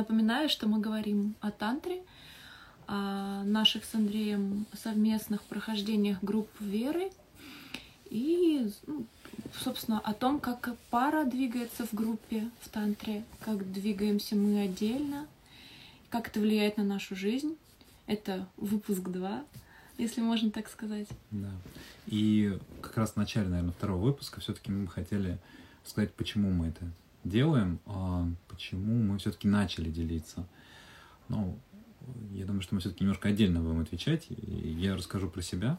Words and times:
напоминаю, 0.00 0.48
что 0.48 0.66
мы 0.66 0.80
говорим 0.80 1.34
о 1.40 1.50
тантре, 1.50 2.02
о 2.86 3.44
наших 3.44 3.84
с 3.84 3.94
Андреем 3.94 4.66
совместных 4.72 5.42
прохождениях 5.42 6.18
групп 6.22 6.48
веры 6.60 7.10
и, 8.10 8.70
ну, 8.86 9.06
собственно, 9.62 10.00
о 10.00 10.12
том, 10.12 10.40
как 10.40 10.76
пара 10.90 11.24
двигается 11.24 11.86
в 11.86 11.94
группе 11.94 12.50
в 12.60 12.68
тантре, 12.68 13.22
как 13.40 13.70
двигаемся 13.72 14.34
мы 14.36 14.62
отдельно, 14.62 15.26
как 16.08 16.28
это 16.28 16.40
влияет 16.40 16.76
на 16.76 16.84
нашу 16.84 17.14
жизнь. 17.14 17.56
Это 18.06 18.48
выпуск 18.56 19.02
2, 19.02 19.44
если 19.98 20.20
можно 20.20 20.50
так 20.50 20.68
сказать. 20.68 21.06
Да. 21.30 21.52
И 22.06 22.58
как 22.82 22.96
раз 22.96 23.12
в 23.12 23.16
начале, 23.16 23.48
наверное, 23.48 23.72
второго 23.72 24.06
выпуска 24.06 24.40
все-таки 24.40 24.72
мы 24.72 24.88
хотели 24.88 25.38
сказать, 25.84 26.12
почему 26.14 26.50
мы 26.50 26.68
это 26.68 26.90
делаем, 27.24 27.80
а 27.86 28.26
почему 28.48 29.02
мы 29.02 29.18
все-таки 29.18 29.48
начали 29.48 29.90
делиться. 29.90 30.46
Ну, 31.28 31.58
я 32.32 32.44
думаю, 32.44 32.62
что 32.62 32.74
мы 32.74 32.80
все-таки 32.80 33.04
немножко 33.04 33.28
отдельно 33.28 33.60
будем 33.60 33.80
отвечать. 33.80 34.26
Я 34.28 34.96
расскажу 34.96 35.28
про 35.28 35.42
себя. 35.42 35.78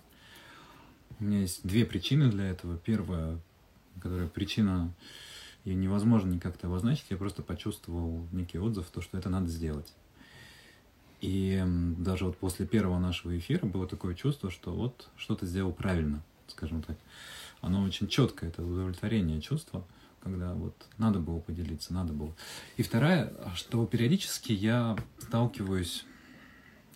У 1.19 1.23
меня 1.23 1.41
есть 1.41 1.61
две 1.63 1.85
причины 1.85 2.29
для 2.29 2.45
этого. 2.45 2.77
Первая, 2.77 3.39
которая 4.01 4.27
причина, 4.27 4.93
ее 5.65 5.75
невозможно 5.75 6.31
никак-то 6.31 6.67
обозначить. 6.67 7.05
Я 7.09 7.17
просто 7.17 7.41
почувствовал 7.41 8.27
некий 8.31 8.59
отзыв, 8.59 8.89
то, 8.89 9.01
что 9.01 9.17
это 9.17 9.29
надо 9.29 9.47
сделать. 9.47 9.93
И 11.21 11.63
даже 11.99 12.25
вот 12.25 12.37
после 12.37 12.65
первого 12.65 12.97
нашего 12.97 13.37
эфира 13.37 13.65
было 13.67 13.87
такое 13.87 14.15
чувство, 14.15 14.49
что 14.49 14.71
вот 14.71 15.09
что-то 15.17 15.45
сделал 15.45 15.71
правильно, 15.71 16.23
скажем 16.47 16.81
так. 16.81 16.97
Оно 17.61 17.83
очень 17.83 18.07
четкое, 18.07 18.49
это 18.49 18.65
удовлетворение 18.65 19.39
чувства, 19.39 19.85
когда 20.23 20.53
вот 20.53 20.87
надо 20.97 21.19
было 21.19 21.39
поделиться, 21.39 21.93
надо 21.93 22.13
было. 22.13 22.33
И 22.77 22.83
вторая, 22.83 23.33
что 23.55 23.85
периодически 23.85 24.51
я 24.51 24.97
сталкиваюсь, 25.19 26.05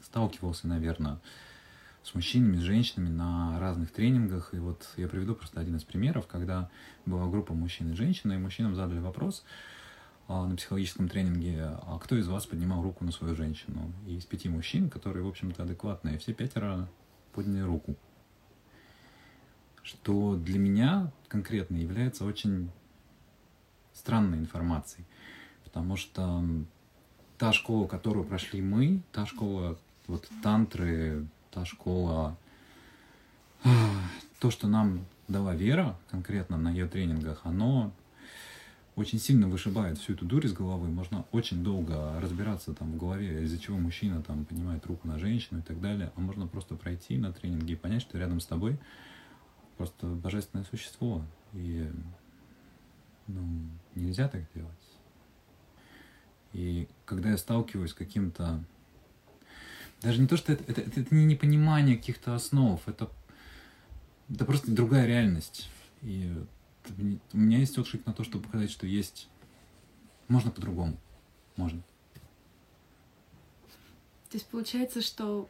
сталкивался, 0.04 0.68
наверное, 0.68 1.20
с 2.04 2.14
мужчинами, 2.14 2.58
с 2.58 2.62
женщинами 2.62 3.10
на 3.10 3.60
разных 3.60 3.92
тренингах. 3.92 4.54
И 4.54 4.58
вот 4.58 4.88
я 4.96 5.08
приведу 5.08 5.34
просто 5.34 5.60
один 5.60 5.76
из 5.76 5.84
примеров, 5.84 6.28
когда 6.28 6.70
была 7.06 7.28
группа 7.28 7.54
мужчин 7.54 7.92
и 7.92 7.96
женщин, 7.96 8.32
и 8.32 8.38
мужчинам 8.38 8.76
задали 8.76 9.00
вопрос, 9.00 9.44
а, 10.28 10.46
на 10.46 10.56
психологическом 10.56 11.10
тренинге, 11.10 11.64
а 11.64 12.00
кто 12.00 12.16
из 12.16 12.28
вас 12.28 12.46
поднимал 12.46 12.84
руку 12.84 13.04
на 13.04 13.12
свою 13.12 13.36
женщину? 13.36 13.92
И 14.08 14.16
из 14.16 14.26
пяти 14.26 14.50
мужчин, 14.50 14.90
которые, 14.90 15.24
в 15.24 15.28
общем-то, 15.28 15.64
адекватные, 15.64 16.20
все 16.20 16.34
пятеро 16.34 16.88
подняли 17.34 17.62
руку. 17.62 17.96
Что 19.82 20.36
для 20.36 20.60
меня 20.60 21.12
конкретно 21.28 21.78
является 21.78 22.26
очень 22.26 22.72
странной 23.96 24.38
информацией. 24.38 25.06
Потому 25.64 25.98
что 25.98 26.44
та 27.38 27.54
школа, 27.54 27.88
которую 27.88 28.26
прошли 28.26 28.62
мы, 28.62 29.02
та 29.12 29.26
школа 29.26 29.78
вот 30.08 30.30
тантры, 30.44 31.26
та 31.52 31.66
школа, 31.66 32.38
то, 34.40 34.52
что 34.52 34.68
нам 34.68 35.06
дала 35.28 35.56
Вера 35.56 35.98
конкретно 36.10 36.58
на 36.58 36.70
ее 36.70 36.88
тренингах, 36.88 37.42
оно 37.44 37.92
очень 38.96 39.20
сильно 39.20 39.48
вышибает 39.48 39.98
всю 39.98 40.14
эту 40.14 40.26
дурь 40.26 40.46
из 40.46 40.54
головы. 40.54 40.88
Можно 40.88 41.26
очень 41.32 41.64
долго 41.64 42.18
разбираться 42.22 42.74
там 42.74 42.94
в 42.94 42.98
голове, 42.98 43.44
из-за 43.44 43.60
чего 43.60 43.78
мужчина 43.78 44.22
там 44.22 44.46
поднимает 44.46 44.86
руку 44.86 45.08
на 45.08 45.20
женщину 45.20 45.60
и 45.60 45.64
так 45.64 45.82
далее. 45.82 46.12
А 46.16 46.22
можно 46.22 46.48
просто 46.48 46.76
пройти 46.76 47.18
на 47.18 47.34
тренинге 47.34 47.74
и 47.74 47.78
понять, 47.78 48.02
что 48.02 48.18
рядом 48.18 48.40
с 48.40 48.46
тобой 48.46 48.80
просто 49.78 50.08
божественное 50.08 50.66
существо. 50.66 51.22
И 51.54 51.90
ну, 53.28 53.44
нельзя 53.96 54.28
так 54.28 54.44
делать. 54.54 54.72
И 56.54 56.88
когда 57.06 57.32
я 57.32 57.38
сталкиваюсь 57.38 57.92
с 57.92 57.94
каким-то... 57.94 58.64
Даже 60.02 60.22
не 60.22 60.28
то, 60.28 60.38
что 60.38 60.54
это, 60.54 60.64
это, 60.72 60.82
это, 60.82 61.02
это 61.02 61.16
не 61.16 61.26
непонимание 61.26 61.98
каких-то 61.98 62.36
основ, 62.36 62.82
это, 62.88 63.10
это 64.30 64.46
просто 64.46 64.72
другая 64.72 65.06
реальность. 65.06 65.70
И 66.02 66.32
у 67.34 67.38
меня 67.38 67.60
есть 67.60 67.78
отклик 67.78 68.06
на 68.06 68.14
то, 68.14 68.24
чтобы 68.24 68.46
показать, 68.46 68.72
что 68.72 68.88
есть... 68.88 69.28
Можно 70.28 70.50
по-другому. 70.50 70.98
Можно. 71.56 71.82
То 74.30 74.38
есть 74.38 74.48
получается, 74.48 75.02
что, 75.02 75.48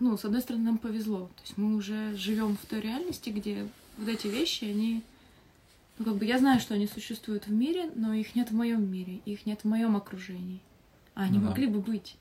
ну, 0.00 0.16
с 0.16 0.24
одной 0.24 0.40
стороны, 0.40 0.64
нам 0.64 0.78
повезло. 0.78 1.26
То 1.36 1.42
есть 1.42 1.58
мы 1.58 1.76
уже 1.76 2.16
живем 2.16 2.56
в 2.56 2.66
той 2.66 2.80
реальности, 2.80 3.30
где 3.30 3.68
вот 3.98 4.08
эти 4.08 4.28
вещи, 4.28 4.64
они... 4.64 5.02
Ну, 5.98 6.04
как 6.04 6.16
бы 6.16 6.24
я 6.24 6.38
знаю, 6.38 6.58
что 6.58 6.74
они 6.74 6.86
существуют 6.86 7.46
в 7.46 7.52
мире, 7.52 7.90
но 7.94 8.12
их 8.14 8.34
нет 8.34 8.50
в 8.50 8.54
моем 8.54 8.90
мире, 8.90 9.20
их 9.24 9.46
нет 9.46 9.60
в 9.60 9.64
моем 9.66 9.96
окружении. 9.96 10.62
А 11.14 11.22
они 11.22 11.38
ага. 11.38 11.48
могли 11.48 11.66
бы 11.66 11.80
быть. 11.80 12.16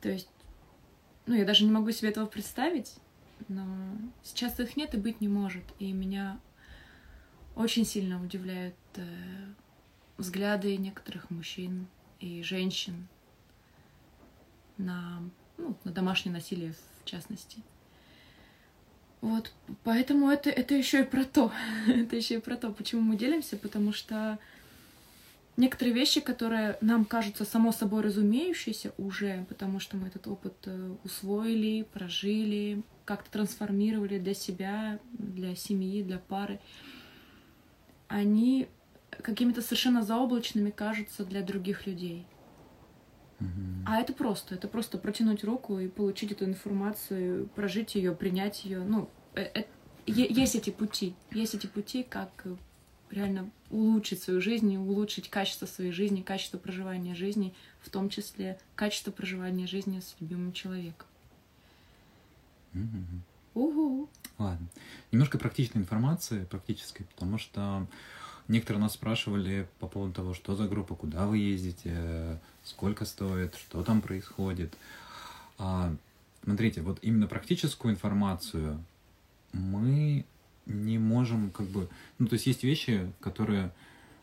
То 0.00 0.08
есть, 0.08 0.28
ну, 1.26 1.34
я 1.34 1.44
даже 1.44 1.64
не 1.64 1.70
могу 1.70 1.90
себе 1.90 2.10
этого 2.10 2.26
представить, 2.26 2.94
но 3.48 3.66
сейчас 4.22 4.60
их 4.60 4.76
нет 4.76 4.94
и 4.94 4.98
быть 4.98 5.20
не 5.20 5.28
может. 5.28 5.64
И 5.78 5.92
меня 5.92 6.40
очень 7.56 7.84
сильно 7.84 8.22
удивляют 8.22 8.76
э, 8.94 9.04
взгляды 10.16 10.76
некоторых 10.76 11.30
мужчин 11.30 11.88
и 12.20 12.42
женщин 12.42 13.08
на, 14.76 15.22
ну, 15.56 15.76
на 15.82 15.90
домашнее 15.90 16.32
насилие 16.32 16.74
в 17.02 17.04
частности. 17.04 17.62
Вот, 19.20 19.50
поэтому 19.82 20.30
это, 20.30 20.48
это 20.50 20.74
еще 20.74 21.00
и 21.00 21.04
про 21.04 21.24
то. 21.24 21.52
это 21.88 22.16
еще 22.16 22.36
и 22.36 22.40
про 22.40 22.56
то, 22.56 22.70
почему 22.70 23.02
мы 23.02 23.16
делимся, 23.16 23.56
потому 23.56 23.92
что 23.92 24.38
некоторые 25.56 25.92
вещи, 25.92 26.20
которые 26.20 26.78
нам 26.80 27.04
кажутся 27.04 27.44
само 27.44 27.72
собой 27.72 28.02
разумеющиеся 28.02 28.92
уже, 28.96 29.44
потому 29.48 29.80
что 29.80 29.96
мы 29.96 30.06
этот 30.06 30.26
опыт 30.28 30.54
э, 30.66 30.94
усвоили, 31.04 31.82
прожили, 31.92 32.82
как-то 33.04 33.30
трансформировали 33.30 34.18
для 34.18 34.34
себя, 34.34 34.98
для 35.12 35.56
семьи, 35.56 36.02
для 36.02 36.18
пары, 36.18 36.60
они 38.06 38.68
какими-то 39.22 39.62
совершенно 39.62 40.02
заоблачными 40.02 40.70
кажутся 40.70 41.24
для 41.24 41.42
других 41.42 41.86
людей. 41.86 42.24
А 43.86 44.00
это 44.00 44.12
просто, 44.12 44.54
это 44.54 44.68
просто 44.68 44.98
протянуть 44.98 45.44
руку 45.44 45.78
и 45.78 45.88
получить 45.88 46.32
эту 46.32 46.44
информацию, 46.44 47.48
прожить 47.54 47.94
ее, 47.94 48.12
принять 48.12 48.64
ее. 48.64 48.80
Ну, 48.80 49.08
это, 49.34 49.60
э, 49.60 49.64
есть 50.06 50.56
эти 50.56 50.70
пути, 50.70 51.14
есть 51.30 51.54
эти 51.54 51.66
пути, 51.66 52.02
как 52.02 52.44
реально 53.10 53.50
улучшить 53.70 54.22
свою 54.22 54.40
жизнь, 54.40 54.76
улучшить 54.76 55.30
качество 55.30 55.66
своей 55.66 55.92
жизни, 55.92 56.22
качество 56.22 56.58
проживания 56.58 57.14
жизни, 57.14 57.54
в 57.80 57.90
том 57.90 58.10
числе 58.10 58.58
качество 58.74 59.10
проживания 59.10 59.66
жизни 59.66 60.00
с 60.00 60.16
любимым 60.20 60.52
человеком. 60.52 61.06
Mm-hmm. 62.74 63.20
Угу. 63.54 64.08
Ладно. 64.38 64.68
Немножко 65.10 65.38
практичной 65.38 65.82
информации, 65.82 66.44
практической, 66.44 67.04
потому 67.04 67.38
что 67.38 67.86
некоторые 68.48 68.82
нас 68.82 68.94
спрашивали 68.94 69.68
по 69.78 69.86
поводу 69.86 70.14
того, 70.14 70.34
что 70.34 70.56
за 70.56 70.66
группа, 70.66 70.94
куда 70.94 71.26
вы 71.26 71.38
ездите, 71.38 72.40
сколько 72.64 73.04
стоит, 73.04 73.54
что 73.54 73.82
там 73.82 74.00
происходит. 74.00 74.76
А, 75.58 75.94
смотрите, 76.42 76.82
вот 76.82 76.98
именно 77.02 77.26
практическую 77.26 77.92
информацию 77.92 78.82
мы 79.52 80.24
не 80.66 80.98
можем 80.98 81.50
как 81.50 81.66
бы... 81.66 81.88
Ну, 82.18 82.26
то 82.26 82.34
есть 82.34 82.46
есть 82.46 82.64
вещи, 82.64 83.12
которые 83.20 83.72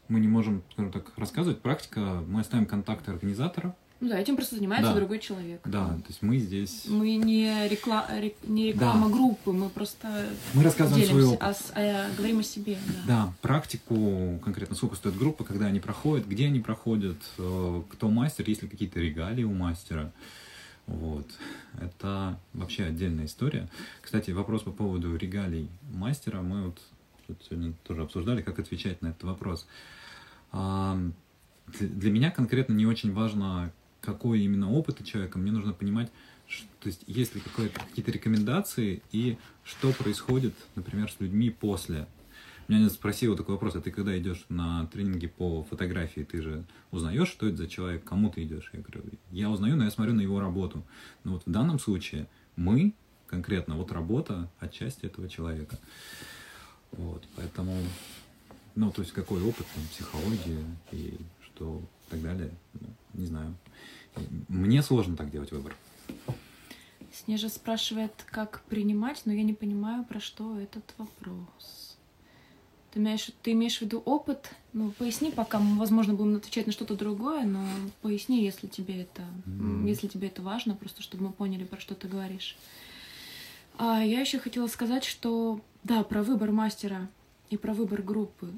мы 0.07 0.19
не 0.19 0.27
можем, 0.27 0.63
скажем 0.71 0.91
так, 0.91 1.11
рассказывать. 1.17 1.61
Практика, 1.61 2.23
мы 2.27 2.41
оставим 2.41 2.65
контакты 2.65 3.11
организатора, 3.11 3.75
ну 4.01 4.09
да, 4.09 4.19
этим 4.19 4.35
просто 4.35 4.55
занимается 4.55 4.91
да. 4.91 4.97
другой 4.97 5.19
человек. 5.19 5.61
Да, 5.63 5.87
то 5.87 6.07
есть 6.09 6.21
мы 6.21 6.37
здесь... 6.37 6.85
Мы 6.87 7.15
не, 7.15 7.67
рекла... 7.69 8.07
не 8.43 8.73
реклама 8.73 9.07
да. 9.07 9.15
группы, 9.15 9.51
мы 9.51 9.69
просто 9.69 10.27
Мы 10.53 10.63
рассказываем 10.63 11.07
свой 11.07 11.25
опыт. 11.25 11.71
А, 11.75 12.09
говорим 12.17 12.39
о 12.39 12.43
себе. 12.43 12.77
Да. 12.87 13.03
да, 13.07 13.33
практику, 13.41 14.39
конкретно 14.43 14.75
сколько 14.75 14.95
стоит 14.95 15.17
группа, 15.17 15.43
когда 15.45 15.67
они 15.67 15.79
проходят, 15.79 16.27
где 16.27 16.47
они 16.47 16.59
проходят, 16.59 17.17
э, 17.37 17.81
кто 17.89 18.09
мастер, 18.09 18.47
есть 18.47 18.63
ли 18.63 18.67
какие-то 18.67 18.99
регалии 18.99 19.43
у 19.43 19.53
мастера. 19.53 20.11
Вот. 20.87 21.27
Это 21.79 22.37
вообще 22.53 22.83
отдельная 22.83 23.25
история. 23.25 23.69
Кстати, 24.01 24.31
вопрос 24.31 24.63
по 24.63 24.71
поводу 24.71 25.15
регалий 25.15 25.69
мастера. 25.93 26.41
Мы 26.41 26.65
вот 26.65 26.79
сегодня 27.49 27.73
тоже 27.83 28.03
обсуждали, 28.03 28.41
как 28.41 28.59
отвечать 28.59 29.01
на 29.01 29.07
этот 29.07 29.23
вопрос. 29.23 29.67
Для 30.51 32.11
меня 32.11 32.29
конкретно 32.29 32.73
не 32.73 32.85
очень 32.85 33.13
важно, 33.13 33.71
какой 34.05 34.41
именно 34.41 34.71
опыт 34.71 35.01
у 35.01 35.03
человека, 35.03 35.37
мне 35.37 35.51
нужно 35.51 35.73
понимать, 35.73 36.11
что, 36.47 36.67
то 36.79 36.87
есть 36.87 37.03
есть 37.07 37.35
ли 37.35 37.41
какие-то 37.41 38.11
рекомендации 38.11 39.01
и 39.11 39.37
что 39.63 39.91
происходит, 39.91 40.53
например, 40.75 41.11
с 41.11 41.19
людьми 41.19 41.49
после. 41.49 42.07
Меня 42.67 42.89
спросил 42.89 43.35
такой 43.35 43.55
вопрос, 43.55 43.75
а 43.75 43.81
ты 43.81 43.91
когда 43.91 44.17
идешь 44.17 44.45
на 44.49 44.87
тренинги 44.87 45.27
по 45.27 45.63
фотографии, 45.63 46.21
ты 46.21 46.41
же 46.41 46.65
узнаешь, 46.89 47.27
что 47.27 47.47
это 47.47 47.57
за 47.57 47.67
человек, 47.67 48.03
кому 48.03 48.31
ты 48.31 48.43
идешь? 48.43 48.71
Я 48.73 48.79
говорю, 48.79 49.03
я 49.31 49.49
узнаю, 49.49 49.75
но 49.75 49.83
я 49.83 49.91
смотрю 49.91 50.13
на 50.13 50.21
его 50.21 50.39
работу. 50.39 50.83
Но 51.23 51.33
вот 51.33 51.43
в 51.45 51.51
данном 51.51 51.77
случае 51.77 52.27
мы, 52.55 52.95
конкретно, 53.27 53.75
вот 53.75 53.91
работа 53.91 54.49
отчасти 54.59 55.05
этого 55.05 55.29
человека. 55.29 55.77
Вот, 56.91 57.23
поэтому, 57.35 57.77
ну, 58.73 58.91
то 58.91 59.01
есть 59.03 59.13
какой 59.13 59.43
опыт, 59.43 59.67
там, 59.75 59.83
психология 59.91 60.65
и 60.91 61.19
что 61.43 61.83
и 62.07 62.11
так 62.11 62.21
далее, 62.21 62.51
не 63.13 63.25
знаю. 63.25 63.55
Мне 64.47 64.81
сложно 64.81 65.15
так 65.15 65.31
делать 65.31 65.51
выбор. 65.51 65.75
Снежа 67.13 67.49
спрашивает, 67.49 68.11
как 68.29 68.61
принимать, 68.63 69.21
но 69.25 69.33
я 69.33 69.43
не 69.43 69.53
понимаю, 69.53 70.03
про 70.03 70.19
что 70.19 70.59
этот 70.59 70.83
вопрос. 70.97 71.97
Ты 72.91 72.99
имеешь, 72.99 73.29
ты 73.41 73.51
имеешь 73.53 73.77
в 73.77 73.81
виду 73.81 73.99
опыт? 73.99 74.53
Ну, 74.73 74.91
поясни, 74.91 75.31
пока 75.31 75.59
мы, 75.59 75.77
возможно, 75.77 76.13
будем 76.13 76.35
отвечать 76.35 76.65
на 76.65 76.71
что-то 76.71 76.95
другое, 76.95 77.45
но 77.45 77.65
поясни, 78.01 78.43
если 78.43 78.67
тебе 78.67 79.01
это, 79.01 79.23
mm. 79.45 79.87
если 79.87 80.07
тебе 80.07 80.27
это 80.27 80.41
важно, 80.41 80.75
просто 80.75 81.01
чтобы 81.01 81.25
мы 81.25 81.31
поняли, 81.31 81.63
про 81.63 81.79
что 81.79 81.95
ты 81.95 82.07
говоришь. 82.07 82.57
А 83.77 84.01
я 84.01 84.21
еще 84.21 84.39
хотела 84.39 84.67
сказать, 84.67 85.03
что 85.03 85.61
да, 85.83 86.03
про 86.03 86.23
выбор 86.23 86.51
мастера 86.51 87.09
и 87.49 87.57
про 87.57 87.73
выбор 87.73 88.01
группы, 88.01 88.51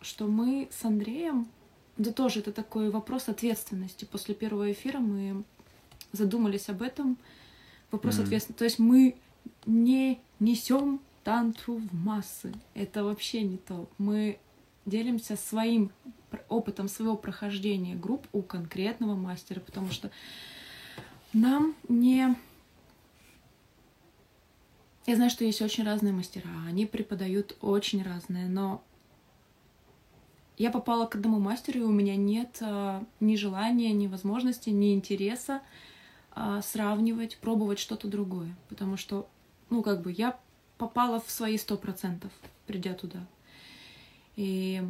что 0.00 0.26
мы 0.26 0.68
с 0.70 0.84
Андреем, 0.84 1.48
да 1.96 2.12
тоже 2.12 2.40
это 2.40 2.52
такой 2.52 2.90
вопрос 2.90 3.28
ответственности. 3.28 4.04
После 4.04 4.34
первого 4.34 4.72
эфира 4.72 4.98
мы 4.98 5.44
задумались 6.12 6.68
об 6.68 6.82
этом. 6.82 7.16
Вопрос 7.90 8.18
mm-hmm. 8.18 8.22
ответственности. 8.22 8.58
То 8.58 8.64
есть 8.64 8.78
мы 8.78 9.16
не 9.66 10.20
несем 10.40 11.00
тантру 11.22 11.76
в 11.76 11.94
массы. 11.94 12.52
Это 12.74 13.04
вообще 13.04 13.42
не 13.42 13.56
то. 13.56 13.88
Мы 13.98 14.38
делимся 14.86 15.36
своим 15.36 15.90
опытом 16.48 16.88
своего 16.88 17.16
прохождения 17.16 17.94
групп 17.94 18.26
у 18.32 18.42
конкретного 18.42 19.14
мастера, 19.14 19.60
потому 19.60 19.90
что 19.90 20.10
нам 21.32 21.74
не 21.88 22.36
я 25.06 25.16
знаю, 25.16 25.30
что 25.30 25.44
есть 25.44 25.60
очень 25.60 25.84
разные 25.84 26.14
мастера, 26.14 26.48
они 26.66 26.86
преподают 26.86 27.56
очень 27.60 28.02
разные, 28.02 28.48
но 28.48 28.82
я 30.56 30.70
попала 30.70 31.06
к 31.06 31.16
одному 31.16 31.40
мастеру, 31.40 31.80
и 31.80 31.82
у 31.82 31.90
меня 31.90 32.16
нет 32.16 32.58
а, 32.60 33.04
ни 33.20 33.36
желания, 33.36 33.92
ни 33.92 34.06
возможности, 34.06 34.70
ни 34.70 34.94
интереса 34.94 35.62
а, 36.32 36.62
сравнивать, 36.62 37.38
пробовать 37.38 37.78
что-то 37.78 38.08
другое. 38.08 38.54
Потому 38.68 38.96
что, 38.96 39.28
ну, 39.70 39.82
как 39.82 40.02
бы, 40.02 40.12
я 40.12 40.38
попала 40.78 41.20
в 41.20 41.30
свои 41.30 41.58
сто 41.58 41.76
процентов, 41.76 42.32
придя 42.66 42.94
туда. 42.94 43.26
И 44.36 44.82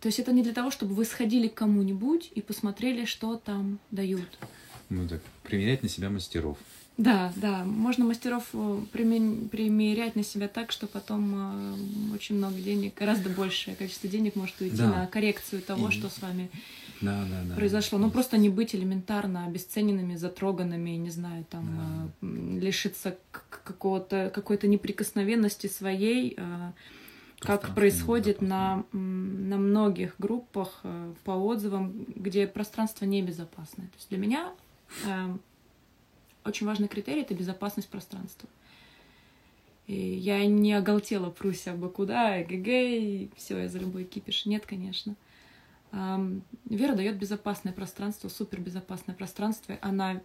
то 0.00 0.08
есть 0.08 0.20
это 0.20 0.32
не 0.32 0.42
для 0.42 0.52
того, 0.52 0.70
чтобы 0.70 0.94
вы 0.94 1.04
сходили 1.04 1.48
к 1.48 1.54
кому-нибудь 1.54 2.30
и 2.34 2.40
посмотрели, 2.40 3.04
что 3.06 3.36
там 3.36 3.80
дают. 3.90 4.38
Ну 4.88 5.08
так, 5.08 5.20
примерять 5.42 5.82
на 5.82 5.88
себя 5.88 6.10
мастеров. 6.10 6.58
Да, 6.96 7.30
да, 7.36 7.64
можно 7.64 8.06
мастеров 8.06 8.44
э, 8.54 8.80
примерять 8.90 10.16
на 10.16 10.24
себя 10.24 10.48
так, 10.48 10.72
что 10.72 10.86
потом 10.86 11.34
э, 11.34 12.14
очень 12.14 12.36
много 12.36 12.54
денег, 12.54 12.94
гораздо 12.94 13.28
большее 13.28 13.76
количество 13.76 14.08
денег 14.08 14.34
может 14.34 14.58
уйти 14.62 14.78
да. 14.78 14.86
на 14.86 15.06
коррекцию 15.06 15.60
того, 15.60 15.90
и... 15.90 15.92
что 15.92 16.08
с 16.08 16.22
вами 16.22 16.50
да, 17.02 17.26
да, 17.30 17.50
да, 17.50 17.54
произошло. 17.54 17.98
Ну, 17.98 18.10
просто 18.10 18.38
не 18.38 18.48
быть 18.48 18.74
элементарно 18.74 19.44
обесцененными, 19.44 20.16
затроганными, 20.16 20.90
не 20.90 21.10
знаю, 21.10 21.44
там, 21.50 22.12
да. 22.22 22.28
э, 22.28 22.58
лишиться 22.60 23.18
какого-то, 23.30 24.30
какой-то 24.34 24.66
неприкосновенности 24.66 25.66
своей, 25.66 26.38
как 27.40 27.74
происходит 27.74 28.40
на, 28.40 28.84
на 28.92 29.58
многих 29.58 30.14
группах 30.18 30.82
по 31.24 31.32
отзывам, 31.32 32.06
где 32.14 32.46
пространство 32.46 33.04
небезопасное. 33.04 33.88
То 33.88 33.96
есть 33.96 34.08
для 34.08 34.18
меня 34.18 34.52
э, 35.04 35.36
очень 36.46 36.66
важный 36.66 36.88
критерий— 36.88 37.20
это 37.22 37.34
безопасность 37.34 37.88
пространства. 37.88 38.48
И 39.86 39.94
я 39.94 40.44
не 40.46 40.72
оголтела 40.72 41.30
пруся 41.30 41.74
бы 41.74 41.88
куда, 41.90 42.42
эгэгэй, 42.42 43.30
все, 43.36 43.58
я 43.58 43.68
за 43.68 43.78
любой 43.78 44.04
кипиш. 44.04 44.46
Нет, 44.46 44.66
конечно. 44.66 45.14
Вера 45.92 46.94
дает 46.94 47.16
безопасное 47.18 47.72
пространство, 47.72 48.28
супер 48.28 48.60
безопасное 48.60 49.14
пространство. 49.14 49.78
Она, 49.80 50.20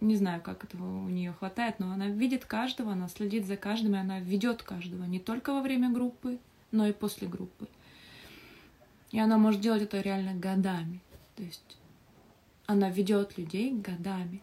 не 0.00 0.16
знаю, 0.16 0.42
как 0.42 0.64
этого 0.64 1.04
у 1.04 1.08
нее 1.08 1.32
хватает, 1.32 1.78
но 1.78 1.90
она 1.90 2.08
видит 2.08 2.44
каждого, 2.44 2.92
она 2.92 3.08
следит 3.08 3.46
за 3.46 3.56
каждым, 3.56 3.94
и 3.94 3.98
она 3.98 4.20
ведет 4.20 4.62
каждого 4.62 5.04
не 5.04 5.18
только 5.18 5.54
во 5.54 5.62
время 5.62 5.90
группы, 5.90 6.38
но 6.70 6.86
и 6.86 6.92
после 6.92 7.26
группы. 7.26 7.66
И 9.10 9.18
она 9.18 9.38
может 9.38 9.62
делать 9.62 9.82
это 9.82 10.02
реально 10.02 10.34
годами. 10.34 11.00
То 11.34 11.42
есть 11.42 11.78
она 12.66 12.90
ведет 12.90 13.38
людей 13.38 13.72
годами. 13.72 14.42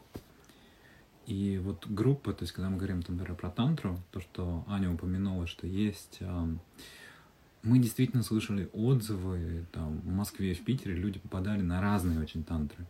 И 1.25 1.57
вот 1.57 1.87
группа, 1.87 2.33
то 2.33 2.43
есть 2.43 2.53
когда 2.53 2.69
мы 2.69 2.77
говорим, 2.77 2.97
например, 2.97 3.35
про 3.35 3.49
тантру, 3.49 3.99
то, 4.11 4.19
что 4.19 4.63
Аня 4.67 4.91
упомянула, 4.91 5.47
что 5.47 5.67
есть... 5.67 6.19
Мы 7.63 7.79
действительно 7.79 8.21
слышали 8.21 8.69
отзывы 8.73 9.65
там, 9.71 9.99
в 10.01 10.11
Москве 10.11 10.51
и 10.51 10.53
в 10.53 10.63
Питере, 10.63 10.93
люди 10.93 11.17
попадали 11.17 11.63
на 11.63 11.81
разные 11.81 12.19
очень 12.19 12.43
тантры. 12.43 12.85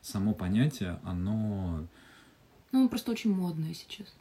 Само 0.00 0.32
понятие, 0.32 0.98
оно... 1.04 1.86
Ну, 2.72 2.88
просто 2.88 3.12
очень 3.12 3.34
модное 3.34 3.74
сейчас. 3.74 4.14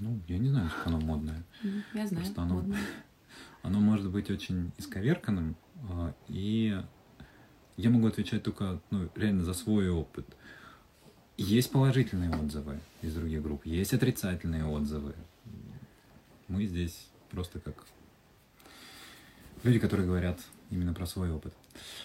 Ну, 0.00 0.20
я 0.26 0.38
не 0.38 0.48
знаю, 0.48 0.68
сколько 0.68 0.88
оно 0.88 1.00
модное. 1.00 1.44
Я 1.94 2.06
знаю, 2.08 2.24
Просто 2.24 2.42
оно, 2.42 2.54
модное. 2.56 2.80
оно 3.62 3.80
может 3.80 4.10
быть 4.10 4.30
очень 4.30 4.72
исковерканным, 4.78 5.56
а, 5.88 6.12
и 6.28 6.82
я 7.76 7.90
могу 7.90 8.06
отвечать 8.06 8.42
только 8.42 8.80
ну, 8.90 9.08
реально 9.14 9.44
за 9.44 9.54
свой 9.54 9.88
опыт. 9.88 10.26
Есть 11.36 11.70
положительные 11.70 12.30
отзывы 12.30 12.80
из 13.02 13.14
других 13.14 13.42
групп, 13.42 13.66
есть 13.66 13.92
отрицательные 13.92 14.64
отзывы. 14.64 15.14
Мы 16.48 16.64
здесь 16.66 17.08
просто 17.30 17.60
как 17.60 17.74
люди, 19.62 19.78
которые 19.78 20.06
говорят 20.06 20.40
именно 20.70 20.94
про 20.94 21.06
свой 21.06 21.30
опыт. 21.30 21.52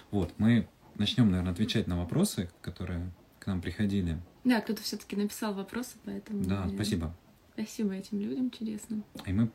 Вот, 0.09 0.33
мы 0.37 0.67
начнем, 0.95 1.29
наверное, 1.29 1.53
отвечать 1.53 1.87
на 1.87 1.97
вопросы, 1.97 2.49
которые 2.61 3.09
к 3.39 3.47
нам 3.47 3.61
приходили. 3.61 4.19
Да, 4.43 4.59
кто-то 4.59 4.81
все-таки 4.81 5.15
написал 5.15 5.53
вопросы, 5.53 5.91
поэтому. 6.03 6.43
Да, 6.43 6.65
я... 6.65 6.75
спасибо. 6.75 7.15
Спасибо 7.53 7.93
этим 7.93 8.19
людям 8.19 8.49
чудесным. 8.49 9.03
И 9.25 9.33
мы 9.33 9.49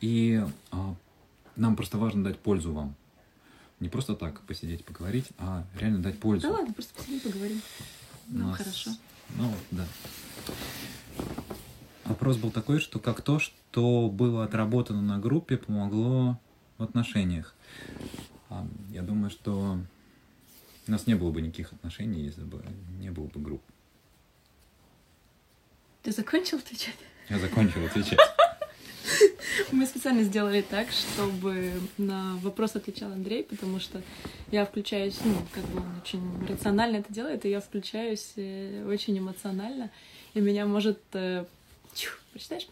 и 0.00 0.42
а, 0.70 0.94
нам 1.56 1.76
просто 1.76 1.98
важно 1.98 2.24
дать 2.24 2.38
пользу 2.38 2.72
вам. 2.72 2.94
Не 3.80 3.88
просто 3.88 4.14
так 4.14 4.40
посидеть, 4.42 4.84
поговорить, 4.84 5.26
а 5.38 5.66
реально 5.78 6.02
дать 6.02 6.18
пользу. 6.18 6.48
Да 6.48 6.54
ладно, 6.54 6.72
просто 6.72 6.94
посидим, 6.94 7.20
поговорим. 7.20 7.60
Ну, 8.28 8.52
хорошо. 8.52 8.90
Ну, 9.36 9.52
да. 9.70 9.86
Вопрос 12.04 12.36
был 12.38 12.50
такой, 12.50 12.80
что 12.80 12.98
как 12.98 13.20
то, 13.20 13.38
что 13.38 14.08
было 14.08 14.44
отработано 14.44 15.02
на 15.02 15.18
группе, 15.18 15.58
помогло 15.58 16.38
в 16.78 16.82
отношениях. 16.82 17.54
А, 18.48 18.66
я 18.90 19.02
думаю, 19.02 19.30
что 19.30 19.78
у 20.86 20.90
нас 20.90 21.06
не 21.06 21.14
было 21.14 21.30
бы 21.30 21.42
никаких 21.42 21.72
отношений, 21.72 22.22
если 22.22 22.42
бы 22.42 22.64
не 22.98 23.10
было 23.10 23.26
бы 23.26 23.40
групп. 23.40 23.62
Ты 26.02 26.12
закончил 26.12 26.58
отвечать? 26.58 26.96
Я 27.28 27.38
закончил 27.38 27.84
отвечать. 27.84 28.18
Мы 29.72 29.86
специально 29.86 30.22
сделали 30.22 30.62
так, 30.62 30.88
чтобы 30.90 31.80
на 31.98 32.36
вопрос 32.36 32.76
отвечал 32.76 33.12
Андрей, 33.12 33.44
потому 33.44 33.80
что 33.80 34.00
я 34.50 34.64
включаюсь, 34.64 35.18
ну, 35.24 35.34
как 35.52 35.64
бы 35.64 35.80
он 35.80 36.00
очень 36.00 36.46
рационально 36.46 36.96
это 36.96 37.12
делает, 37.12 37.44
и 37.44 37.50
я 37.50 37.60
включаюсь 37.60 38.32
э, 38.36 38.86
очень 38.88 39.18
эмоционально, 39.18 39.90
и 40.34 40.40
меня 40.40 40.66
может... 40.66 41.00
Э, 41.12 41.44
чух, 41.94 42.18
прочитаешь? 42.32 42.68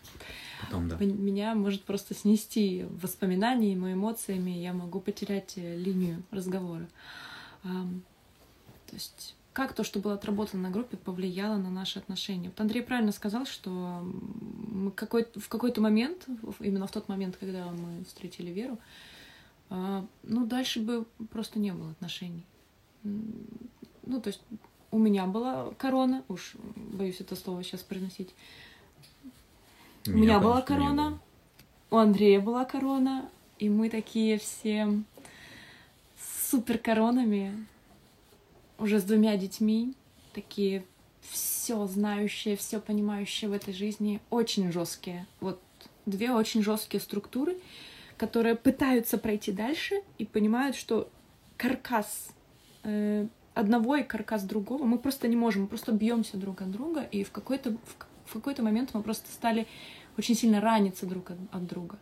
Потом, 0.62 0.88
да. 0.88 0.96
Меня 0.96 1.54
может 1.54 1.84
просто 1.84 2.14
снести 2.14 2.86
воспоминаниями, 3.02 3.92
эмоциями, 3.92 4.50
я 4.50 4.72
могу 4.72 5.00
потерять 5.00 5.54
э, 5.56 5.76
линию 5.76 6.22
разговора. 6.30 6.86
То 7.62 8.92
есть 8.92 9.34
как 9.52 9.72
то, 9.72 9.84
что 9.84 10.00
было 10.00 10.14
отработано 10.14 10.64
на 10.64 10.70
группе, 10.70 10.98
повлияло 10.98 11.56
на 11.56 11.70
наши 11.70 11.98
отношения. 11.98 12.50
Вот 12.50 12.60
Андрей 12.60 12.82
правильно 12.82 13.10
сказал, 13.10 13.46
что 13.46 13.70
мы 14.70 14.90
какой 14.90 15.26
в 15.34 15.48
какой-то 15.48 15.80
момент, 15.80 16.26
именно 16.60 16.86
в 16.86 16.92
тот 16.92 17.08
момент, 17.08 17.38
когда 17.38 17.64
мы 17.70 18.04
встретили 18.04 18.50
Веру, 18.50 18.78
ну, 19.68 20.46
дальше 20.46 20.80
бы 20.80 21.06
просто 21.30 21.58
не 21.58 21.72
было 21.72 21.90
отношений. 21.90 22.44
Ну, 23.02 24.20
то 24.20 24.28
есть 24.28 24.40
у 24.90 24.98
меня 24.98 25.26
была 25.26 25.72
корона, 25.78 26.24
уж 26.28 26.54
боюсь 26.76 27.20
это 27.20 27.36
слово 27.36 27.62
сейчас 27.62 27.82
произносить. 27.82 28.34
У 30.06 30.10
меня, 30.10 30.22
меня 30.22 30.40
была 30.40 30.62
корона, 30.62 31.18
у 31.90 31.96
Андрея 31.96 32.40
была 32.40 32.64
корона, 32.64 33.28
и 33.58 33.68
мы 33.68 33.90
такие 33.90 34.38
все 34.38 35.02
супер 36.50 36.78
коронами 36.78 37.66
уже 38.78 39.00
с 39.00 39.04
двумя 39.04 39.36
детьми, 39.36 39.94
такие 40.32 40.84
все 41.22 41.86
знающие, 41.86 42.56
все 42.56 42.80
понимающие 42.80 43.50
в 43.50 43.52
этой 43.52 43.74
жизни, 43.74 44.20
очень 44.30 44.70
жесткие. 44.70 45.26
Вот 45.40 45.60
две 46.04 46.30
очень 46.30 46.62
жесткие 46.62 47.00
структуры, 47.00 47.56
которые 48.16 48.54
пытаются 48.54 49.18
пройти 49.18 49.52
дальше 49.52 49.96
и 50.18 50.24
понимают, 50.24 50.76
что 50.76 51.10
каркас 51.56 52.28
э, 52.82 53.26
одного 53.54 53.96
и 53.96 54.02
каркас 54.02 54.44
другого 54.44 54.84
мы 54.84 54.98
просто 54.98 55.28
не 55.28 55.36
можем, 55.36 55.62
мы 55.62 55.68
просто 55.68 55.92
бьемся 55.92 56.36
друг 56.36 56.62
от 56.62 56.70
друга, 56.70 57.02
и 57.02 57.24
в 57.24 57.30
какой-то 57.30 57.72
в, 57.72 58.06
в 58.26 58.32
какой-то 58.32 58.62
момент 58.62 58.90
мы 58.94 59.02
просто 59.02 59.30
стали 59.30 59.66
очень 60.18 60.34
сильно 60.34 60.60
раниться 60.60 61.06
друг 61.06 61.30
от, 61.30 61.38
от 61.52 61.66
друга. 61.66 61.98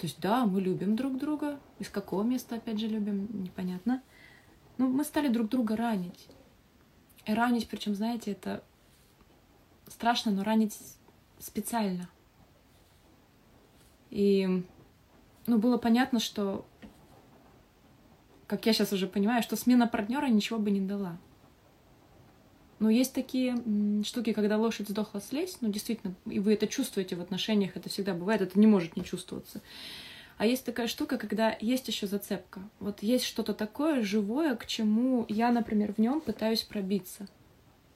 То 0.00 0.06
есть, 0.06 0.18
да, 0.18 0.46
мы 0.46 0.62
любим 0.62 0.96
друг 0.96 1.18
друга. 1.18 1.60
Из 1.78 1.90
какого 1.90 2.22
места, 2.22 2.56
опять 2.56 2.80
же, 2.80 2.88
любим, 2.88 3.28
непонятно. 3.42 4.02
ну, 4.78 4.88
мы 4.88 5.04
стали 5.04 5.28
друг 5.28 5.50
друга 5.50 5.76
ранить. 5.76 6.26
И 7.26 7.34
ранить, 7.34 7.68
причем, 7.68 7.94
знаете, 7.94 8.32
это 8.32 8.64
страшно, 9.88 10.32
но 10.32 10.42
ранить 10.42 10.74
специально. 11.38 12.08
И, 14.08 14.64
ну, 15.50 15.58
было 15.58 15.78
понятно, 15.78 16.20
что, 16.20 16.64
как 18.46 18.64
я 18.66 18.72
сейчас 18.72 18.92
уже 18.92 19.08
понимаю, 19.08 19.42
что 19.42 19.56
смена 19.56 19.88
партнера 19.88 20.26
ничего 20.26 20.60
бы 20.60 20.70
не 20.70 20.80
дала. 20.80 21.18
Но 22.78 22.88
есть 22.88 23.12
такие 23.12 23.56
штуки, 24.04 24.32
когда 24.32 24.56
лошадь 24.56 24.88
сдохла 24.88 25.20
слезть, 25.20 25.58
ну, 25.60 25.68
действительно, 25.68 26.14
и 26.24 26.38
вы 26.38 26.54
это 26.54 26.68
чувствуете 26.68 27.16
в 27.16 27.20
отношениях, 27.20 27.76
это 27.76 27.88
всегда 27.88 28.14
бывает, 28.14 28.42
это 28.42 28.60
не 28.60 28.68
может 28.68 28.96
не 28.96 29.04
чувствоваться. 29.04 29.60
А 30.38 30.46
есть 30.46 30.64
такая 30.64 30.86
штука, 30.86 31.18
когда 31.18 31.56
есть 31.60 31.88
еще 31.88 32.06
зацепка. 32.06 32.60
Вот 32.78 33.02
есть 33.02 33.24
что-то 33.24 33.52
такое 33.52 34.02
живое, 34.02 34.54
к 34.54 34.66
чему 34.66 35.26
я, 35.28 35.50
например, 35.50 35.92
в 35.92 35.98
нем 35.98 36.20
пытаюсь 36.20 36.62
пробиться. 36.62 37.26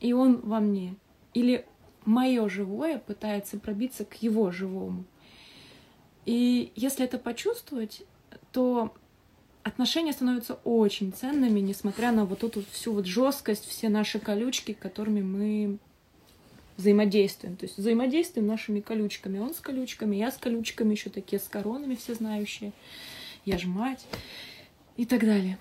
И 0.01 0.13
он 0.13 0.41
во 0.41 0.59
мне. 0.59 0.97
Или 1.33 1.65
мое 2.05 2.49
живое 2.49 2.99
пытается 2.99 3.59
пробиться 3.61 4.05
к 4.05 4.15
его 4.21 4.51
живому. 4.51 5.05
И 6.27 6.73
если 6.75 7.05
это 7.05 7.19
почувствовать, 7.19 8.03
то 8.53 8.95
отношения 9.63 10.13
становятся 10.13 10.55
очень 10.65 11.13
ценными, 11.13 11.61
несмотря 11.61 12.13
на 12.13 12.25
вот 12.25 12.45
эту 12.45 12.65
всю 12.71 12.93
вот 12.95 13.07
жесткость, 13.07 13.67
все 13.67 13.89
наши 13.89 14.19
колючки, 14.19 14.73
которыми 14.73 15.23
мы 15.23 15.79
взаимодействуем. 16.77 17.57
То 17.57 17.67
есть 17.67 17.79
взаимодействуем 17.79 18.47
нашими 18.47 18.81
колючками. 18.81 19.39
Он 19.39 19.55
с 19.55 19.61
колючками, 19.61 20.17
я 20.17 20.31
с 20.31 20.37
колючками, 20.37 20.93
еще 20.93 21.11
такие 21.11 21.41
с 21.41 21.49
коронами 21.49 21.95
все 21.95 22.15
знающие. 22.15 22.73
Я 23.45 23.59
же 23.59 23.69
мать. 23.69 24.07
И 24.97 25.07
так 25.07 25.21
далее. 25.21 25.59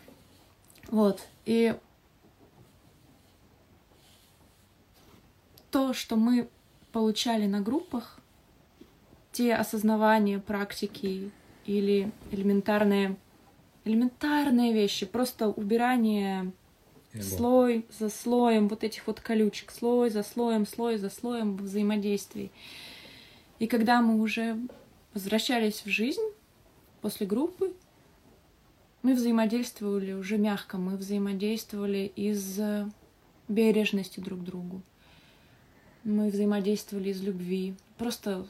Вот. 0.89 1.21
И 1.45 1.75
то, 5.71 5.93
что 5.93 6.15
мы 6.15 6.47
получали 6.91 7.47
на 7.47 7.61
группах, 7.61 8.19
те 9.33 9.55
осознавания, 9.55 10.39
практики 10.39 11.31
или 11.65 12.11
элементарные 12.31 13.17
элементарные 13.85 14.73
вещи, 14.73 15.05
просто 15.05 15.49
убирание 15.49 16.53
слой 17.21 17.85
за 17.89 18.09
слоем 18.09 18.67
вот 18.69 18.83
этих 18.83 19.05
вот 19.07 19.19
колючек, 19.19 19.71
слой 19.71 20.09
за 20.09 20.23
слоем, 20.23 20.65
слой 20.65 20.97
за 20.97 21.09
слоем 21.09 21.57
взаимодействий. 21.57 22.51
И 23.59 23.67
когда 23.67 24.01
мы 24.01 24.19
уже 24.19 24.57
возвращались 25.13 25.83
в 25.85 25.89
жизнь 25.89 26.23
после 27.01 27.27
группы, 27.27 27.73
мы 29.03 29.13
взаимодействовали 29.13 30.13
уже 30.13 30.37
мягко, 30.37 30.77
мы 30.77 30.95
взаимодействовали 30.95 32.11
из 32.15 32.59
бережности 33.47 34.19
друг 34.19 34.39
к 34.39 34.43
другу. 34.43 34.81
Мы 36.03 36.29
взаимодействовали 36.29 37.09
из 37.09 37.21
любви. 37.21 37.75
Просто, 37.97 38.47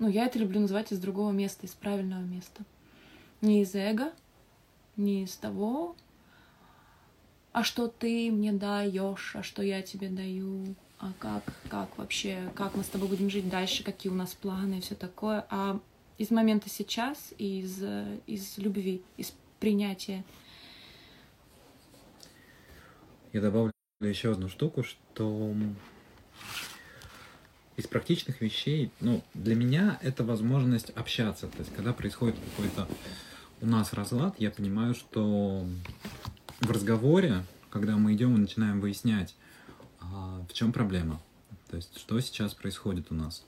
ну, 0.00 0.08
я 0.08 0.24
это 0.24 0.38
люблю 0.38 0.60
называть 0.60 0.92
из 0.92 0.98
другого 0.98 1.30
места, 1.30 1.66
из 1.66 1.74
правильного 1.74 2.22
места. 2.22 2.64
Не 3.42 3.62
из 3.62 3.74
эго, 3.74 4.12
не 4.96 5.24
из 5.24 5.36
того, 5.36 5.94
а 7.52 7.62
что 7.62 7.86
ты 7.86 8.32
мне 8.32 8.52
даешь, 8.52 9.36
а 9.36 9.42
что 9.42 9.62
я 9.62 9.82
тебе 9.82 10.08
даю, 10.08 10.74
а 10.98 11.12
как, 11.18 11.44
как 11.68 11.98
вообще, 11.98 12.50
как 12.54 12.76
мы 12.76 12.82
с 12.82 12.88
тобой 12.88 13.08
будем 13.08 13.28
жить 13.28 13.48
дальше, 13.48 13.84
какие 13.84 14.10
у 14.10 14.14
нас 14.14 14.34
планы? 14.34 14.78
и 14.78 14.80
все 14.80 14.94
такое, 14.94 15.44
а 15.50 15.78
из 16.16 16.30
момента 16.30 16.70
сейчас, 16.70 17.34
из, 17.36 17.82
из 18.26 18.56
любви, 18.56 19.02
из 19.18 19.34
принятия. 19.58 20.24
Я 23.34 23.42
добавлю 23.42 23.72
еще 24.00 24.32
одну 24.32 24.48
штуку, 24.48 24.82
что 24.82 25.54
из 27.76 27.86
практичных 27.86 28.40
вещей, 28.40 28.90
ну, 29.00 29.22
для 29.34 29.54
меня 29.54 29.98
это 30.02 30.24
возможность 30.24 30.90
общаться. 30.90 31.46
То 31.48 31.58
есть, 31.58 31.74
когда 31.74 31.92
происходит 31.92 32.36
какой-то 32.50 32.88
у 33.60 33.66
нас 33.66 33.92
разлад, 33.92 34.34
я 34.38 34.50
понимаю, 34.50 34.94
что 34.94 35.66
в 36.60 36.70
разговоре, 36.70 37.44
когда 37.70 37.96
мы 37.96 38.14
идем 38.14 38.34
и 38.36 38.38
начинаем 38.38 38.80
выяснять, 38.80 39.34
а, 40.00 40.44
в 40.48 40.52
чем 40.52 40.72
проблема, 40.72 41.20
то 41.70 41.76
есть 41.76 41.98
что 41.98 42.18
сейчас 42.20 42.54
происходит 42.54 43.06
у 43.10 43.14
нас. 43.14 43.44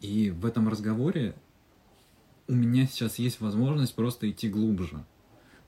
И 0.00 0.30
в 0.30 0.46
этом 0.46 0.68
разговоре 0.68 1.34
у 2.48 2.54
меня 2.54 2.86
сейчас 2.86 3.18
есть 3.18 3.40
возможность 3.40 3.94
просто 3.94 4.30
идти 4.30 4.48
глубже. 4.48 5.04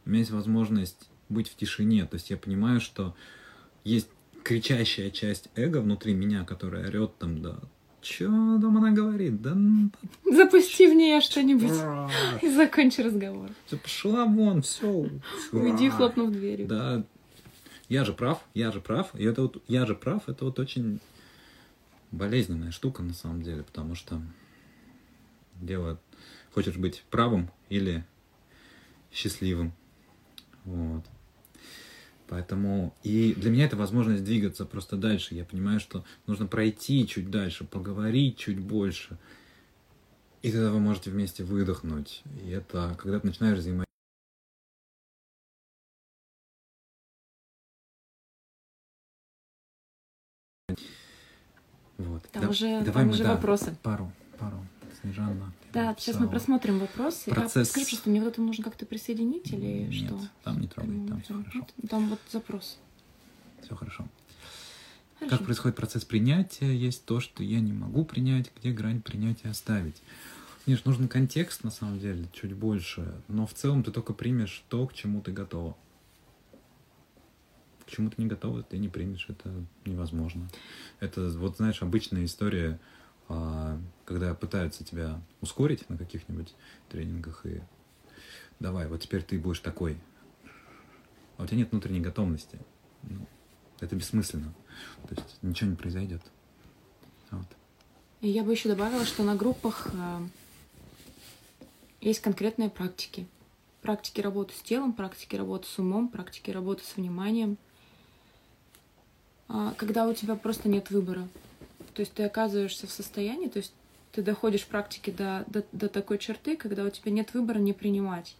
У 0.05 0.11
меня 0.11 0.21
есть 0.21 0.31
возможность 0.31 1.09
быть 1.29 1.49
в 1.49 1.57
тишине. 1.57 2.07
То 2.07 2.17
есть 2.17 2.31
я 2.31 2.37
понимаю, 2.37 2.81
что 2.81 3.15
есть 3.85 4.09
кричащая 4.43 5.11
часть 5.11 5.49
эго 5.55 5.81
внутри 5.81 6.15
меня, 6.15 6.45
которая 6.45 6.89
орет 6.89 7.17
там, 7.19 7.43
да, 7.43 7.59
Чё 8.03 8.27
там 8.27 8.77
она 8.79 8.91
говорит? 8.91 9.41
Да... 9.41 9.57
Запусти 10.25 10.89
в 10.89 10.95
нее 10.95 11.21
что-нибудь 11.21 11.71
и 12.43 12.51
закончи 12.51 13.01
разговор. 13.01 13.51
Все, 13.67 13.77
пошла 13.77 14.25
вон, 14.25 14.63
все. 14.63 15.09
Уйди, 15.53 15.89
хлопнув 15.89 16.33
дверью. 16.33 16.67
Да. 16.67 17.05
Я 17.89 18.05
же 18.05 18.13
прав, 18.13 18.43
я 18.55 18.73
же 18.73 18.81
прав. 18.81 19.15
И 19.15 19.25
это 19.25 19.43
вот, 19.43 19.63
я 19.69 19.87
же 19.87 19.95
прав, 19.95 20.29
это 20.29 20.45
вот 20.47 20.59
очень 20.59 20.99
болезненная 22.11 22.73
штука 22.73 23.03
на 23.03 23.15
самом 23.15 23.43
деле, 23.43 23.63
потому 23.63 23.95
что 23.95 24.21
дело, 25.61 26.01
хочешь 26.53 26.77
быть 26.77 27.05
правым 27.09 27.51
или 27.69 28.05
счастливым. 29.13 29.73
Вот. 30.65 31.05
Поэтому 32.33 32.95
и 33.03 33.35
для 33.35 33.51
меня 33.51 33.67
это 33.67 33.77
возможность 33.77 34.25
двигаться 34.25 34.65
просто 34.65 34.97
дальше. 34.97 35.35
Я 35.35 35.45
понимаю, 35.45 35.81
что 35.81 36.03
нужно 36.27 36.47
пройти 36.47 37.07
чуть 37.07 37.31
дальше, 37.31 37.65
поговорить 37.65 38.39
чуть 38.39 38.59
больше. 38.59 39.19
И 40.41 40.51
тогда 40.51 40.71
вы 40.71 40.81
можете 40.81 41.11
вместе 41.11 41.45
выдохнуть. 41.45 42.23
И 42.43 42.49
это 42.49 42.97
когда 42.99 43.21
ты 43.21 43.27
начинаешь 43.27 43.59
взаимодействовать. 43.59 43.87
Вот. 51.99 52.23
Там 52.33 52.45
да, 52.45 52.49
уже, 52.49 52.81
давай 52.81 52.93
там 52.93 53.07
мы, 53.09 53.13
уже 53.13 53.25
да, 53.25 53.35
вопросы. 53.35 53.77
Пару, 53.83 54.11
пару. 54.39 54.67
Снежана. 55.03 55.53
Да, 55.73 55.95
сейчас 55.99 56.21
мы 56.21 56.29
просмотрим 56.29 56.79
вопросы. 56.79 57.31
Процесс... 57.31 57.69
А 57.69 57.71
скажи 57.71 57.87
просто, 57.87 58.11
мне 58.11 58.21
вот 58.21 58.29
это 58.29 58.43
нужно 58.43 58.63
как-то 58.63 58.85
присоединить 58.85 59.53
или 59.53 59.87
Нет, 59.87 59.95
что? 59.95 60.21
там 60.45 60.61
не 60.61 60.69
трогай, 60.69 61.09
там 61.09 61.23
все 61.23 61.35
хорошо. 61.35 61.67
Там 61.89 62.09
вот 62.09 62.21
запрос. 62.31 62.79
Все 63.63 63.75
хорошо. 63.75 64.07
хорошо. 65.19 65.37
Как 65.37 65.45
происходит 65.45 65.77
процесс 65.77 66.05
принятия? 66.05 66.75
Есть 66.75 67.05
то, 67.05 67.21
что 67.21 67.43
я 67.43 67.61
не 67.61 67.73
могу 67.73 68.05
принять, 68.05 68.51
где 68.59 68.73
грань 68.73 69.01
принятия 69.01 69.49
оставить. 69.49 70.03
Конечно, 70.65 70.91
нужен 70.91 71.09
контекст, 71.09 71.65
на 71.65 71.71
самом 71.71 71.99
деле, 71.99 72.29
чуть 72.33 72.53
больше, 72.53 73.13
но 73.29 73.47
в 73.47 73.55
целом 73.55 73.83
ты 73.83 73.91
только 73.91 74.13
примешь 74.13 74.63
то, 74.69 74.87
к 74.87 74.95
чему 74.95 75.21
ты 75.21 75.33
готова. 75.33 75.77
К 77.87 77.91
чему 77.91 78.11
ты 78.11 78.23
не 78.23 78.29
готова, 78.29 78.63
ты 78.63 78.79
не 78.79 78.89
примешь, 78.89 79.27
это 79.29 79.53
невозможно. 79.85 80.49
Это, 81.01 81.29
вот 81.31 81.57
знаешь, 81.57 81.83
обычная 81.83 82.25
история 82.25 82.79
а, 82.79 83.02
когда 84.05 84.35
пытаются 84.35 84.85
тебя 84.85 85.21
ускорить 85.41 85.89
на 85.89 85.97
каких-нибудь 85.97 86.55
тренингах 86.89 87.47
и 87.47 87.61
давай, 88.61 88.87
вот 88.89 89.01
теперь 89.01 89.23
ты 89.23 89.39
будешь 89.39 89.61
такой. 89.61 89.99
А 91.37 91.45
у 91.45 91.47
тебя 91.47 91.59
нет 91.59 91.71
внутренней 91.71 92.01
готовности. 92.01 92.59
Ну, 93.03 93.27
это 93.81 93.97
бессмысленно. 93.97 94.53
То 95.09 95.15
есть 95.15 95.39
ничего 95.43 95.71
не 95.71 95.77
произойдет. 95.77 96.23
Вот. 97.31 97.47
И 98.21 98.29
я 98.29 98.45
бы 98.45 98.53
еще 98.53 98.69
добавила, 98.69 99.05
что 99.05 99.25
на 99.25 99.35
группах 99.35 99.89
э, 99.93 100.21
есть 102.01 102.21
конкретные 102.21 102.71
практики. 102.71 103.27
Практики 103.81 104.21
работы 104.21 104.55
с 104.55 104.63
телом, 104.63 104.93
практики 104.93 105.35
работы 105.35 105.67
с 105.67 105.79
умом, 105.79 106.09
практики 106.09 106.51
работы 106.51 106.85
с 106.85 106.97
вниманием. 106.97 107.59
А, 109.49 109.75
когда 109.77 110.07
у 110.07 110.15
тебя 110.15 110.37
просто 110.37 110.69
нет 110.69 110.91
выбора. 110.91 111.27
То 111.95 112.01
есть 112.01 112.13
ты 112.15 112.23
оказываешься 112.25 112.87
в 112.87 112.91
состоянии, 112.91 113.49
то 113.49 113.59
есть 113.59 113.73
ты 114.13 114.23
доходишь 114.23 114.63
в 114.63 114.69
практике 114.69 115.13
до, 115.13 115.45
до, 115.47 115.65
до 115.73 115.89
такой 115.89 116.19
черты, 116.19 116.57
когда 116.57 116.85
у 116.85 116.91
тебя 116.91 117.11
нет 117.11 117.35
выбора 117.35 117.59
не 117.59 117.73
принимать. 117.73 118.37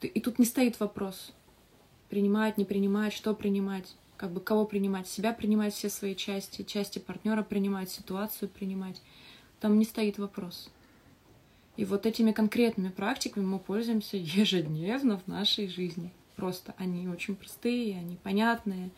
И 0.00 0.20
тут 0.20 0.38
не 0.38 0.44
стоит 0.44 0.78
вопрос. 0.80 1.32
Принимать, 2.08 2.58
не 2.58 2.64
принимать, 2.64 3.12
что 3.12 3.34
принимать, 3.34 3.96
как 4.16 4.30
бы 4.30 4.40
кого 4.40 4.64
принимать, 4.64 5.08
себя 5.08 5.32
принимать 5.32 5.74
все 5.74 5.88
свои 5.88 6.14
части, 6.14 6.62
части 6.62 6.98
партнера 6.98 7.42
принимать, 7.42 7.90
ситуацию 7.90 8.48
принимать. 8.48 9.00
Там 9.60 9.78
не 9.78 9.84
стоит 9.84 10.18
вопрос. 10.18 10.70
И 11.76 11.84
вот 11.84 12.06
этими 12.06 12.32
конкретными 12.32 12.90
практиками 12.90 13.44
мы 13.44 13.58
пользуемся 13.58 14.16
ежедневно 14.18 15.18
в 15.18 15.26
нашей 15.26 15.68
жизни. 15.68 16.12
Просто 16.36 16.74
они 16.78 17.08
очень 17.08 17.36
простые, 17.36 17.98
они 17.98 18.16
понятные, 18.16 18.90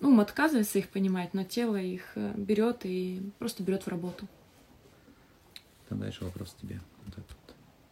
ну, 0.00 0.18
отказывается 0.20 0.78
их 0.78 0.88
понимать, 0.88 1.34
но 1.34 1.44
тело 1.44 1.76
их 1.76 2.12
э, 2.14 2.32
берет 2.36 2.80
и 2.84 3.22
просто 3.38 3.62
берет 3.62 3.84
в 3.84 3.88
работу. 3.88 4.26
Там 5.88 6.00
дальше 6.00 6.24
вопрос 6.24 6.56
тебе. 6.60 6.80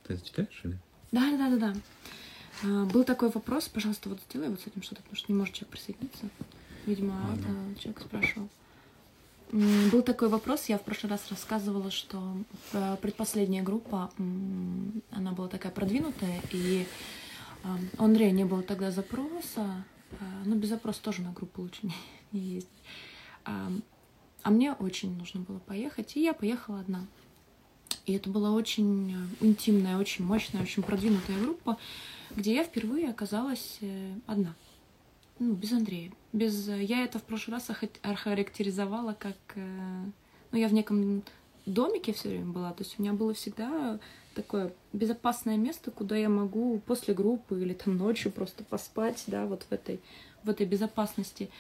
Ты 0.04 0.14
это 0.14 0.24
читаешь 0.24 0.60
или? 0.64 0.78
Да, 1.12 1.30
да, 1.36 1.50
да, 1.50 1.56
да. 1.56 1.74
А, 2.64 2.84
был 2.86 3.04
такой 3.04 3.30
вопрос, 3.30 3.68
пожалуйста, 3.68 4.08
вот 4.08 4.20
сделай 4.28 4.48
вот 4.48 4.60
с 4.60 4.66
этим 4.66 4.82
что-то, 4.82 5.02
потому 5.02 5.16
что 5.16 5.32
не 5.32 5.38
может 5.38 5.54
человек 5.54 5.72
присоединиться. 5.72 6.28
Видимо, 6.86 7.14
Ладно. 7.28 7.72
это 7.72 7.80
человек 7.80 8.00
спрашивал. 8.00 8.48
Был 9.50 10.02
такой 10.02 10.28
вопрос, 10.28 10.66
я 10.66 10.76
в 10.76 10.82
прошлый 10.82 11.10
раз 11.10 11.26
рассказывала, 11.30 11.90
что 11.90 12.36
э, 12.72 12.96
предпоследняя 13.00 13.62
группа, 13.62 14.10
она 15.10 15.32
была 15.32 15.48
такая 15.48 15.72
продвинутая, 15.72 16.42
и 16.52 16.86
э, 17.64 17.68
Андрея 17.96 18.30
не 18.30 18.44
было 18.44 18.62
тогда 18.62 18.90
запроса, 18.90 19.84
э, 20.12 20.16
но 20.44 20.54
без 20.56 20.68
запроса 20.68 21.02
тоже 21.02 21.22
на 21.22 21.32
группу 21.32 21.62
лучше 21.62 21.80
не, 21.82 21.94
не 22.32 22.40
ездить. 22.40 22.70
А, 23.44 23.70
а 24.42 24.50
мне 24.50 24.72
очень 24.72 25.16
нужно 25.16 25.40
было 25.40 25.58
поехать, 25.58 26.16
и 26.16 26.22
я 26.22 26.32
поехала 26.34 26.80
одна. 26.80 27.06
И 28.06 28.12
это 28.14 28.30
была 28.30 28.52
очень 28.52 29.12
э, 29.12 29.44
интимная, 29.44 29.98
очень 29.98 30.24
мощная, 30.24 30.62
очень 30.62 30.82
продвинутая 30.82 31.38
группа, 31.38 31.78
где 32.30 32.54
я 32.54 32.64
впервые 32.64 33.10
оказалась 33.10 33.78
э, 33.80 34.14
одна. 34.26 34.54
Ну, 35.38 35.54
без 35.54 35.72
Андрея. 35.72 36.12
Без... 36.32 36.68
э, 36.68 36.82
Я 36.82 37.04
это 37.04 37.18
в 37.18 37.22
прошлый 37.22 37.56
раз 37.56 37.68
оха- 37.70 37.88
охарактеризовала 38.02 39.12
как... 39.12 39.36
Ну, 39.54 40.56
я 40.58 40.68
в 40.68 40.72
неком 40.72 41.22
домике 41.66 42.14
все 42.14 42.30
время 42.30 42.46
была. 42.46 42.72
То 42.72 42.82
есть 42.82 42.98
у 42.98 43.02
меня 43.02 43.12
было 43.12 43.34
всегда 43.34 44.00
такое 44.38 44.73
безопасное 44.92 45.57
место, 45.57 45.90
куда 45.90 46.16
я 46.16 46.28
могу 46.28 46.80
после 46.87 47.12
группы 47.12 47.61
или 47.61 47.75
там 47.75 47.97
ночью 47.97 48.30
просто 48.30 48.62
поспать, 48.62 49.25
да, 49.26 49.47
вот 49.47 49.64
в 49.64 49.73
этой, 49.73 50.00
в 50.45 50.50
этой 50.50 50.64
безопасности. 50.64 51.50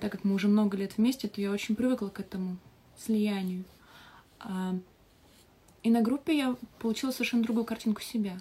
Так 0.00 0.10
как 0.10 0.24
мы 0.24 0.34
уже 0.34 0.48
много 0.48 0.76
лет 0.76 0.98
вместе, 0.98 1.28
то 1.28 1.40
я 1.40 1.52
очень 1.52 1.76
привыкла 1.76 2.08
к 2.08 2.18
этому 2.18 2.56
слиянию. 2.96 3.62
А, 4.40 4.74
И 5.84 5.90
на 5.90 6.02
группе 6.02 6.36
я 6.36 6.56
получила 6.80 7.12
совершенно 7.12 7.44
другую 7.44 7.64
картинку 7.64 8.02
себя. 8.02 8.40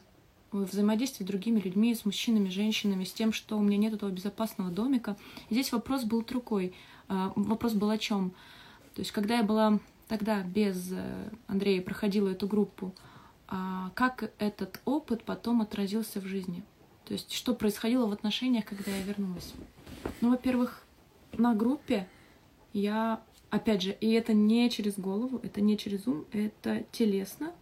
В 0.52 0.64
взаимодействии 0.64 1.24
с 1.24 1.28
другими 1.28 1.60
людьми, 1.60 1.94
с 1.94 2.06
мужчинами, 2.06 2.50
женщинами, 2.50 3.04
с 3.04 3.14
тем, 3.14 3.32
что 3.34 3.56
у 3.56 3.62
меня 3.62 3.78
нет 3.78 3.94
этого 3.94 4.10
безопасного 4.10 4.72
домика. 4.72 5.16
И 5.50 5.54
здесь 5.54 5.72
вопрос 5.72 6.06
был 6.06 6.24
другой. 6.24 6.74
А, 7.08 7.32
Вопрос 7.36 7.74
был 7.74 7.92
о 7.92 8.00
чем? 8.00 8.32
То 8.96 9.02
есть, 9.02 9.12
когда 9.12 9.38
я 9.38 9.44
была 9.44 9.80
тогда 10.08 10.42
без 10.42 10.92
э, 10.92 11.30
Андрея, 11.48 11.82
проходила 11.82 12.30
эту 12.30 12.48
группу, 12.48 12.96
как 13.48 14.32
этот 14.40 14.82
опыт 14.86 15.24
потом 15.24 15.62
отразился 15.62 16.20
в 16.20 16.26
жизни? 16.26 16.64
То 17.06 17.14
есть, 17.14 17.32
что 17.32 17.54
происходило 17.54 18.06
в 18.06 18.12
отношениях, 18.12 18.66
когда 18.66 18.92
я 18.92 19.02
вернулась? 19.04 19.54
Ну, 20.22 20.30
во-первых, 20.30 20.86
на 21.32 21.56
группе 21.56 22.08
я, 22.74 23.22
опять 23.50 23.82
же, 23.82 23.92
и 23.92 24.12
это 24.12 24.34
не 24.34 24.70
через 24.70 25.00
голову, 25.00 25.40
это 25.42 25.62
не 25.62 25.78
через 25.78 26.06
ум, 26.08 26.26
это 26.32 26.84
телесно, 26.92 27.54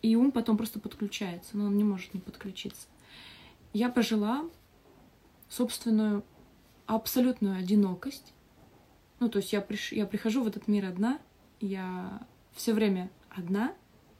и 0.00 0.16
ум 0.16 0.32
потом 0.32 0.56
просто 0.56 0.80
подключается, 0.80 1.56
но 1.56 1.66
он 1.66 1.76
не 1.76 1.84
может 1.84 2.14
не 2.14 2.20
подключиться. 2.20 2.86
Я 3.72 3.88
прожила 3.88 4.44
собственную 5.48 6.24
абсолютную 6.86 7.58
одинокость. 7.58 8.32
Ну, 9.20 9.28
то 9.28 9.38
есть 9.38 9.52
я, 9.52 9.60
приш... 9.60 9.92
я 9.92 10.06
прихожу 10.06 10.42
в 10.42 10.46
этот 10.46 10.68
мир 10.68 10.86
одна, 10.86 11.18
я 11.60 12.26
все 12.52 12.72
время 12.72 13.10
одна, 13.30 13.74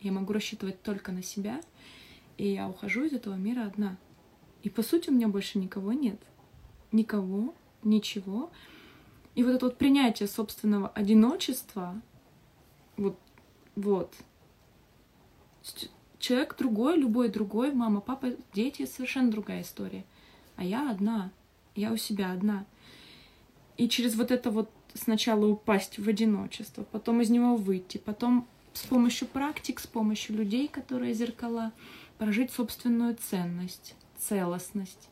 я 0.05 0.13
могу 0.13 0.33
рассчитывать 0.35 0.83
только 0.83 1.13
на 1.13 1.23
себя, 1.23 1.61
и 2.37 2.47
я 2.53 2.69
ухожу 2.69 3.05
из 3.05 3.13
этого 3.13 3.35
мира 3.35 3.67
одна. 3.67 3.97
И 4.63 4.69
по 4.69 4.83
сути 4.83 5.09
у 5.09 5.13
меня 5.13 5.29
больше 5.29 5.59
никого 5.59 5.93
нет. 5.93 6.21
Никого, 6.93 7.55
ничего. 7.83 8.51
И 9.35 9.43
вот 9.43 9.53
это 9.53 9.67
вот 9.67 9.79
принятие 9.79 10.29
собственного 10.29 10.89
одиночества, 10.89 12.01
вот, 12.97 13.19
вот. 13.77 14.15
Человек 16.19 16.57
другой, 16.59 16.99
любой 16.99 17.31
другой, 17.31 17.73
мама, 17.73 18.01
папа, 18.01 18.33
дети, 18.53 18.85
совершенно 18.87 19.31
другая 19.31 19.63
история. 19.63 20.05
А 20.57 20.65
я 20.65 20.91
одна, 20.91 21.33
я 21.75 21.93
у 21.93 21.97
себя 21.97 22.33
одна. 22.33 22.67
И 23.79 23.89
через 23.89 24.15
вот 24.17 24.31
это 24.31 24.51
вот 24.51 24.71
сначала 24.93 25.47
упасть 25.47 25.99
в 25.99 26.07
одиночество, 26.09 26.85
потом 26.85 27.23
из 27.23 27.31
него 27.31 27.57
выйти, 27.57 27.99
потом 27.99 28.47
с 28.75 28.83
помощью 28.83 29.29
практик, 29.29 29.81
с 29.81 29.87
помощью 29.87 30.37
людей, 30.37 30.69
которые 30.69 31.15
зеркала, 31.15 31.73
прожить 32.19 32.53
собственную 32.53 33.17
ценность, 33.17 33.95
целостность, 34.19 35.09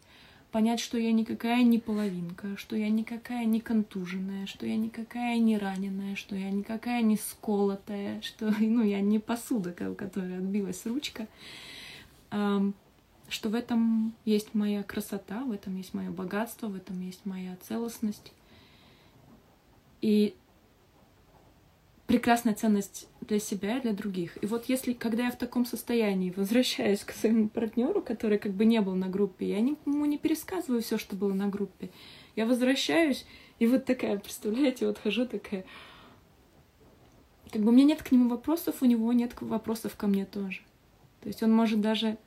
понять, 0.51 0.81
что 0.81 0.99
я 0.99 1.13
никакая 1.13 1.63
не 1.63 1.79
половинка, 1.79 2.57
что 2.57 2.77
я 2.77 2.91
никакая 2.91 3.45
не 3.45 3.61
контуженная, 3.61 4.47
что 4.47 4.67
я 4.67 4.77
никакая 4.77 5.39
не 5.39 5.57
раненая, 5.57 6.15
что 6.17 6.37
я 6.37 6.51
никакая 6.51 7.03
не 7.03 7.17
сколотая, 7.17 8.21
что 8.21 8.53
ну, 8.61 8.83
я 8.83 9.01
не 9.01 9.19
посуда, 9.19 9.75
у 9.91 9.95
которой 9.95 10.39
отбилась 10.39 10.85
ручка, 10.85 11.27
что 12.31 13.49
в 13.49 13.55
этом 13.55 14.15
есть 14.25 14.55
моя 14.55 14.83
красота, 14.83 15.43
в 15.45 15.53
этом 15.53 15.77
есть 15.77 15.95
мое 15.95 16.11
богатство, 16.11 16.67
в 16.67 16.75
этом 16.75 17.01
есть 17.01 17.25
моя 17.25 17.57
целостность. 17.63 18.33
И 20.03 20.35
прекрасная 22.07 22.55
ценность 22.55 23.09
для 23.21 23.39
себя 23.39 23.79
и 23.79 23.81
для 23.81 23.93
других. 23.93 24.37
И 24.43 24.47
вот 24.47 24.67
если, 24.67 24.93
когда 24.93 25.25
я 25.25 25.31
в 25.31 25.39
таком 25.39 25.65
состоянии 25.65 26.33
возвращаюсь 26.37 27.01
к 27.05 27.13
своему 27.13 27.49
партнеру, 27.49 28.03
который 28.03 28.39
как 28.39 28.53
бы 28.53 28.65
не 28.65 28.81
был 28.81 28.95
на 28.95 29.09
группе, 29.09 29.49
я 29.49 29.59
ему 29.59 30.05
не 30.05 30.19
пересказываю 30.19 30.83
все, 30.83 30.99
что 30.99 31.17
было 31.17 31.33
на 31.33 31.49
группе. 31.49 31.91
Я 32.37 32.47
возвращаюсь, 32.47 33.27
и 33.59 33.67
вот 33.67 33.85
такая, 33.85 34.19
представляете, 34.19 34.87
вот 34.87 34.99
хожу 34.99 35.27
такая. 35.27 35.65
Как 37.51 37.63
бы 37.63 37.69
у 37.69 37.73
меня 37.73 37.85
нет 37.85 38.03
к 38.03 38.11
нему 38.11 38.29
вопросов, 38.29 38.83
у 38.83 38.87
него 38.87 39.13
нет 39.13 39.35
вопросов 39.41 39.97
ко 39.97 40.07
мне 40.07 40.25
тоже. 40.25 40.63
То 41.21 41.29
есть 41.29 41.43
он 41.43 41.53
может 41.53 41.81
даже 41.81 42.19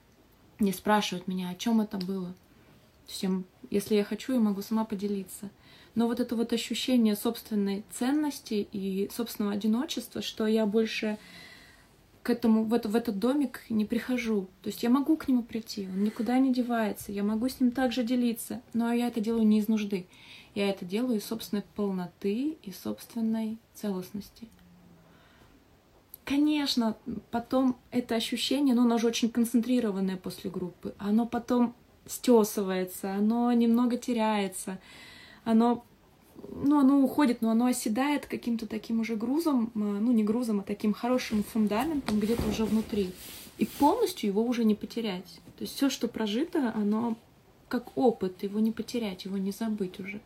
не 0.59 0.71
спрашивать 0.71 1.27
меня, 1.27 1.49
о 1.49 1.55
чем 1.55 1.81
это 1.81 1.97
было. 1.97 2.33
Я- 3.21 3.43
если 3.69 3.95
я 3.95 4.03
хочу, 4.03 4.33
я 4.33 4.39
могу 4.39 4.61
сама 4.61 4.85
поделиться. 4.85 5.49
Но 5.95 6.07
вот 6.07 6.19
это 6.19 6.35
вот 6.35 6.53
ощущение 6.53 7.15
собственной 7.15 7.83
ценности 7.89 8.67
и 8.71 9.09
собственного 9.13 9.55
одиночества, 9.55 10.21
что 10.21 10.45
я 10.45 10.65
больше 10.65 11.17
к 12.21 12.29
этому, 12.29 12.63
в, 12.63 12.73
это, 12.73 12.89
в 12.89 12.95
этот 12.95 13.19
домик 13.19 13.61
не 13.69 13.85
прихожу. 13.85 14.47
То 14.61 14.69
есть 14.69 14.83
я 14.83 14.89
могу 14.89 15.15
к 15.15 15.27
нему 15.27 15.43
прийти, 15.43 15.87
он 15.87 16.03
никуда 16.03 16.39
не 16.39 16.51
девается, 16.51 17.11
я 17.11 17.23
могу 17.23 17.47
с 17.47 17.59
ним 17.59 17.71
также 17.71 18.03
делиться, 18.03 18.61
но 18.73 18.91
я 18.91 19.07
это 19.07 19.21
делаю 19.21 19.45
не 19.45 19.59
из 19.59 19.67
нужды. 19.67 20.07
Я 20.55 20.69
это 20.69 20.85
делаю 20.85 21.19
из 21.19 21.25
собственной 21.25 21.63
полноты 21.75 22.57
и 22.63 22.71
собственной 22.71 23.57
целостности. 23.73 24.47
Конечно, 26.23 26.97
потом 27.29 27.77
это 27.91 28.15
ощущение, 28.15 28.73
ну, 28.73 28.81
оно 28.81 28.97
же 28.97 29.05
очень 29.05 29.29
концентрированное 29.29 30.17
после 30.17 30.49
группы, 30.49 30.95
оно 30.97 31.27
потом 31.27 31.75
стесывается, 32.07 33.13
оно 33.13 33.51
немного 33.53 33.97
теряется, 33.97 34.79
оно, 35.45 35.85
ну, 36.51 36.79
оно 36.79 37.01
уходит, 37.01 37.41
но 37.41 37.51
оно 37.51 37.67
оседает 37.67 38.25
каким-то 38.25 38.67
таким 38.67 38.99
уже 38.99 39.15
грузом, 39.15 39.71
ну, 39.73 40.11
не 40.11 40.23
грузом, 40.23 40.59
а 40.59 40.63
таким 40.63 40.93
хорошим 40.93 41.43
фундаментом 41.43 42.19
где-то 42.19 42.47
уже 42.49 42.65
внутри. 42.65 43.11
И 43.57 43.65
полностью 43.65 44.27
его 44.27 44.43
уже 44.43 44.65
не 44.65 44.75
потерять. 44.75 45.39
То 45.57 45.63
есть 45.63 45.75
все, 45.75 45.89
что 45.89 46.09
прожито, 46.09 46.73
оно 46.75 47.15
как 47.69 47.97
опыт, 47.97 48.43
его 48.43 48.59
не 48.59 48.71
потерять, 48.71 49.25
его 49.25 49.37
не 49.37 49.51
забыть 49.51 49.99
уже. 49.99 50.19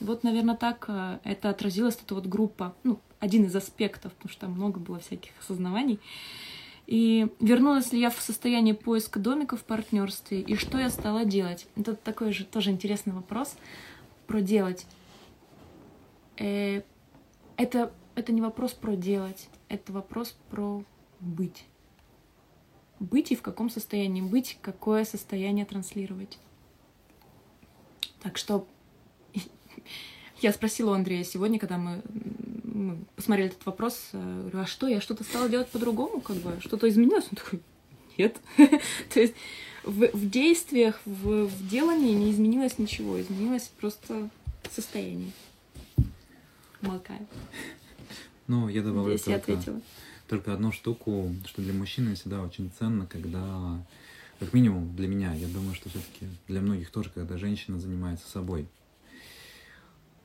Вот, 0.00 0.22
наверное, 0.24 0.56
так 0.56 0.84
э, 0.88 1.18
это 1.24 1.48
отразилась 1.48 1.98
эта 2.02 2.14
вот 2.14 2.26
группа, 2.26 2.74
ну, 2.84 3.00
один 3.18 3.44
из 3.44 3.56
аспектов, 3.56 4.12
потому 4.12 4.30
что 4.30 4.42
там 4.42 4.52
много 4.52 4.78
было 4.78 4.98
всяких 4.98 5.30
осознаваний. 5.40 5.98
И 6.86 7.26
вернулась 7.40 7.92
ли 7.92 8.00
я 8.00 8.10
в 8.10 8.20
состояние 8.20 8.74
поиска 8.74 9.18
домика 9.18 9.56
в 9.56 9.64
партнерстве, 9.64 10.40
и 10.40 10.54
что 10.54 10.78
я 10.78 10.88
стала 10.90 11.24
делать? 11.24 11.66
Это 11.76 11.96
такой 11.96 12.32
же 12.32 12.44
тоже 12.44 12.70
интересный 12.70 13.12
вопрос 13.12 13.56
про 14.26 14.40
делать. 14.40 14.86
Э, 16.38 16.82
Это, 17.56 17.92
это 18.14 18.32
не 18.32 18.42
вопрос 18.42 18.74
про 18.74 18.96
делать, 18.96 19.48
это 19.68 19.92
вопрос 19.92 20.36
про 20.50 20.84
быть. 21.20 21.64
Быть 23.00 23.32
и 23.32 23.36
в 23.36 23.42
каком 23.42 23.70
состоянии 23.70 24.22
быть, 24.22 24.58
какое 24.60 25.04
состояние 25.04 25.64
транслировать. 25.64 26.38
Так 28.22 28.36
что 28.36 28.66
я 30.42 30.52
спросила 30.52 30.90
у 30.90 30.94
Андрея 30.94 31.24
сегодня, 31.24 31.58
когда 31.58 31.78
мы, 31.78 32.02
мы 32.64 33.04
посмотрели 33.16 33.50
этот 33.50 33.64
вопрос, 33.64 34.10
э, 34.12 34.40
говорю, 34.40 34.60
а 34.60 34.66
что, 34.66 34.86
я 34.86 35.00
что-то 35.00 35.24
стала 35.24 35.48
делать 35.48 35.68
по-другому, 35.68 36.20
как 36.20 36.36
бы, 36.36 36.58
что-то 36.60 36.88
изменилось? 36.88 37.26
Он 37.30 37.36
такой, 37.36 37.60
нет. 38.18 38.36
То 39.14 39.20
есть 39.20 39.34
в, 39.86 40.10
в 40.12 40.30
действиях, 40.30 41.00
в, 41.06 41.46
в 41.46 41.68
делании 41.68 42.12
не 42.12 42.30
изменилось 42.32 42.78
ничего, 42.78 43.20
изменилось 43.20 43.70
просто 43.80 44.28
состояние. 44.70 45.32
Молкаю. 46.80 47.26
Ну, 48.48 48.68
я 48.68 48.82
добавлю 48.82 49.16
Здесь 49.16 49.26
я 49.28 49.38
только, 49.38 49.52
ответила. 49.54 49.80
только 50.28 50.52
одну 50.52 50.72
штуку, 50.72 51.34
что 51.46 51.62
для 51.62 51.72
мужчины 51.72 52.14
всегда 52.14 52.42
очень 52.42 52.70
ценно, 52.78 53.06
когда, 53.06 53.80
как 54.38 54.52
минимум 54.52 54.94
для 54.94 55.08
меня, 55.08 55.34
я 55.34 55.48
думаю, 55.48 55.74
что 55.74 55.88
все-таки 55.88 56.26
для 56.48 56.60
многих 56.60 56.90
тоже, 56.90 57.10
когда 57.10 57.38
женщина 57.38 57.80
занимается 57.80 58.28
собой. 58.28 58.68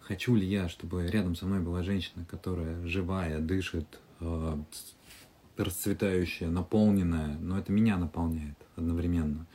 Хочу 0.01 0.35
ли 0.35 0.45
я, 0.45 0.69
чтобы 0.69 1.07
рядом 1.07 1.35
со 1.35 1.45
мной 1.45 1.61
была 1.61 1.83
женщина, 1.83 2.25
которая 2.29 2.85
живая, 2.85 3.39
дышит, 3.39 3.87
э, 4.19 4.57
расцветающая, 5.63 6.49
наполненная, 6.49 7.37
но 7.39 7.57
это 7.57 7.71
меня 7.71 7.97
наполняет 7.97 8.57
одновременно. 8.75 9.45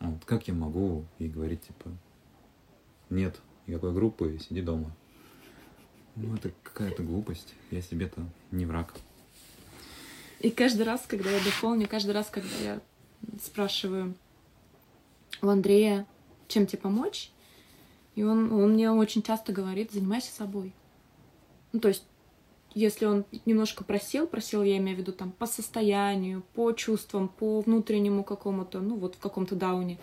Вот 0.00 0.24
как 0.24 0.48
я 0.48 0.54
могу 0.54 1.04
ей 1.18 1.28
говорить, 1.28 1.62
типа, 1.62 1.90
нет 3.10 3.40
никакой 3.66 3.92
группы, 3.92 4.38
сиди 4.38 4.60
дома. 4.60 4.94
Ну, 6.16 6.34
это 6.34 6.52
какая-то 6.62 7.02
глупость. 7.02 7.54
Я 7.70 7.82
себе-то 7.82 8.22
не 8.50 8.66
враг. 8.66 8.94
И 10.40 10.50
каждый 10.50 10.82
раз, 10.82 11.04
когда 11.06 11.30
я 11.30 11.42
дополню, 11.42 11.88
каждый 11.88 12.12
раз, 12.12 12.28
когда 12.30 12.54
я 12.62 12.80
спрашиваю 13.42 14.14
у 15.42 15.48
Андрея, 15.48 16.06
чем 16.48 16.66
тебе 16.66 16.78
помочь, 16.78 17.30
и 18.14 18.22
он, 18.22 18.52
он 18.52 18.74
мне 18.74 18.90
очень 18.90 19.22
часто 19.22 19.52
говорит, 19.52 19.92
занимайся 19.92 20.32
собой. 20.32 20.72
Ну, 21.72 21.80
то 21.80 21.88
есть, 21.88 22.04
если 22.74 23.06
он 23.06 23.24
немножко 23.46 23.84
просил, 23.84 24.26
просил, 24.26 24.62
я 24.62 24.76
имею 24.78 24.96
в 24.96 25.00
виду 25.00 25.12
там 25.12 25.32
по 25.32 25.46
состоянию, 25.46 26.42
по 26.54 26.72
чувствам, 26.72 27.28
по 27.28 27.60
внутреннему 27.60 28.24
какому-то, 28.24 28.80
ну, 28.80 28.96
вот 28.96 29.14
в 29.14 29.18
каком-то 29.18 29.54
дауне, 29.54 29.98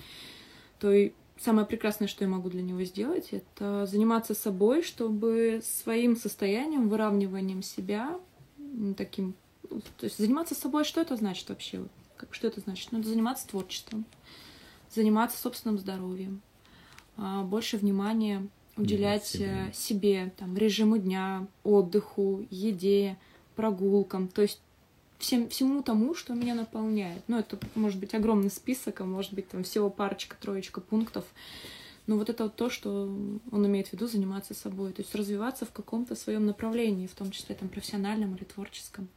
то 0.79 0.91
и 0.91 1.11
самое 1.37 1.67
прекрасное, 1.67 2.07
что 2.07 2.23
я 2.23 2.29
могу 2.29 2.49
для 2.49 2.61
него 2.61 2.83
сделать, 2.83 3.29
это 3.31 3.85
заниматься 3.85 4.33
собой, 4.33 4.83
чтобы 4.83 5.61
своим 5.63 6.15
состоянием, 6.15 6.87
выравниванием 6.87 7.61
себя, 7.61 8.19
таким, 8.97 9.35
то 9.69 10.05
есть 10.05 10.17
заниматься 10.17 10.55
собой, 10.55 10.83
что 10.83 11.01
это 11.01 11.15
значит 11.15 11.49
вообще? 11.49 11.83
Как, 12.15 12.33
что 12.33 12.47
это 12.47 12.61
значит? 12.61 12.93
Это 12.93 13.07
заниматься 13.07 13.47
творчеством, 13.47 14.05
заниматься 14.89 15.37
собственным 15.37 15.77
здоровьем, 15.77 16.41
а, 17.17 17.43
больше 17.43 17.77
внимания 17.77 18.47
уделять 18.77 19.25
себе. 19.25 19.71
себе, 19.73 20.33
там, 20.37 20.57
режиму 20.57 20.97
дня, 20.97 21.47
отдыху, 21.63 22.45
еде, 22.49 23.17
прогулкам, 23.55 24.27
то 24.27 24.41
есть 24.41 24.61
всем, 25.19 25.49
всему 25.49 25.83
тому, 25.83 26.15
что 26.15 26.33
меня 26.33 26.55
наполняет. 26.55 27.21
Ну, 27.27 27.37
это 27.37 27.59
может 27.75 27.99
быть 27.99 28.13
огромный 28.13 28.49
список, 28.49 29.01
а 29.01 29.05
может 29.05 29.33
быть 29.33 29.47
там 29.49 29.63
всего 29.63 29.89
парочка, 29.89 30.35
троечка 30.39 30.81
пунктов. 30.81 31.25
Но 32.07 32.17
вот 32.17 32.29
это 32.29 32.45
вот 32.45 32.55
то, 32.55 32.69
что 32.69 33.03
он 33.51 33.67
имеет 33.67 33.89
в 33.89 33.93
виду 33.93 34.07
заниматься 34.07 34.53
собой, 34.53 34.91
то 34.91 35.01
есть 35.01 35.13
развиваться 35.13 35.65
в 35.65 35.71
каком-то 35.71 36.15
своем 36.15 36.45
направлении, 36.45 37.07
в 37.07 37.13
том 37.13 37.29
числе 37.31 37.55
там 37.55 37.69
профессиональном 37.69 38.35
или 38.35 38.43
творческом. 38.43 39.07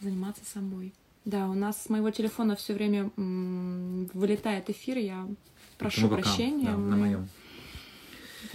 Заниматься 0.00 0.44
собой. 0.44 0.92
Да, 1.24 1.48
у 1.50 1.54
нас 1.54 1.82
с 1.82 1.88
моего 1.90 2.10
телефона 2.10 2.56
все 2.56 2.72
время 2.72 3.10
м- 3.16 4.08
вылетает 4.14 4.70
эфир, 4.70 4.96
я 4.96 5.28
прошу 5.76 6.08
прощения. 6.08 6.70
Да, 6.70 6.76
на 6.76 6.96
моем. 6.96 7.28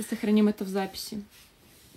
Сохраним 0.09 0.47
это 0.47 0.63
в 0.63 0.67
записи. 0.67 1.23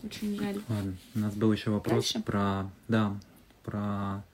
Очень 0.02 0.36
жаль. 0.38 0.60
Ладно, 0.68 0.96
у 1.14 1.18
нас 1.18 1.34
был 1.34 1.52
еще 1.52 1.70
вопрос 1.70 2.12
Дальше? 2.12 2.20
про, 2.20 2.70
да, 2.88 3.18
про 3.64 4.24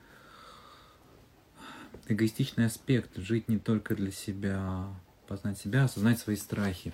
эгоистичный 2.08 2.66
аспект, 2.66 3.16
жить 3.16 3.48
не 3.48 3.58
только 3.58 3.94
для 3.94 4.10
себя, 4.10 4.86
познать 5.28 5.58
себя, 5.58 5.84
осознать 5.84 6.18
свои 6.18 6.36
страхи. 6.36 6.92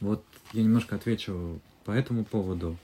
Вот 0.00 0.24
я 0.52 0.62
немножко 0.62 0.96
отвечу 0.96 1.60
по 1.84 1.92
этому 1.92 2.24
поводу. 2.24 2.76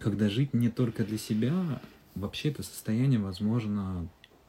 Когда 0.00 0.28
жить 0.28 0.54
не 0.54 0.68
только 0.68 1.04
для 1.04 1.18
себя, 1.18 1.80
вообще 2.14 2.50
это 2.50 2.62
состояние 2.62 3.18
возможно 3.18 4.08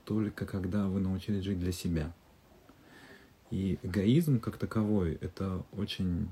только 0.10 0.48
когда 0.48 0.88
вы 0.88 1.02
научились 1.02 1.44
жить 1.44 1.60
для 1.60 1.72
себя. 1.72 2.12
И 3.52 3.78
эгоизм 3.84 4.40
как 4.40 4.58
таковой— 4.58 5.14
это 5.22 5.64
очень 5.72 6.30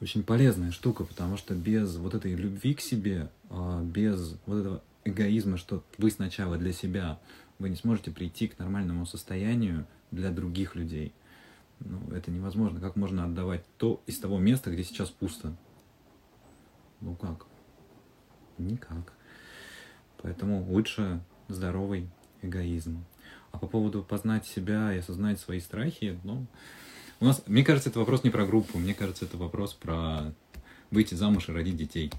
очень 0.00 0.22
полезная 0.22 0.70
штука, 0.70 1.04
потому 1.04 1.36
что 1.36 1.54
без 1.54 1.96
вот 1.96 2.14
этой 2.14 2.34
любви 2.34 2.72
к 2.72 2.80
себе, 2.80 3.30
а, 3.50 3.82
без 3.82 4.38
вот 4.46 4.60
этого 4.60 4.82
эгоизма, 5.04 5.58
что 5.58 5.84
вы 5.98 6.10
сначала 6.10 6.56
для 6.56 6.72
себя, 6.72 7.20
вы 7.58 7.68
не 7.68 7.76
сможете 7.76 8.10
прийти 8.10 8.48
к 8.48 8.58
нормальному 8.58 9.04
состоянию 9.04 9.86
для 10.10 10.30
других 10.30 10.76
людей. 10.76 11.12
Ну, 11.80 12.00
это 12.14 12.30
невозможно. 12.30 12.80
Как 12.80 12.96
можно 12.96 13.24
отдавать 13.24 13.66
то 13.76 14.02
из 14.06 14.18
того 14.18 14.38
места, 14.38 14.70
где 14.70 14.82
сейчас 14.82 15.10
пусто? 15.10 15.54
Ну 17.02 17.14
как? 17.16 17.44
Никак. 18.56 19.12
Поэтому 20.22 20.64
лучше 20.64 21.20
здоровый 21.48 22.08
эгоизм. 22.42 23.04
А 23.50 23.58
по 23.58 23.66
поводу 23.66 24.02
познать 24.02 24.46
себя 24.46 24.92
и 24.94 24.98
осознать 24.98 25.40
свои 25.40 25.60
страхи, 25.60 26.18
ну, 26.22 26.46
у 27.20 27.24
нас, 27.24 27.42
мне 27.46 27.64
кажется, 27.64 27.90
это 27.90 27.98
вопрос 27.98 28.22
не 28.24 28.30
про 28.30 28.46
группу, 28.46 28.78
мне 28.78 28.94
кажется, 28.94 29.24
это 29.24 29.36
вопрос 29.36 29.74
про 29.74 30.32
выйти 30.90 31.14
замуж 31.14 31.48
и 31.48 31.52
родить 31.52 31.76
детей. 31.76 32.12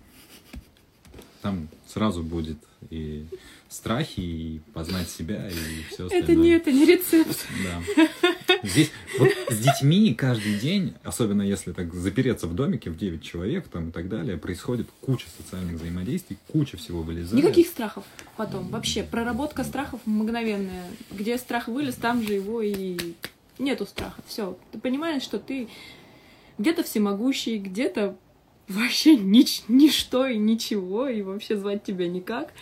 Там 1.42 1.70
сразу 1.88 2.22
будет 2.24 2.58
и 2.90 3.26
страхи, 3.70 4.20
и 4.20 4.62
познать 4.74 5.10
себя, 5.10 5.48
и 5.48 5.84
все 5.94 6.06
остальное. 6.06 6.24
Это 6.24 6.36
не, 6.36 6.50
это 6.50 6.72
не 6.72 6.86
рецепт. 6.86 7.48
Да. 7.64 8.58
Здесь 8.64 8.92
вот 9.20 9.30
с 9.50 9.58
детьми 9.60 10.14
каждый 10.16 10.60
день, 10.60 10.96
особенно 11.04 11.44
если 11.44 11.72
так 11.72 11.94
запереться 11.94 12.48
в 12.48 12.56
домике 12.56 12.90
в 12.90 12.98
9 12.98 13.22
человек 13.22 13.68
там 13.68 13.90
и 13.90 13.92
так 13.92 14.10
далее, 14.10 14.38
происходит 14.38 14.88
куча 15.02 15.28
социальных 15.38 15.76
взаимодействий, 15.76 16.38
куча 16.48 16.78
всего 16.78 17.04
вылезает. 17.04 17.44
Никаких 17.44 17.68
страхов 17.68 18.04
потом. 18.38 18.68
Вообще, 18.70 19.04
проработка 19.04 19.64
страхов 19.64 20.02
мгновенная. 20.06 20.90
Где 21.12 21.38
страх 21.38 21.68
вылез, 21.68 21.96
там 21.96 22.24
же 22.24 22.34
его 22.34 22.62
и 22.62 22.98
нету 23.60 23.86
страха. 23.86 24.22
Все. 24.28 24.58
Ты 24.72 24.80
понимаешь, 24.80 25.22
что 25.22 25.38
ты 25.38 25.70
где-то 26.58 26.84
всемогущий, 26.84 27.58
где-то 27.58 28.16
вообще 28.70 29.18
нич 29.18 29.64
ничто 29.68 30.28
и 30.28 30.38
ничего, 30.38 31.08
и 31.08 31.22
вообще 31.22 31.58
звать 31.58 31.84
тебя 31.84 32.08
никак. 32.08 32.54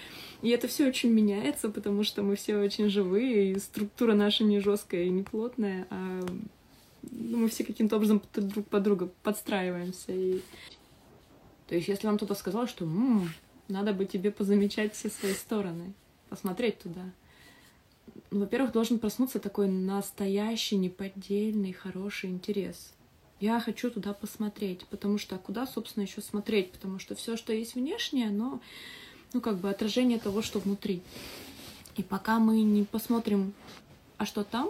И 0.42 0.50
это 0.50 0.68
все 0.68 0.88
очень 0.88 1.12
меняется, 1.12 1.70
потому 1.70 2.04
что 2.04 2.24
мы 2.24 2.36
все 2.36 2.58
очень 2.58 2.90
живые, 2.90 3.52
и 3.52 3.60
структура 3.60 4.14
наша 4.14 4.44
не 4.44 4.60
жесткая 4.60 5.04
и 5.04 5.10
не 5.10 5.24
плотная, 5.24 5.88
а 5.90 6.26
ну, 7.12 7.38
мы 7.38 7.50
все 7.50 7.64
каким-то 7.64 7.98
образом 7.98 8.22
друг 8.34 8.68
под 8.68 8.84
друга 8.84 9.10
подстраиваемся. 9.24 10.12
И... 10.12 10.42
То 11.68 11.76
есть, 11.76 11.88
если 11.88 12.08
вам 12.08 12.18
кто-то 12.18 12.36
сказал, 12.36 12.68
что 12.68 12.86
М, 12.86 13.30
надо 13.68 13.94
бы 13.94 14.06
тебе 14.06 14.32
позамечать 14.32 14.94
все 14.94 15.10
свои 15.10 15.34
стороны, 15.34 15.94
посмотреть 16.30 16.80
туда, 16.80 17.12
ну, 18.30 18.42
во-первых, 18.42 18.72
должен 18.72 19.00
проснуться 19.00 19.40
такой 19.40 19.68
настоящий, 19.68 20.76
неподдельный, 20.76 21.74
хороший 21.74 22.30
интерес. 22.30 22.94
Я 23.40 23.60
хочу 23.60 23.92
туда 23.92 24.14
посмотреть, 24.14 24.86
потому 24.88 25.18
что 25.18 25.36
а 25.36 25.40
куда, 25.40 25.68
собственно, 25.68 26.04
еще 26.04 26.22
смотреть? 26.22 26.72
Потому 26.72 26.98
что 26.98 27.16
все, 27.16 27.38
что 27.38 27.54
есть 27.54 27.76
внешнее, 27.76 28.30
оно, 28.30 28.60
ну, 29.34 29.42
как 29.42 29.58
бы 29.58 29.70
отражение 29.70 30.18
того, 30.18 30.42
что 30.42 30.60
внутри. 30.60 31.02
И 31.98 32.04
пока 32.04 32.40
мы 32.40 32.62
не 32.62 32.84
посмотрим, 32.84 33.54
а 34.18 34.26
что 34.26 34.44
там, 34.44 34.70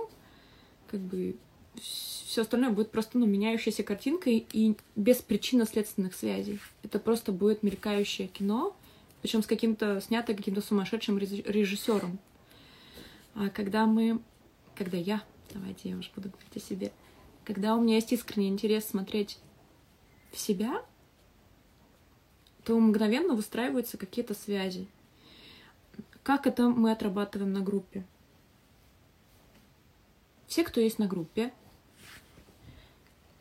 как 0.88 1.00
бы 1.00 1.36
все 1.80 2.42
остальное 2.42 2.72
будет 2.72 2.92
просто 2.92 3.18
ну, 3.18 3.26
меняющейся 3.26 3.84
картинкой 3.84 4.46
и 4.52 4.76
без 4.96 5.18
причинно-следственных 5.18 6.14
связей. 6.16 6.60
Это 6.84 7.00
просто 7.00 7.32
будет 7.32 7.64
мелькающее 7.64 8.28
кино, 8.28 8.76
причем 9.22 9.44
с 9.44 9.48
каким-то 9.48 10.02
снято 10.02 10.34
каким-то 10.34 10.62
сумасшедшим 10.62 11.18
режиссером. 11.18 12.20
А 13.36 13.50
когда 13.50 13.86
мы, 13.86 14.20
когда 14.76 14.98
я, 14.98 15.24
давайте 15.54 15.90
я 15.90 15.98
уже 15.98 16.10
буду 16.16 16.30
говорить 16.30 16.56
о 16.56 16.60
себе, 16.60 16.92
когда 17.48 17.78
у 17.78 17.82
меня 17.82 17.96
есть 17.96 18.12
искренний 18.12 18.50
интерес 18.50 18.88
смотреть 18.88 19.40
в 20.34 20.38
себя, 20.38 20.84
то 22.66 22.78
мгновенно 22.78 23.36
выстраиваются 23.36 23.98
какие-то 23.98 24.34
связи. 24.34 24.86
Как 26.24 26.46
это 26.46 26.68
мы 26.68 26.92
отрабатываем 26.92 27.54
на 27.54 27.62
группе? 27.62 28.04
Все, 30.48 30.66
кто 30.66 30.82
есть 30.82 31.00
на 31.00 31.08
группе, 31.08 31.54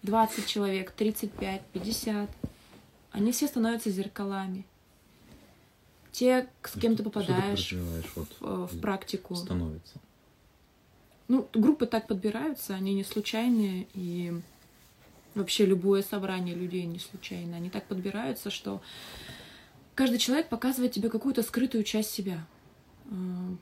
20 0.05 0.47
человек, 0.47 0.92
35, 0.92 1.62
50, 1.73 2.31
они 3.11 3.33
все 3.33 3.49
становятся 3.49 3.90
зеркалами 3.90 4.64
те, 6.12 6.49
с 6.62 6.79
кем 6.79 6.97
ты 6.97 7.03
попадаешь 7.03 7.71
ты 7.71 7.77
в, 7.77 8.16
вот, 8.40 8.71
в 8.71 8.81
практику. 8.81 9.35
Становится. 9.35 9.99
Ну, 11.28 11.48
группы 11.52 11.86
так 11.86 12.06
подбираются, 12.06 12.74
они 12.74 12.94
не 12.94 13.02
случайные, 13.02 13.88
и 13.94 14.32
вообще 15.34 15.66
любое 15.66 16.02
собрание 16.02 16.54
людей 16.54 16.84
не 16.84 16.98
случайно. 16.98 17.56
Они 17.56 17.68
так 17.68 17.86
подбираются, 17.86 18.50
что 18.50 18.80
каждый 19.94 20.18
человек 20.18 20.48
показывает 20.48 20.92
тебе 20.92 21.08
какую-то 21.08 21.42
скрытую 21.42 21.84
часть 21.84 22.10
себя. 22.10 22.46
Э, 23.06 23.56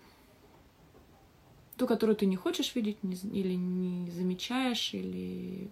ту, 1.77 1.87
которую 1.87 2.17
ты 2.17 2.27
не 2.27 2.37
хочешь 2.37 2.75
видеть, 2.75 2.99
или 3.03 3.55
не 3.55 4.11
замечаешь, 4.11 4.93
или 4.93 5.71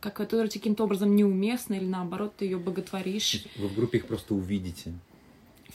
как, 0.00 0.14
которая 0.14 0.48
каким-то 0.48 0.84
образом 0.84 1.14
неуместна, 1.16 1.74
или 1.74 1.86
наоборот, 1.86 2.34
ты 2.36 2.44
ее 2.44 2.58
боготворишь. 2.58 3.46
Вы 3.56 3.68
в 3.68 3.74
группе 3.74 3.98
их 3.98 4.06
просто 4.06 4.34
увидите. 4.34 4.92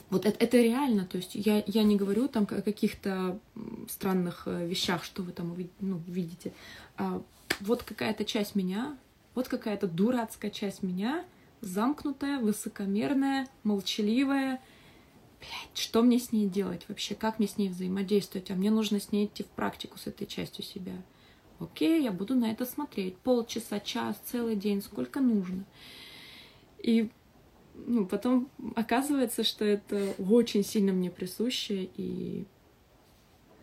Вот 0.10 0.26
это, 0.26 0.44
это 0.44 0.58
реально, 0.58 1.06
то 1.06 1.18
есть 1.18 1.36
я, 1.36 1.64
я 1.68 1.84
не 1.84 1.96
говорю 1.96 2.28
там 2.28 2.44
о 2.44 2.62
каких-то 2.62 3.40
странных 3.90 4.44
э, 4.46 4.68
вещах, 4.68 5.04
что 5.04 5.24
вы 5.24 5.32
там 5.32 5.56
ну, 5.80 6.02
видите. 6.08 6.54
А 6.98 7.22
вот 7.62 7.84
какая-то 7.84 8.26
часть 8.26 8.56
меня, 8.56 8.98
вот 9.34 9.48
какая-то 9.48 9.88
дурацкая 9.88 10.52
часть 10.52 10.84
меня, 10.84 11.26
замкнутая, 11.62 12.40
высокомерная, 12.40 13.48
молчаливая, 13.64 14.62
блядь, 15.40 15.78
что 15.78 16.02
мне 16.02 16.20
с 16.20 16.32
ней 16.32 16.48
делать 16.48 16.86
вообще, 16.88 17.16
как 17.16 17.40
мне 17.40 17.48
с 17.48 17.58
ней 17.58 17.70
взаимодействовать, 17.70 18.52
а 18.52 18.56
мне 18.56 18.72
нужно 18.72 19.00
с 19.00 19.12
ней 19.12 19.26
идти 19.26 19.44
в 19.44 19.48
практику 19.48 19.98
с 19.98 20.08
этой 20.08 20.28
частью 20.28 20.64
себя. 20.64 20.94
Окей, 21.60 22.04
я 22.04 22.12
буду 22.12 22.36
на 22.36 22.52
это 22.52 22.66
смотреть. 22.66 23.18
Полчаса, 23.18 23.80
час, 23.80 24.22
целый 24.26 24.56
день, 24.56 24.82
сколько 24.82 25.22
нужно. 25.22 25.64
И 26.80 27.10
ну, 27.86 28.06
потом 28.06 28.50
оказывается, 28.76 29.44
что 29.44 29.66
это 29.66 30.14
очень 30.18 30.64
сильно 30.64 30.94
мне 30.94 31.10
присуще, 31.10 31.90
и 31.98 32.46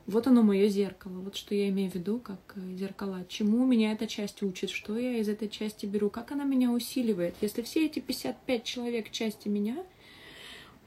вот 0.07 0.27
оно 0.27 0.43
мое 0.43 0.69
зеркало. 0.69 1.19
Вот 1.21 1.37
что 1.37 1.55
я 1.55 1.69
имею 1.69 1.91
в 1.91 1.95
виду, 1.95 2.19
как 2.19 2.39
э, 2.57 2.77
зеркала. 2.77 3.25
Чему 3.29 3.65
меня 3.67 3.93
эта 3.93 4.07
часть 4.07 4.43
учит, 4.43 4.71
что 4.71 4.99
я 4.99 5.17
из 5.19 5.29
этой 5.29 5.49
части 5.49 5.87
беру, 5.87 6.11
как 6.11 6.33
она 6.33 6.45
меня 6.45 6.71
усиливает. 6.73 7.35
Если 7.41 7.63
все 7.63 7.87
эти 7.87 8.01
55 8.01 8.65
человек 8.65 9.11
части 9.11 9.49
меня, 9.49 9.77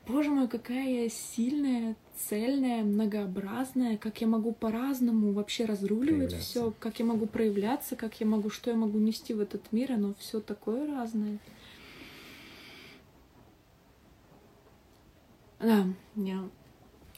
боже 0.06 0.30
мой, 0.30 0.48
какая 0.48 1.04
я 1.04 1.10
сильная, 1.10 1.96
цельная, 2.16 2.84
многообразная, 2.84 3.98
как 3.98 4.20
я 4.20 4.28
могу 4.28 4.52
по-разному 4.52 5.32
вообще 5.32 5.66
разруливать 5.66 6.34
все, 6.34 6.74
как 6.80 7.00
я 7.00 7.06
могу 7.06 7.26
проявляться, 7.26 7.96
как 7.96 8.20
я 8.20 8.26
могу, 8.26 8.50
что 8.50 8.70
я 8.70 8.76
могу 8.76 9.00
нести 9.00 9.34
в 9.34 9.40
этот 9.40 9.72
мир, 9.72 9.94
оно 9.94 10.14
все 10.20 10.42
такое 10.42 10.88
разное. 10.88 11.40
Да, 15.60 15.86
я, 16.16 16.50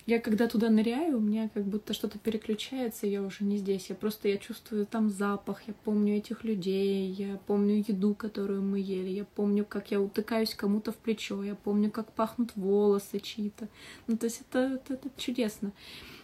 я 0.08 0.22
когда 0.22 0.48
туда 0.48 0.70
ныряю, 0.70 1.18
у 1.18 1.20
меня 1.20 1.50
как 1.54 1.66
будто 1.66 1.94
что-то 1.94 2.18
переключается, 2.18 3.08
я 3.08 3.22
уже 3.22 3.44
не 3.44 3.58
здесь. 3.58 3.90
Я 3.90 3.96
просто 3.96 4.30
я 4.30 4.38
чувствую 4.38 4.86
там 4.86 5.10
запах, 5.10 5.68
я 5.68 5.74
помню 5.74 6.18
этих 6.18 6.46
людей, 6.46 7.12
я 7.12 7.38
помню 7.46 7.84
еду, 7.86 8.16
которую 8.16 8.62
мы 8.62 8.80
ели, 8.80 9.10
я 9.10 9.26
помню, 9.26 9.66
как 9.66 9.92
я 9.92 10.00
утыкаюсь 10.00 10.56
кому-то 10.56 10.94
в 10.94 10.96
плечо, 10.96 11.44
я 11.44 11.56
помню, 11.56 11.92
как 11.92 12.14
пахнут 12.14 12.56
волосы 12.56 13.20
чьи-то. 13.20 13.68
Ну, 14.08 14.18
то 14.18 14.28
есть 14.28 14.42
это, 14.50 14.60
это, 14.76 14.94
это 14.94 15.10
чудесно. 15.18 15.74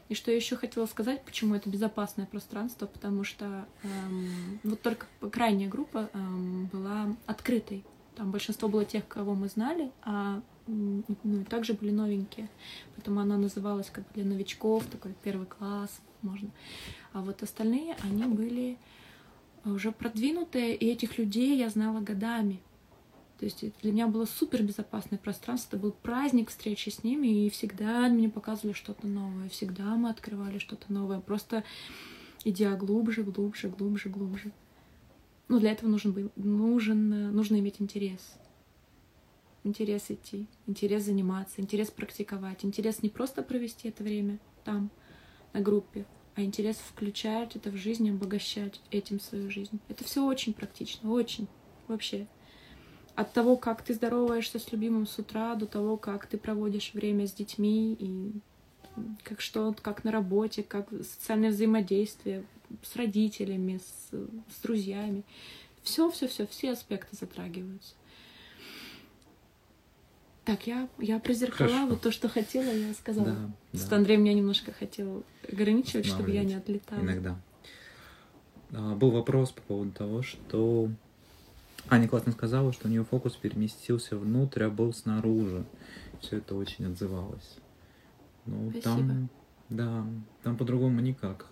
И 0.08 0.16
что 0.16 0.32
я 0.32 0.38
еще 0.38 0.56
хотела 0.56 0.86
сказать, 0.86 1.26
почему 1.26 1.56
это 1.56 1.70
безопасное 1.70 2.26
пространство, 2.26 2.86
потому 2.86 3.26
что 3.26 3.66
эм, 3.84 4.60
вот 4.64 4.82
только 4.82 5.08
крайняя 5.32 5.70
группа 5.70 6.10
эм, 6.14 6.68
была 6.68 7.16
открытой. 7.26 7.84
Там 8.16 8.32
большинство 8.32 8.70
было 8.70 8.86
тех, 8.86 9.08
кого 9.08 9.34
мы 9.34 9.48
знали, 9.50 9.92
а 10.04 10.42
ну, 10.68 11.04
и 11.42 11.44
также 11.44 11.74
были 11.74 11.92
новенькие. 11.92 12.50
Поэтому 12.96 13.20
она 13.20 13.38
называлась 13.38 13.90
как 13.90 14.06
для 14.14 14.24
новичков, 14.24 14.86
такой 14.86 15.14
первый 15.24 15.48
класс, 15.48 16.02
можно. 16.22 16.50
А 17.12 17.22
вот 17.22 17.44
остальные, 17.44 17.96
они 18.02 18.26
были 18.26 18.78
уже 19.66 19.92
продвинутые, 19.92 20.76
и 20.76 20.88
этих 20.88 21.18
людей 21.18 21.58
я 21.58 21.70
знала 21.70 22.00
годами. 22.00 22.62
То 23.40 23.46
есть 23.46 23.64
для 23.82 23.92
меня 23.92 24.08
было 24.08 24.26
супер 24.26 24.64
безопасное 24.64 25.20
пространство, 25.20 25.76
это 25.76 25.84
был 25.84 25.92
праздник 25.92 26.50
встречи 26.50 26.90
с 26.90 27.04
ними, 27.04 27.46
и 27.46 27.50
всегда 27.50 28.08
мне 28.08 28.30
показывали 28.30 28.74
что-то 28.74 29.06
новое, 29.08 29.50
всегда 29.50 29.96
мы 29.96 30.10
открывали 30.10 30.60
что-то 30.60 30.94
новое, 30.94 31.20
просто 31.20 31.64
идя 32.46 32.76
глубже, 32.76 33.24
глубже, 33.24 33.70
глубже, 33.70 34.10
глубже. 34.10 34.52
Ну, 35.50 35.60
для 35.60 35.72
этого 35.72 35.90
нужен, 35.90 36.14
был, 36.14 36.32
нужен, 36.38 37.34
нужно 37.34 37.60
иметь 37.60 37.82
интерес 37.82 38.22
интерес 39.64 40.10
идти, 40.10 40.48
интерес 40.68 41.04
заниматься, 41.04 41.62
интерес 41.62 41.90
практиковать, 41.90 42.66
интерес 42.66 43.02
не 43.02 43.10
просто 43.10 43.44
провести 43.44 43.90
это 43.90 44.04
время 44.04 44.40
там, 44.64 44.90
на 45.54 45.62
группе, 45.62 46.06
а 46.36 46.42
интерес 46.42 46.78
включать 46.78 47.56
это 47.56 47.70
в 47.70 47.76
жизнь, 47.76 48.10
обогащать 48.10 48.82
этим 48.92 49.20
свою 49.20 49.50
жизнь. 49.50 49.80
Это 49.88 50.04
все 50.04 50.26
очень 50.26 50.54
практично, 50.54 51.12
очень 51.12 51.48
вообще. 51.88 52.28
От 53.16 53.32
того, 53.34 53.58
как 53.58 53.84
ты 53.84 53.94
здороваешься 53.94 54.58
с 54.58 54.72
любимым 54.72 55.06
с 55.06 55.20
утра, 55.20 55.54
до 55.56 55.68
того, 55.68 55.98
как 55.98 56.26
ты 56.26 56.38
проводишь 56.38 56.94
время 56.94 57.28
с 57.28 57.34
детьми 57.34 57.94
и 58.00 58.32
как 59.24 59.42
что, 59.42 59.76
как 59.82 60.04
на 60.04 60.12
работе, 60.12 60.64
как 60.64 60.90
социальное 60.90 61.50
взаимодействие 61.50 62.44
с 62.82 62.96
родителями, 62.96 63.80
с, 63.80 64.10
с 64.12 64.62
друзьями. 64.62 65.24
Все, 65.84 66.10
все, 66.10 66.28
все, 66.28 66.48
все 66.48 66.72
аспекты 66.72 67.16
затрагиваются. 67.16 67.94
Так, 70.46 70.68
я, 70.68 70.90
я 71.00 71.20
про 71.20 71.34
зеркала, 71.34 71.86
вот 71.88 72.02
то, 72.02 72.12
что 72.12 72.28
хотела, 72.28 72.70
я 72.70 72.94
сказала. 72.94 73.28
Да, 73.28 73.52
Просто 73.72 73.90
да. 73.92 73.96
Андрей 73.98 74.18
меня 74.18 74.34
немножко 74.34 74.74
хотел 74.74 75.24
ограничивать, 75.50 76.06
чтобы 76.06 76.32
я 76.32 76.44
не 76.44 76.56
отлетала. 76.56 77.00
Иногда. 77.00 77.40
А, 78.74 78.96
был 78.96 79.12
вопрос 79.12 79.52
по 79.52 79.62
поводу 79.62 79.92
того, 79.92 80.22
что 80.22 80.90
Аня 81.90 82.08
классно 82.08 82.32
сказала, 82.32 82.74
что 82.74 82.88
у 82.88 82.92
нее 82.92 83.06
фокус 83.06 83.36
переместился 83.36 84.18
внутрь, 84.18 84.64
а 84.64 84.70
был 84.70 84.94
снаружи. 84.94 85.66
Все 86.20 86.38
это 86.38 86.56
очень 86.56 86.86
отзывалось. 86.86 87.58
Ну, 88.46 88.70
Спасибо. 88.72 88.84
там, 88.84 89.30
да, 89.70 90.06
там 90.44 90.58
по-другому 90.58 91.00
никак. 91.00 91.48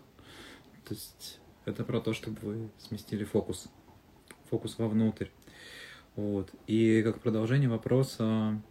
То 0.85 0.93
есть 0.93 1.39
это 1.65 1.83
про 1.83 2.01
то, 2.01 2.13
чтобы 2.13 2.37
вы 2.41 2.69
сместили 2.77 3.23
фокус. 3.23 3.67
Фокус 4.49 4.77
вовнутрь. 4.77 5.27
Вот. 6.15 6.51
И 6.67 7.01
как 7.03 7.21
продолжение 7.21 7.69
вопроса, 7.69 8.61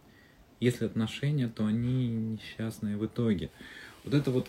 если 0.61 0.85
отношения, 0.85 1.47
то 1.49 1.65
они 1.65 2.07
несчастные 2.07 2.95
в 2.95 3.05
итоге. 3.05 3.49
Вот 4.05 4.13
это 4.13 4.31
вот 4.31 4.47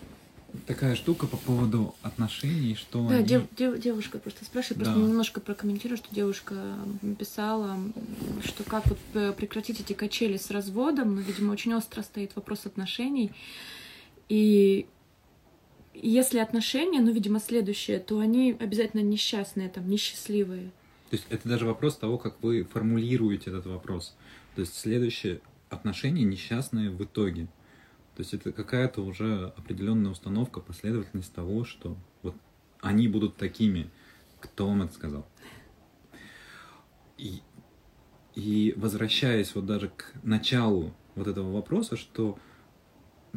такая 0.66 0.94
штука 0.94 1.26
по 1.26 1.38
поводу 1.38 1.94
отношений, 2.02 2.74
что 2.74 3.08
да, 3.08 3.16
они... 3.16 3.26
дев, 3.26 3.42
дев, 3.56 3.80
девушка 3.80 4.18
просто 4.18 4.44
спрашивает, 4.44 4.78
да. 4.78 4.84
просто 4.84 5.00
немножко 5.00 5.40
прокомментирую, 5.40 5.96
что 5.96 6.14
девушка 6.14 6.54
писала, 7.18 7.78
что 8.44 8.62
как 8.62 8.86
вот 8.86 8.98
э, 9.14 9.32
прекратить 9.32 9.80
эти 9.80 9.94
качели 9.94 10.36
с 10.36 10.50
разводом, 10.50 11.16
но, 11.16 11.22
видимо, 11.22 11.52
очень 11.52 11.74
остро 11.74 12.02
стоит 12.02 12.36
вопрос 12.36 12.66
отношений. 12.66 13.32
И 14.28 14.86
если 15.94 16.38
отношения, 16.38 17.00
ну, 17.00 17.12
видимо, 17.12 17.40
следующее, 17.40 17.98
то 17.98 18.18
они 18.18 18.54
обязательно 18.58 19.00
несчастные, 19.00 19.70
там, 19.70 19.88
несчастливые. 19.88 20.70
То 21.10 21.16
есть 21.16 21.26
это 21.30 21.48
даже 21.48 21.66
вопрос 21.66 21.96
того, 21.96 22.18
как 22.18 22.42
вы 22.42 22.64
формулируете 22.64 23.50
этот 23.50 23.66
вопрос. 23.66 24.14
То 24.54 24.60
есть 24.62 24.78
следующее 24.78 25.40
отношения 25.72 26.24
несчастные 26.24 26.90
в 26.90 27.02
итоге. 27.02 27.46
То 28.14 28.20
есть 28.20 28.34
это 28.34 28.52
какая-то 28.52 29.02
уже 29.02 29.52
определенная 29.56 30.10
установка, 30.10 30.60
последовательность 30.60 31.32
того, 31.32 31.64
что 31.64 31.96
вот 32.22 32.36
они 32.80 33.08
будут 33.08 33.36
такими. 33.36 33.90
Кто 34.40 34.68
вам 34.68 34.82
это 34.82 34.92
сказал? 34.92 35.26
И, 37.16 37.40
и 38.34 38.74
возвращаясь 38.76 39.54
вот 39.54 39.66
даже 39.66 39.88
к 39.88 40.12
началу 40.22 40.92
вот 41.14 41.26
этого 41.26 41.52
вопроса, 41.52 41.96
что 41.96 42.38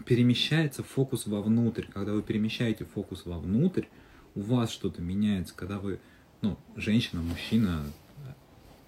перемещается 0.05 0.83
фокус 0.83 1.27
вовнутрь. 1.27 1.85
Когда 1.93 2.13
вы 2.13 2.21
перемещаете 2.21 2.85
фокус 2.85 3.25
вовнутрь, 3.25 3.85
у 4.33 4.41
вас 4.41 4.71
что-то 4.71 5.01
меняется. 5.01 5.55
Когда 5.55 5.79
вы, 5.79 5.99
ну, 6.41 6.57
женщина, 6.75 7.21
мужчина, 7.21 7.85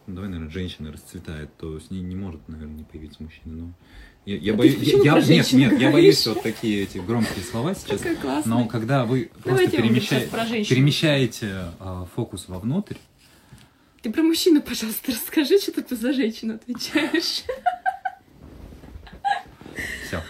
ну, 0.07 0.15
давай, 0.15 0.29
наверное, 0.29 0.51
женщина 0.51 0.91
расцветает, 0.91 1.55
то 1.57 1.79
с 1.79 1.91
ней 1.91 2.01
не 2.01 2.15
может, 2.15 2.47
наверное, 2.47 2.77
не 2.77 2.83
появиться 2.85 3.21
мужчина. 3.21 3.55
Но 3.55 3.73
я, 4.25 4.37
я 4.37 4.53
а 4.53 4.55
боюсь, 4.55 4.77
я, 4.81 5.17
я, 5.17 5.21
нет, 5.21 5.51
нет, 5.51 5.79
я 5.81 5.91
боюсь 5.91 6.25
вот 6.27 6.41
такие 6.41 6.83
эти 6.83 6.97
громкие 6.97 7.43
слова 7.43 7.75
сейчас. 7.75 8.01
Но 8.45 8.65
когда 8.67 9.05
вы 9.05 9.29
просто 9.43 9.69
перемещаете, 9.69 10.29
перемещаете 10.63 11.73
а, 11.79 12.07
фокус 12.15 12.47
вовнутрь. 12.47 12.95
Ты 14.01 14.11
про 14.11 14.23
мужчину, 14.23 14.61
пожалуйста, 14.61 15.11
расскажи, 15.11 15.59
что 15.59 15.81
ты 15.83 15.95
за 15.97 16.13
женщину 16.13 16.55
отвечаешь. 16.55 17.43
Все. 20.05 20.23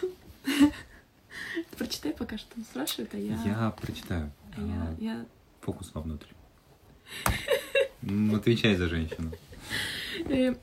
Прочитай 1.78 2.14
пока 2.14 2.40
что 2.40 2.60
спрашивает, 2.62 3.14
а 3.14 3.18
я... 3.18 3.40
Я 3.46 3.70
прочитаю. 3.80 4.32
А 4.56 4.96
я, 5.00 5.12
я... 5.12 5.26
Фокус 5.62 5.92
вовнутрь. 5.94 6.30
Отвечай 8.34 8.76
за 8.76 8.88
женщину. 8.88 9.32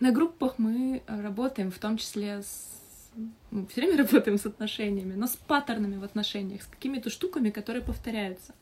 На 0.00 0.12
группах 0.12 0.54
мы 0.58 1.02
работаем, 1.08 1.72
в 1.72 1.78
том 1.78 1.96
числе 1.96 2.42
с 2.42 2.78
мы 3.50 3.66
все 3.66 3.80
время 3.80 3.98
работаем 4.04 4.38
с 4.38 4.46
отношениями, 4.46 5.14
но 5.14 5.26
с 5.26 5.36
паттернами 5.36 5.96
в 5.96 6.04
отношениях, 6.04 6.62
с 6.62 6.66
какими-то 6.66 7.10
штуками, 7.10 7.50
которые 7.50 7.82
повторяются. 7.82 8.54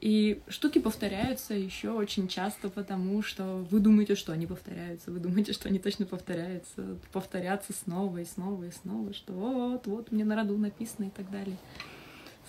И 0.00 0.40
штуки 0.48 0.78
повторяются 0.78 1.52
еще 1.52 1.90
очень 1.90 2.26
часто, 2.26 2.70
потому 2.70 3.20
что 3.22 3.66
вы 3.70 3.80
думаете, 3.80 4.14
что 4.14 4.32
они 4.32 4.46
повторяются, 4.46 5.10
вы 5.10 5.20
думаете, 5.20 5.52
что 5.52 5.68
они 5.68 5.78
точно 5.78 6.06
повторяются, 6.06 6.96
повторятся 7.12 7.74
снова 7.74 8.18
и 8.18 8.24
снова 8.24 8.64
и 8.64 8.70
снова, 8.70 9.12
что 9.12 9.32
вот, 9.34 9.86
вот, 9.86 10.10
мне 10.10 10.24
на 10.24 10.36
роду 10.36 10.56
написано 10.56 11.06
и 11.06 11.10
так 11.10 11.30
далее. 11.30 11.56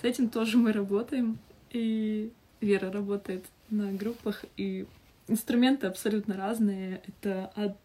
С 0.01 0.05
этим 0.05 0.29
тоже 0.29 0.57
мы 0.57 0.71
работаем, 0.71 1.39
и 1.71 2.31
Вера 2.61 2.89
работает 2.89 3.43
на 3.69 3.91
группах, 3.91 4.45
и 4.55 4.85
инструменты 5.31 5.87
абсолютно 5.87 6.35
разные. 6.35 7.01
Это 7.07 7.47
от 7.55 7.77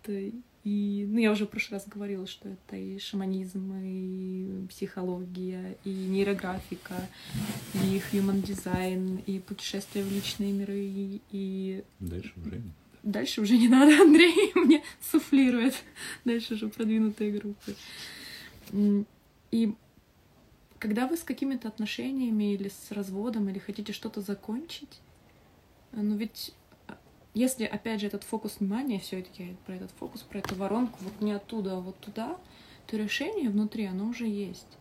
и, 0.65 1.07
ну, 1.09 1.21
я 1.21 1.31
уже 1.31 1.47
в 1.47 1.49
прошлый 1.49 1.79
раз 1.79 1.87
говорила, 1.87 2.27
что 2.27 2.49
это 2.49 2.77
и 2.77 2.99
шаманизм, 2.99 3.73
и 3.85 4.67
психология, 4.69 5.77
и 5.85 5.91
нейрографика, 5.91 7.09
и 7.75 8.03
human 8.11 8.43
design, 8.43 9.23
и 9.27 9.39
путешествия 9.39 10.03
в 10.03 10.11
личные 10.11 10.53
миры, 10.53 11.21
и... 11.31 11.85
Дальше 12.01 12.33
уже 12.45 12.61
дальше 13.07 13.41
уже 13.41 13.57
не 13.57 13.69
надо, 13.69 13.97
Андрей 14.03 14.53
мне 14.55 14.83
суфлирует. 15.01 15.75
Дальше 16.25 16.55
уже 16.55 16.69
продвинутые 16.69 17.31
группы. 17.31 17.77
И 19.53 19.73
когда 20.79 21.07
вы 21.07 21.17
с 21.17 21.23
какими-то 21.23 21.69
отношениями 21.69 22.55
или 22.55 22.69
с 22.69 22.91
разводом, 22.91 23.49
или 23.49 23.59
хотите 23.59 23.93
что-то 23.93 24.21
закончить, 24.21 25.01
ну 25.93 26.17
ведь 26.17 26.53
если, 27.37 27.65
опять 27.65 28.01
же, 28.01 28.07
этот 28.07 28.25
фокус 28.25 28.61
внимания, 28.61 28.99
все 28.99 29.21
таки 29.21 29.57
про 29.67 29.75
этот 29.75 29.91
фокус, 29.91 30.23
про 30.23 30.39
эту 30.39 30.55
воронку, 30.55 30.97
вот 31.01 31.21
не 31.21 31.33
оттуда, 31.33 31.77
а 31.77 31.81
вот 31.81 31.99
туда, 31.99 32.39
то 32.87 32.97
решение 32.97 33.51
внутри, 33.51 33.85
оно 33.85 34.07
уже 34.07 34.27
есть. 34.27 34.79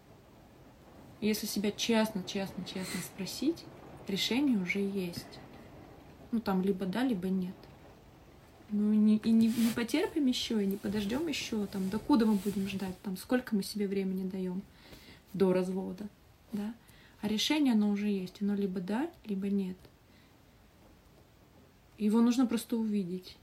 Если 1.19 1.47
себя 1.47 1.71
честно, 1.71 2.23
честно, 2.23 2.63
честно 2.63 3.01
спросить, 3.01 3.65
решение 4.07 4.57
уже 4.57 4.79
есть. 4.79 5.39
Ну, 6.31 6.39
там 6.39 6.61
либо 6.61 6.85
да, 6.85 7.03
либо 7.03 7.27
нет. 7.27 7.55
Ну, 8.69 8.93
и 8.93 8.97
не, 8.97 9.17
и 9.17 9.31
не, 9.31 9.47
не 9.47 9.71
потерпим 9.75 10.25
еще, 10.25 10.63
и 10.63 10.65
не 10.65 10.77
подождем 10.77 11.27
еще, 11.27 11.65
там, 11.65 11.89
докуда 11.89 12.25
мы 12.25 12.35
будем 12.35 12.69
ждать, 12.69 12.97
там, 13.01 13.17
сколько 13.17 13.53
мы 13.53 13.63
себе 13.63 13.85
времени 13.85 14.29
даем 14.29 14.61
до 15.33 15.51
развода, 15.51 16.07
да. 16.53 16.73
А 17.19 17.27
решение, 17.27 17.73
оно 17.73 17.89
уже 17.89 18.07
есть, 18.07 18.41
оно 18.41 18.55
либо 18.55 18.79
да, 18.79 19.11
либо 19.25 19.49
нет. 19.49 19.75
Его 21.97 22.21
нужно 22.21 22.45
просто 22.45 22.77
увидеть. 22.77 23.37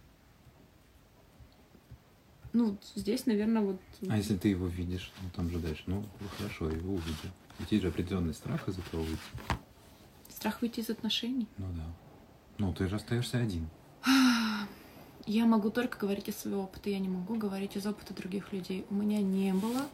Ну, 2.53 2.77
здесь, 2.95 3.25
наверное, 3.25 3.63
вот... 3.63 3.81
А 4.09 4.17
если 4.17 4.37
ты 4.37 4.49
его 4.49 4.67
видишь, 4.67 5.11
ну 5.23 5.31
там 5.35 5.51
же 5.51 5.59
дальше, 5.59 5.83
ну, 5.87 6.05
хорошо, 6.37 6.69
его 6.69 6.95
увидел. 6.95 7.31
Ведь 7.59 7.73
есть 7.73 7.83
же 7.83 7.89
определенный 7.89 8.35
страх 8.35 8.69
из 8.69 8.79
этого 8.79 9.03
выйти. 9.03 9.21
Страх 10.29 10.61
выйти 10.61 10.81
из 10.81 10.91
отношений? 10.91 11.47
Ну 11.57 11.67
да. 11.75 11.87
Ну, 12.59 12.75
ты 12.75 12.89
же 12.89 12.97
остаешься 12.97 13.39
один. 13.39 13.69
Я 15.27 15.47
могу 15.47 15.71
только 15.71 15.99
говорить 15.99 16.29
из 16.29 16.37
своего 16.37 16.65
опыта, 16.65 16.91
я 16.91 16.99
не 16.99 17.09
могу 17.09 17.37
говорить 17.37 17.77
из 17.77 17.87
опыта 17.87 18.13
других 18.13 18.53
людей. 18.53 18.85
У 18.91 18.95
меня 18.95 19.23
не 19.23 19.55
было. 19.55 19.87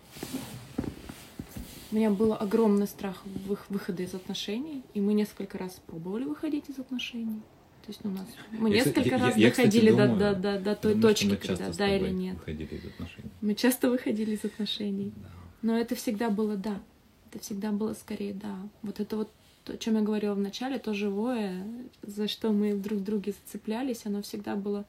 У 1.90 1.94
меня 1.94 2.10
был 2.10 2.32
огромный 2.32 2.86
страх 2.86 3.22
выхода 3.68 4.02
из 4.02 4.14
отношений, 4.14 4.82
и 4.94 5.02
мы 5.02 5.12
несколько 5.12 5.58
раз 5.58 5.80
пробовали 5.86 6.24
выходить 6.24 6.70
из 6.70 6.78
отношений. 6.78 7.42
То 7.88 7.92
есть 7.92 8.04
ну, 8.04 8.10
у 8.10 8.12
нас 8.12 8.26
мы 8.50 8.68
я, 8.68 8.84
несколько 8.84 9.08
я, 9.08 9.18
раз 9.18 9.36
я, 9.38 9.48
доходили 9.48 9.86
я, 9.86 9.92
кстати, 9.92 10.08
думаю, 10.08 10.18
до, 10.18 10.34
до, 10.34 10.58
до 10.60 10.76
той 10.76 10.92
думаю, 10.92 11.14
точки, 11.14 11.36
когда 11.36 11.72
да 11.72 11.96
или 11.96 12.10
нет. 12.10 12.36
Выходили 12.36 12.74
из 12.74 12.84
отношений. 12.84 13.30
Мы 13.40 13.54
часто 13.54 13.90
выходили 13.90 14.34
из 14.34 14.44
отношений. 14.44 15.12
Да. 15.16 15.30
Но 15.62 15.78
это 15.78 15.94
всегда 15.94 16.28
было 16.28 16.56
да. 16.56 16.82
Это 17.30 17.42
всегда 17.42 17.72
было 17.72 17.94
скорее 17.94 18.34
да. 18.34 18.58
Вот 18.82 19.00
это 19.00 19.16
вот 19.16 19.30
то, 19.64 19.72
о 19.72 19.78
чем 19.78 19.94
я 19.94 20.02
говорила 20.02 20.34
в 20.34 20.38
начале, 20.38 20.78
то 20.78 20.92
живое, 20.92 21.66
за 22.02 22.28
что 22.28 22.52
мы 22.52 22.74
друг 22.74 23.02
друге 23.02 23.32
зацеплялись, 23.32 24.04
оно 24.04 24.20
всегда 24.20 24.54
было 24.54 24.84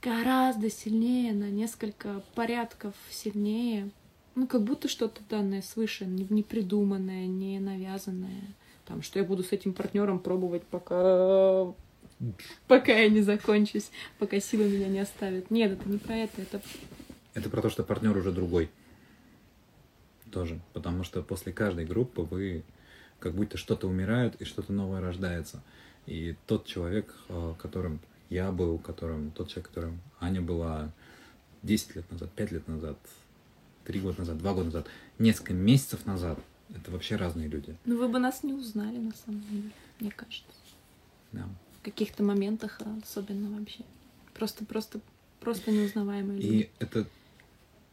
гораздо 0.00 0.70
сильнее, 0.70 1.32
на 1.32 1.50
несколько 1.50 2.22
порядков 2.36 2.94
сильнее. 3.10 3.90
Ну, 4.36 4.46
как 4.46 4.62
будто 4.62 4.86
что-то 4.86 5.20
данное 5.28 5.62
свыше, 5.62 6.04
не 6.06 6.44
придуманное, 6.44 7.26
не 7.26 7.58
навязанное 7.58 8.54
там, 8.86 9.02
что 9.02 9.18
я 9.18 9.24
буду 9.24 9.42
с 9.42 9.52
этим 9.52 9.72
партнером 9.72 10.18
пробовать, 10.18 10.62
пока 10.64 11.72
пока 12.68 12.92
я 12.92 13.08
не 13.08 13.22
закончусь, 13.22 13.90
пока 14.18 14.40
силы 14.40 14.68
меня 14.68 14.88
не 14.88 15.00
оставят. 15.00 15.50
Нет, 15.50 15.72
это 15.72 15.88
не 15.88 15.98
про 15.98 16.16
это, 16.16 16.42
это... 16.42 16.62
Это 17.34 17.50
про 17.50 17.62
то, 17.62 17.70
что 17.70 17.82
партнер 17.82 18.16
уже 18.16 18.30
другой. 18.30 18.70
Тоже. 20.30 20.60
Потому 20.72 21.02
что 21.02 21.22
после 21.22 21.52
каждой 21.52 21.84
группы 21.84 22.22
вы 22.22 22.62
как 23.18 23.34
будто 23.34 23.58
что-то 23.58 23.88
умирает 23.88 24.40
и 24.40 24.44
что-то 24.44 24.72
новое 24.72 25.00
рождается. 25.00 25.62
И 26.06 26.36
тот 26.46 26.66
человек, 26.66 27.14
э, 27.28 27.54
которым 27.58 28.00
я 28.30 28.52
был, 28.52 28.78
которым 28.78 29.30
тот 29.30 29.48
человек, 29.48 29.68
которым 29.68 30.00
Аня 30.20 30.40
была 30.40 30.92
10 31.62 31.96
лет 31.96 32.10
назад, 32.10 32.30
5 32.32 32.52
лет 32.52 32.68
назад, 32.68 32.98
3 33.84 34.00
года 34.00 34.20
назад, 34.20 34.38
2 34.38 34.52
года 34.52 34.64
назад, 34.66 34.86
несколько 35.18 35.54
месяцев 35.54 36.06
назад– 36.06 36.38
это 36.70 36.90
вообще 36.90 37.16
разные 37.16 37.48
люди. 37.48 37.76
Ну, 37.84 37.98
вы 37.98 38.08
бы 38.08 38.18
нас 38.18 38.42
не 38.42 38.52
узнали, 38.52 38.98
на 38.98 39.14
самом 39.14 39.42
деле, 39.50 39.70
мне 40.00 40.10
кажется. 40.10 40.52
Да. 41.32 41.48
В 41.80 41.84
каких-то 41.84 42.22
моментах 42.22 42.80
особенно 43.02 43.58
вообще. 43.58 43.84
Просто, 44.32 44.64
просто, 44.64 45.00
просто 45.40 45.70
неузнаваемые 45.70 46.40
люди. 46.40 46.46
И 46.46 46.70
это 46.78 47.06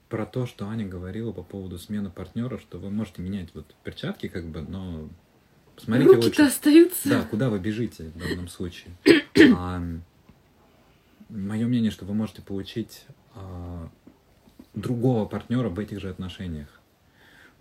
про 0.10 0.25
то, 0.25 0.45
что 0.45 0.67
Аня 0.67 0.88
говорила 0.88 1.31
по 1.31 1.43
поводу 1.43 1.77
смены 1.77 2.10
партнера, 2.10 2.57
что 2.57 2.77
вы 2.77 2.89
можете 2.89 3.21
менять 3.21 3.49
вот 3.53 3.73
перчатки, 3.84 4.27
как 4.27 4.45
бы, 4.45 4.62
но 4.62 5.10
посмотрите 5.75 6.10
Руки-то 6.10 6.25
лучше. 6.27 6.41
остаются. 6.43 7.10
Да, 7.10 7.23
куда 7.23 7.49
вы 7.49 7.60
бежите 7.60 8.05
в 8.10 8.17
данном 8.17 8.47
случае. 8.47 8.93
а, 9.55 9.81
мое 11.29 11.67
мнение, 11.67 11.91
что 11.91 12.05
вы 12.05 12.13
можете 12.13 12.41
получить 12.41 13.05
а, 13.36 13.89
другого 14.73 15.25
партнера 15.25 15.69
в 15.69 15.79
этих 15.79 15.99
же 15.99 16.10
отношениях 16.10 16.81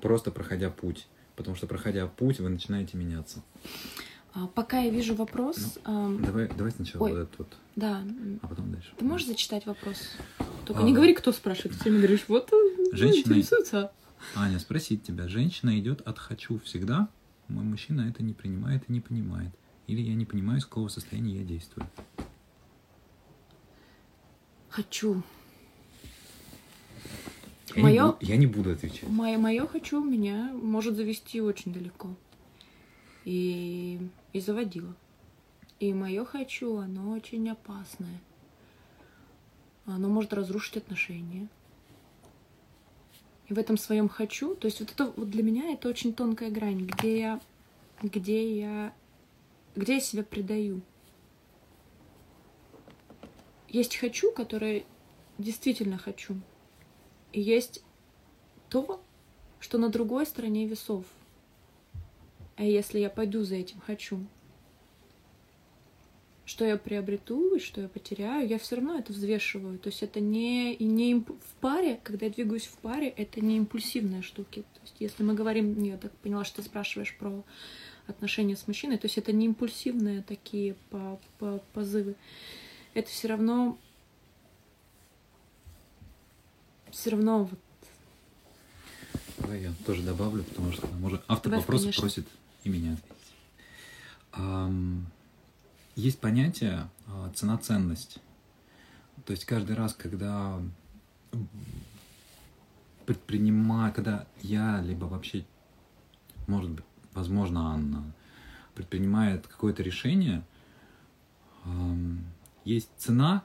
просто 0.01 0.31
проходя 0.31 0.71
путь. 0.71 1.07
Потому 1.37 1.57
что, 1.57 1.67
проходя 1.67 2.07
путь, 2.07 2.41
вы 2.41 2.49
начинаете 2.49 2.97
меняться. 2.97 3.43
А, 4.35 4.47
пока 4.47 4.81
я 4.81 4.91
вижу 4.91 5.15
вопрос... 5.15 5.79
Ну, 5.87 6.19
э, 6.19 6.25
давай, 6.25 6.49
давай 6.49 6.73
сначала 6.73 7.05
Ой, 7.05 7.13
вот 7.13 7.19
этот 7.19 7.39
вот. 7.39 7.49
Да. 7.77 8.05
А 8.43 8.47
потом 8.47 8.71
дальше. 8.73 8.93
Ты 8.97 9.05
можешь 9.05 9.27
зачитать 9.27 9.67
вопрос? 9.67 9.99
Только 10.67 10.83
а, 10.83 10.85
не 10.85 10.93
говори, 10.93 11.15
кто 11.15 11.33
спрашивает. 11.33 11.79
Ты 11.81 11.91
мне 11.91 11.99
говоришь, 11.99 12.25
вот 12.29 12.53
он 12.53 12.95
женщина 12.95 13.33
интересуется. 13.33 13.91
Аня, 14.37 14.59
спросить 14.59 15.03
тебя. 15.03 15.29
Женщина 15.29 15.79
идет 15.79 16.03
от 16.03 16.19
«хочу» 16.19 16.59
всегда. 16.61 17.09
Мой 17.49 17.65
мужчина 17.65 18.03
это 18.03 18.23
не 18.23 18.35
принимает 18.35 18.85
и 18.89 18.93
не 18.93 19.01
понимает. 19.01 19.53
Или 19.87 20.03
я 20.03 20.15
не 20.15 20.27
понимаю, 20.27 20.59
из 20.59 20.65
какого 20.65 20.89
состояния 20.89 21.39
я 21.39 21.45
действую. 21.45 21.89
Хочу. 24.69 25.23
Я, 27.75 27.83
моё, 27.83 28.17
не, 28.21 28.29
я 28.29 28.37
не 28.37 28.47
буду 28.47 28.73
отвечать. 28.73 29.09
Мое, 29.09 29.39
мое 29.39 29.67
хочу 29.67 30.03
меня 30.03 30.51
может 30.55 30.97
завести 30.97 31.41
очень 31.41 31.73
далеко. 31.73 32.09
И, 33.25 34.01
и 34.33 34.41
заводила. 34.41 34.95
И 35.79 35.95
мое 35.95 36.25
хочу, 36.25 36.77
оно 36.77 37.13
очень 37.13 37.49
опасное. 37.49 38.21
Оно 39.87 40.09
может 40.09 40.33
разрушить 40.33 40.77
отношения. 40.77 41.49
И 43.49 43.55
в 43.55 43.59
этом 43.59 43.77
своем 43.77 44.09
хочу, 44.09 44.55
то 44.55 44.67
есть 44.67 44.81
вот 44.81 44.93
это 44.93 45.13
вот 45.17 45.29
для 45.29 45.43
меня 45.43 45.73
это 45.73 45.89
очень 45.89 46.15
тонкая 46.15 46.51
грань, 46.51 46.87
где 46.87 47.19
я, 47.19 47.41
где 48.01 48.61
я, 48.61 48.95
где 49.75 49.95
я 49.95 50.01
себя 50.01 50.23
предаю. 50.23 50.83
Есть 53.69 53.97
хочу, 53.97 54.31
которое 54.31 54.85
действительно 55.39 55.99
хочу, 55.99 56.37
и 57.33 57.41
есть 57.41 57.83
то, 58.69 59.01
что 59.59 59.79
на 59.79 59.89
другой 59.89 60.27
стороне 60.27 60.67
весов. 60.67 61.05
А 62.57 62.65
если 62.65 62.99
я 62.99 63.11
пойду 63.11 63.43
за 63.43 63.57
этим 63.57 63.81
хочу, 63.81 64.19
что 66.45 66.65
я 66.65 66.77
приобрету 66.77 67.55
и 67.55 67.61
что 67.61 67.81
я 67.81 67.89
потеряю, 67.89 68.49
я 68.49 68.59
все 68.59 68.77
равно 68.77 68.99
это 68.99 69.13
взвешиваю. 69.13 69.79
То 69.79 69.89
есть 69.89 70.03
это 70.03 70.19
не, 70.19 70.75
и 70.75 70.85
не 70.85 71.13
имп... 71.13 71.31
в 71.31 71.55
паре, 71.61 72.01
когда 72.03 72.27
я 72.27 72.33
двигаюсь 72.33 72.67
в 72.67 72.77
паре, 72.79 73.09
это 73.09 73.41
не 73.41 73.57
импульсивные 73.59 74.23
штуки. 74.23 74.63
То 74.75 74.81
есть 74.83 74.97
если 74.99 75.23
мы 75.23 75.35
говорим, 75.35 75.81
я 75.83 75.97
так 75.97 76.13
поняла, 76.17 76.45
что 76.45 76.57
ты 76.57 76.65
спрашиваешь 76.65 77.17
про 77.17 77.45
отношения 78.09 78.57
с 78.57 78.67
мужчиной, 78.67 78.99
то 78.99 79.07
есть 79.07 79.17
это 79.17 79.31
не 79.31 79.47
импульсивные 79.47 80.23
такие 80.23 80.75
по, 80.91 81.21
по, 81.39 81.63
позывы. 81.73 82.17
Это 82.95 83.09
все 83.09 83.29
равно 83.29 83.79
все 86.93 87.11
равно 87.11 87.45
вот... 87.45 87.59
Давай 89.39 89.63
я 89.63 89.73
тоже 89.87 90.03
добавлю, 90.03 90.45
потому 90.45 90.73
что 90.73 90.87
может 90.99 91.23
автор 91.29 91.51
Добавь, 91.51 91.65
вопроса 91.65 91.85
конечно. 91.85 92.01
просит 92.03 92.29
и 92.65 92.69
меня 92.69 92.97
ответить. 94.33 95.07
Есть 95.97 96.21
понятие 96.21 96.89
uh, 97.07 97.35
цена-ценность. 97.35 98.19
То 99.25 99.33
есть 99.33 99.45
каждый 99.45 99.77
раз, 99.77 99.95
когда 99.95 100.61
предпринимаю, 103.07 103.93
когда 103.93 104.27
я, 104.41 104.81
либо 104.81 105.07
вообще, 105.07 105.45
может 106.47 106.71
быть, 106.71 106.85
возможно, 107.13 107.73
Анна, 107.73 108.05
предпринимает 108.75 109.47
какое-то 109.47 109.83
решение, 109.83 110.43
есть 112.65 112.91
цена, 112.97 113.45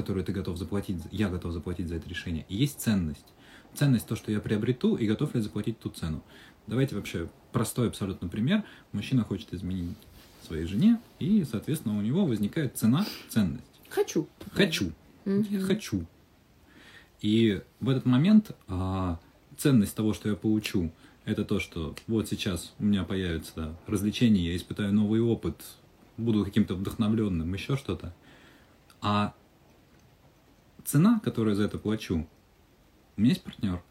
которую 0.00 0.24
ты 0.24 0.32
готов 0.32 0.56
заплатить, 0.56 0.96
я 1.10 1.28
готов 1.28 1.52
заплатить 1.52 1.88
за 1.88 1.96
это 1.96 2.08
решение, 2.08 2.46
и 2.48 2.56
есть 2.56 2.80
ценность. 2.80 3.26
Ценность 3.74 4.06
то, 4.06 4.16
что 4.16 4.32
я 4.32 4.40
приобрету, 4.40 4.96
и 4.96 5.06
готов 5.06 5.34
ли 5.34 5.42
заплатить 5.42 5.78
ту 5.78 5.90
цену. 5.90 6.22
Давайте 6.66 6.96
вообще 6.96 7.28
простой 7.52 7.88
абсолютно 7.88 8.28
пример. 8.28 8.64
Мужчина 8.92 9.24
хочет 9.24 9.52
изменить 9.52 9.96
своей 10.46 10.64
жене, 10.64 10.98
и, 11.18 11.44
соответственно, 11.44 11.98
у 11.98 12.00
него 12.00 12.24
возникает 12.24 12.76
цена, 12.78 13.06
ценность. 13.28 13.64
Хочу. 13.90 14.26
Хочу. 14.52 14.92
Угу. 15.26 15.60
хочу. 15.66 16.06
И 17.20 17.60
в 17.80 17.90
этот 17.90 18.06
момент 18.06 18.52
а, 18.66 19.20
ценность 19.58 19.94
того, 19.94 20.14
что 20.14 20.30
я 20.30 20.34
получу, 20.34 20.90
это 21.26 21.44
то, 21.44 21.60
что 21.60 21.94
вот 22.06 22.26
сейчас 22.28 22.72
у 22.78 22.84
меня 22.84 23.04
появится 23.04 23.76
развлечение, 23.86 24.46
я 24.46 24.56
испытаю 24.56 24.94
новый 24.94 25.20
опыт, 25.20 25.60
буду 26.16 26.42
каким-то 26.42 26.74
вдохновленным, 26.74 27.52
еще 27.52 27.76
что-то– 27.76 28.14
А 29.00 29.34
цена, 30.84 31.20
которую 31.24 31.54
за 31.56 31.64
это 31.64 31.78
плачу, 31.78 32.26
у 33.16 33.20
меня 33.20 33.30
есть 33.30 33.42
партнер. 33.42 33.82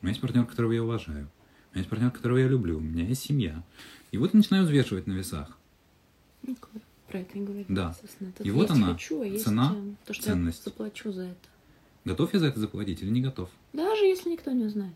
У 0.00 0.06
меня 0.06 0.10
есть 0.10 0.20
партнер, 0.20 0.46
которого 0.46 0.72
я 0.72 0.82
уважаю. 0.82 1.30
У 1.72 1.74
меня 1.74 1.80
есть 1.82 1.88
партнер, 1.90 2.10
которого 2.10 2.38
я 2.38 2.48
люблю. 2.48 2.78
У 2.78 2.80
меня 2.80 3.04
есть 3.04 3.22
семья. 3.22 3.62
И 4.12 4.18
вот 4.18 4.32
я 4.32 4.38
начинаю 4.38 4.64
взвешивать 4.64 5.06
на 5.06 5.12
весах. 5.12 5.56
Ну, 6.42 6.56
про 7.08 7.18
это 7.18 7.38
и 7.38 7.42
говорю. 7.42 7.64
Да. 7.68 7.94
И 8.40 8.50
вот 8.50 8.70
она, 8.70 8.92
хочу, 8.94 9.20
а 9.22 9.26
есть 9.26 9.44
цена, 9.44 9.74
то, 10.06 10.12
что 10.14 10.24
ценность. 10.24 10.58
я 10.64 10.70
заплачу 10.70 11.12
за 11.12 11.22
это. 11.24 11.48
Готов 12.04 12.32
я 12.32 12.40
за 12.40 12.46
это 12.46 12.60
заплатить 12.60 13.02
или 13.02 13.10
не 13.10 13.20
готов? 13.20 13.50
Даже 13.72 14.04
если 14.06 14.30
никто 14.30 14.50
не 14.52 14.64
узнает. 14.64 14.94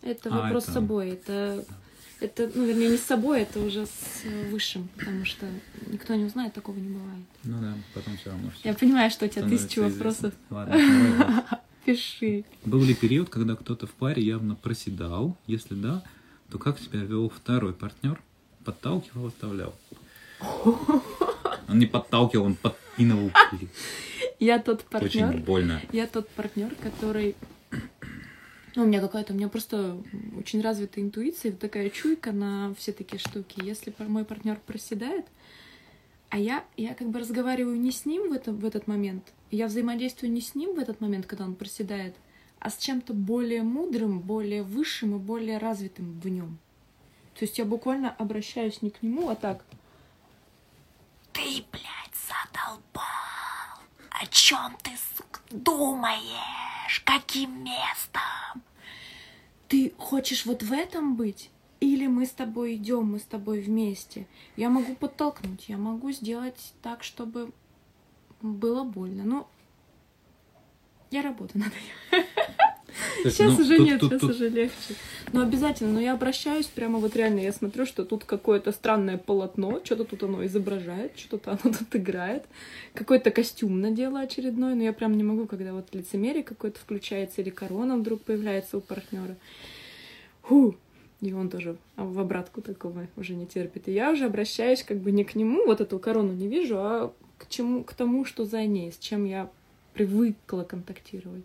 Это 0.00 0.30
А, 0.30 0.42
вопрос 0.42 0.64
это- 0.64 0.72
с 0.72 0.74
собой. 0.74 1.10
Это, 1.10 1.64
это, 2.22 2.50
ну, 2.54 2.64
вернее, 2.64 2.90
не 2.90 2.96
с 2.96 3.02
собой, 3.02 3.42
это 3.42 3.58
уже 3.60 3.86
с 3.86 4.24
э, 4.24 4.50
высшим, 4.50 4.88
потому 4.96 5.24
что 5.24 5.46
никто 5.88 6.14
не 6.14 6.24
узнает, 6.24 6.52
такого 6.52 6.76
не 6.76 6.88
бывает. 6.88 7.24
Ну 7.44 7.60
да, 7.60 7.74
потом 7.94 8.16
все 8.16 8.30
равно 8.30 8.50
все. 8.50 8.68
Я 8.68 8.74
понимаю, 8.74 9.10
что 9.10 9.26
у 9.26 9.28
тебя 9.28 9.48
тысяча 9.48 9.80
вопросов. 9.80 10.32
Ладно. 10.50 11.44
Пиши. 11.84 12.44
Был 12.64 12.82
ли 12.84 12.94
период, 12.94 13.28
когда 13.28 13.56
кто-то 13.56 13.88
в 13.88 13.90
паре 13.90 14.22
явно 14.22 14.54
проседал? 14.54 15.36
Если 15.48 15.74
да, 15.74 16.04
то 16.50 16.58
как 16.58 16.78
себя 16.78 17.00
вел 17.00 17.28
второй 17.28 17.72
партнер? 17.72 18.22
Подталкивал, 18.64 19.26
оставлял? 19.26 19.74
Он 20.40 21.78
не 21.78 21.86
подталкивал, 21.86 22.46
он 22.46 22.54
подпинывал. 22.54 23.32
Я 24.38 24.60
тот 24.60 24.84
Очень 24.92 25.22
партнер, 25.22 25.36
больно. 25.38 25.80
я 25.92 26.06
тот 26.06 26.28
партнер, 26.28 26.72
который 26.82 27.34
ну, 28.74 28.84
у 28.84 28.86
меня 28.86 29.00
какая-то, 29.00 29.32
у 29.32 29.36
меня 29.36 29.48
просто 29.48 29.96
очень 30.42 30.60
развитая 30.60 31.04
интуиция, 31.04 31.52
такая 31.52 31.88
чуйка 31.88 32.32
на 32.32 32.74
все 32.74 32.92
такие 32.92 33.20
штуки. 33.20 33.62
Если 33.62 33.94
мой 33.98 34.24
партнер 34.24 34.58
проседает, 34.66 35.26
а 36.30 36.38
я, 36.38 36.64
я 36.76 36.94
как 36.94 37.10
бы 37.10 37.20
разговариваю 37.20 37.78
не 37.78 37.92
с 37.92 38.04
ним 38.06 38.28
в, 38.28 38.32
этом, 38.32 38.56
в 38.56 38.64
этот 38.64 38.88
момент, 38.88 39.32
я 39.52 39.68
взаимодействую 39.68 40.32
не 40.32 40.40
с 40.40 40.56
ним 40.56 40.74
в 40.74 40.80
этот 40.80 41.00
момент, 41.00 41.26
когда 41.26 41.44
он 41.44 41.54
проседает, 41.54 42.16
а 42.58 42.70
с 42.70 42.76
чем-то 42.76 43.14
более 43.14 43.62
мудрым, 43.62 44.18
более 44.18 44.64
высшим 44.64 45.14
и 45.14 45.18
более 45.18 45.58
развитым 45.58 46.18
в 46.20 46.28
нем. 46.28 46.58
То 47.38 47.44
есть 47.44 47.58
я 47.58 47.64
буквально 47.64 48.10
обращаюсь 48.10 48.82
не 48.82 48.90
к 48.90 49.00
нему, 49.02 49.28
а 49.28 49.36
так. 49.36 49.64
Ты, 51.32 51.64
блядь, 51.70 52.16
задолбал! 52.28 53.04
О 54.10 54.26
чем 54.26 54.76
ты, 54.82 54.90
сука, 55.16 55.40
думаешь? 55.50 57.00
Каким 57.04 57.62
местом? 57.62 58.62
Ты 59.72 59.94
хочешь 59.96 60.44
вот 60.44 60.62
в 60.62 60.70
этом 60.70 61.16
быть? 61.16 61.48
Или 61.80 62.06
мы 62.06 62.26
с 62.26 62.30
тобой 62.32 62.74
идем, 62.74 63.12
мы 63.12 63.18
с 63.18 63.22
тобой 63.22 63.62
вместе? 63.62 64.26
Я 64.54 64.68
могу 64.68 64.94
подтолкнуть, 64.94 65.70
я 65.70 65.78
могу 65.78 66.12
сделать 66.12 66.74
так, 66.82 67.02
чтобы 67.02 67.52
было 68.42 68.84
больно. 68.84 69.24
Ну, 69.24 69.46
я 71.10 71.22
работаю 71.22 71.64
над 71.64 71.72
этим. 71.72 72.26
Есть, 73.24 73.36
Сейчас 73.36 73.56
ну, 73.56 73.64
уже 73.64 73.76
тут- 73.76 73.86
нет, 73.86 74.00
тут- 74.00 74.10
сейчас 74.10 74.20
тут- 74.20 74.30
уже 74.30 74.48
легче. 74.48 74.94
Но 75.32 75.42
обязательно, 75.42 75.92
но 75.92 76.00
я 76.00 76.12
обращаюсь 76.12 76.66
прямо 76.66 76.98
вот 76.98 77.16
реально, 77.16 77.40
я 77.40 77.52
смотрю, 77.52 77.86
что 77.86 78.04
тут 78.04 78.24
какое-то 78.24 78.72
странное 78.72 79.18
полотно, 79.18 79.80
что-то 79.84 80.04
тут 80.04 80.22
оно 80.24 80.44
изображает, 80.44 81.18
что-то 81.18 81.52
оно 81.62 81.74
тут 81.74 81.94
играет, 81.96 82.44
какой-то 82.94 83.30
костюм 83.30 83.80
надела 83.80 84.20
очередной, 84.20 84.74
но 84.74 84.82
я 84.82 84.92
прям 84.92 85.16
не 85.16 85.22
могу, 85.22 85.46
когда 85.46 85.72
вот 85.72 85.94
лицемерие 85.94 86.42
какое-то 86.42 86.78
включается 86.80 87.40
или 87.40 87.50
корона 87.50 87.96
вдруг 87.96 88.22
появляется 88.22 88.78
у 88.78 88.80
партнера. 88.80 89.36
Ху! 90.42 90.76
И 91.20 91.32
он 91.32 91.50
тоже 91.50 91.76
в 91.96 92.18
обратку 92.18 92.62
такого 92.62 93.06
уже 93.16 93.34
не 93.34 93.46
терпит. 93.46 93.86
И 93.86 93.92
я 93.92 94.10
уже 94.10 94.24
обращаюсь 94.24 94.82
как 94.82 94.98
бы 94.98 95.12
не 95.12 95.22
к 95.22 95.36
нему, 95.36 95.64
вот 95.66 95.80
эту 95.80 96.00
корону 96.00 96.32
не 96.32 96.48
вижу, 96.48 96.78
а 96.78 97.12
к 97.38 97.48
чему, 97.48 97.84
к 97.84 97.94
тому, 97.94 98.24
что 98.24 98.44
за 98.44 98.64
ней, 98.66 98.90
с 98.90 98.98
чем 98.98 99.24
я 99.24 99.48
привыкла 99.94 100.64
контактировать 100.64 101.44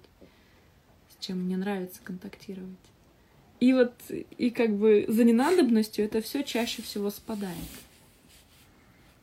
с 1.19 1.25
чем 1.25 1.39
мне 1.39 1.57
нравится 1.57 1.99
контактировать. 2.03 2.69
И 3.59 3.73
вот, 3.73 3.93
и 4.09 4.49
как 4.51 4.75
бы 4.77 5.05
за 5.07 5.23
ненадобностью 5.23 6.05
это 6.05 6.21
все 6.21 6.43
чаще 6.43 6.81
всего 6.81 7.09
спадает. 7.09 7.55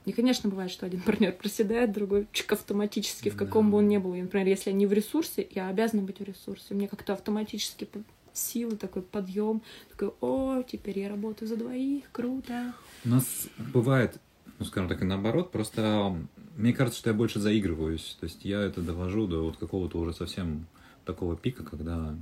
И, 0.07 0.13
конечно, 0.13 0.51
бывает, 0.51 0.71
что 0.71 0.87
один 0.87 1.01
партнер 1.07 1.33
проседает, 1.33 1.93
другой 1.93 2.27
чик 2.33 2.53
автоматически, 2.53 3.29
в 3.31 3.37
каком 3.37 3.67
Да. 3.67 3.73
бы 3.73 3.79
он 3.79 3.89
ни 3.89 3.97
был. 3.99 4.15
И, 4.15 4.23
например, 4.23 4.47
если 4.49 4.71
я 4.71 4.77
не 4.77 4.87
в 4.87 4.93
ресурсе, 4.93 5.47
я 5.53 5.69
обязана 5.69 6.03
быть 6.03 6.19
в 6.19 6.25
ресурсе. 6.25 6.75
Мне 6.75 6.89
как-то 6.89 7.13
автоматически 7.15 7.89
силы, 8.33 8.77
такой 8.77 9.03
подъем, 9.03 9.63
такой, 9.91 10.13
о, 10.21 10.63
теперь 10.63 10.99
я 10.99 11.09
работаю 11.09 11.49
за 11.49 11.57
двоих, 11.57 12.05
круто. 12.11 12.75
У 13.05 13.09
нас 13.09 13.47
бывает, 13.73 14.19
ну, 14.59 14.65
скажем 14.65 14.89
так, 14.89 15.01
и 15.01 15.05
наоборот, 15.05 15.53
просто 15.53 16.17
мне 16.57 16.73
кажется, 16.73 16.99
что 16.99 17.11
я 17.11 17.15
больше 17.15 17.39
заигрываюсь. 17.39 18.17
То 18.19 18.25
есть 18.25 18.45
я 18.45 18.61
это 18.61 18.83
довожу 18.83 19.29
до 19.29 19.45
вот 19.45 19.57
какого-то 19.57 19.99
уже 19.99 20.13
совсем 20.13 20.67
такого 21.05 21.37
пика, 21.37 21.63
когда 21.65 22.15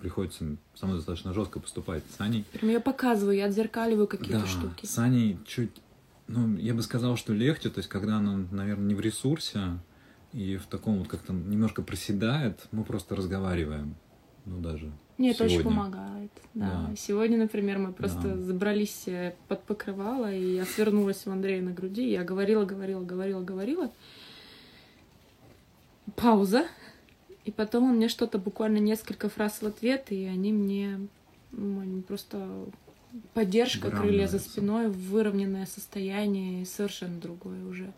приходится 0.00 0.44
со 0.74 0.86
мной 0.86 0.98
достаточно 0.98 1.32
жестко 1.32 1.58
поступать. 1.60 2.02
С 2.16 2.20
Аней 2.20 2.44
Прям 2.52 2.70
я 2.70 2.80
показываю, 2.80 3.36
я 3.36 3.46
отзеркаливаю 3.46 4.06
какие-то 4.06 4.40
Да, 4.40 4.46
штуки. 4.46 4.84
с 4.84 4.98
Аней 4.98 5.38
чуть, 5.46 5.70
ну, 6.28 6.56
я 6.58 6.74
бы 6.74 6.82
сказал, 6.82 7.16
что 7.16 7.32
легче, 7.32 7.70
то 7.70 7.78
есть, 7.78 7.88
когда 7.88 8.16
она, 8.18 8.44
наверное, 8.50 8.86
не 8.88 8.94
в 8.94 9.00
ресурсе 9.00 9.78
и 10.32 10.56
в 10.56 10.66
таком 10.66 10.98
вот 10.98 11.08
как-то 11.08 11.32
немножко 11.32 11.82
проседает, 11.82 12.66
мы 12.70 12.84
просто 12.84 13.16
разговариваем. 13.16 13.94
Ну, 14.44 14.60
даже 14.60 14.90
Мне 15.18 15.30
это 15.30 15.44
очень 15.44 15.62
помогает. 15.62 16.32
Да. 16.52 16.86
Да. 16.88 16.96
Сегодня, 16.96 17.38
например, 17.38 17.78
мы 17.78 17.92
просто 17.92 18.34
Да. 18.34 18.36
забрались 18.42 19.04
э, 19.06 19.34
под 19.48 19.62
покрывало, 19.64 20.32
и 20.34 20.56
я 20.56 20.64
свернулась 20.66 21.26
у 21.26 21.30
Андрея 21.30 21.62
на 21.62 21.70
груди, 21.70 22.08
и 22.08 22.12
я 22.12 22.24
говорила, 22.24 22.64
говорила, 22.64 23.02
говорила, 23.04 23.40
говорила. 23.42 23.90
Пауза. 26.16 26.66
И 27.44 27.50
потом 27.50 27.84
он 27.84 27.96
мне 27.96 28.08
что-то, 28.08 28.38
буквально 28.38 28.78
несколько 28.78 29.28
фраз 29.28 29.62
в 29.62 29.66
ответ, 29.66 30.06
и 30.10 30.24
они 30.24 30.52
мне 30.52 31.00
ну, 31.50 32.02
просто 32.02 32.48
поддержка, 33.34 33.90
крылья 33.90 34.26
за 34.26 34.38
спиной, 34.38 34.88
выровненное 34.88 35.66
состояние, 35.66 36.62
и 36.62 36.64
совершенно 36.64 37.20
другое 37.20 37.64
уже. 37.64 37.92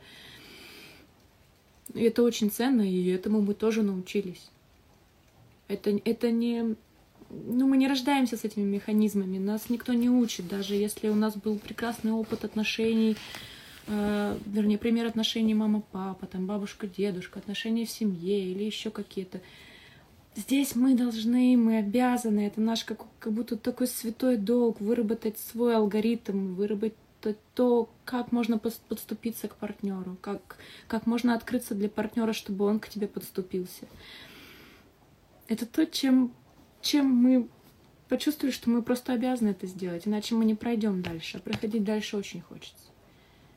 И 1.92 2.03
это 2.03 2.22
очень 2.22 2.51
ценно, 2.51 2.82
и 2.82 3.09
этому 3.09 3.42
мы 3.42 3.55
тоже 3.55 3.82
научились. 3.82 4.51
Это, 5.68 5.90
это 6.05 6.30
не... 6.30 6.76
Ну, 7.30 7.66
мы 7.66 7.76
не 7.76 7.88
рождаемся 7.88 8.36
с 8.36 8.45
этими 8.45 8.64
механизмами, 8.64 9.38
нас 9.38 9.68
никто 9.68 9.92
не 9.92 10.09
учит, 10.09 10.49
даже 10.49 10.74
если 10.74 11.09
у 11.09 11.14
нас 11.14 11.36
был 11.36 11.59
прекрасный 11.59 12.12
опыт 12.12 12.45
отношений, 12.45 13.16
э, 13.87 14.39
вернее, 14.47 14.78
пример 14.78 15.07
отношений 15.07 15.55
мама-папа, 15.55 16.26
там 16.26 16.47
бабушка-дедушка, 16.47 17.39
отношения 17.39 17.87
в 17.87 17.91
семье 17.91 18.51
или 18.51 18.64
еще 18.64 18.91
какие-то. 18.91 19.41
Здесь 20.37 20.74
мы 20.74 20.95
должны, 20.95 21.57
мы 21.57 21.78
обязаны, 21.78 22.47
это 22.47 22.61
наш 22.61 22.85
как, 22.85 23.05
как 23.20 23.32
будто 23.32 23.57
такой 23.57 23.87
святой 23.87 24.37
долг, 24.37 24.80
выработать 24.80 25.39
свой 25.39 25.76
алгоритм, 25.76 26.55
выработать 26.55 26.95
то, 27.55 27.89
как 28.05 28.32
можно 28.32 28.59
подступиться 28.59 29.49
к 29.49 29.57
партнеру, 29.57 30.16
как, 30.20 30.59
как 30.89 31.07
можно 31.07 31.35
открыться 31.35 31.74
для 31.74 31.89
партнера, 31.89 32.32
чтобы 32.32 32.64
он 32.66 32.80
к 32.80 32.89
тебе 32.89 33.07
подступился. 33.09 33.87
Это 35.49 35.66
то, 35.66 35.87
чем, 35.87 36.32
чем 36.82 37.07
мы 37.07 37.49
почувствовали, 38.09 38.53
что 38.53 38.70
мы 38.70 38.82
просто 38.82 39.12
обязаны 39.12 39.51
это 39.51 39.66
сделать, 39.66 40.07
иначе 40.07 40.35
мы 40.35 40.45
не 40.45 40.55
пройдем 40.55 41.03
дальше. 41.03 41.39
А 41.39 41.41
проходить 41.41 41.85
дальше 41.85 42.16
очень 42.16 42.41
хочется. 42.41 42.93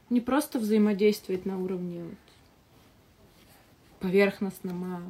Не 0.10 0.22
просто 0.22 0.60
взаимодействовать 0.60 1.46
на 1.46 1.62
уровне 1.62 2.04
вот 2.04 2.18
поверхностном, 4.00 4.84
а 4.84 5.02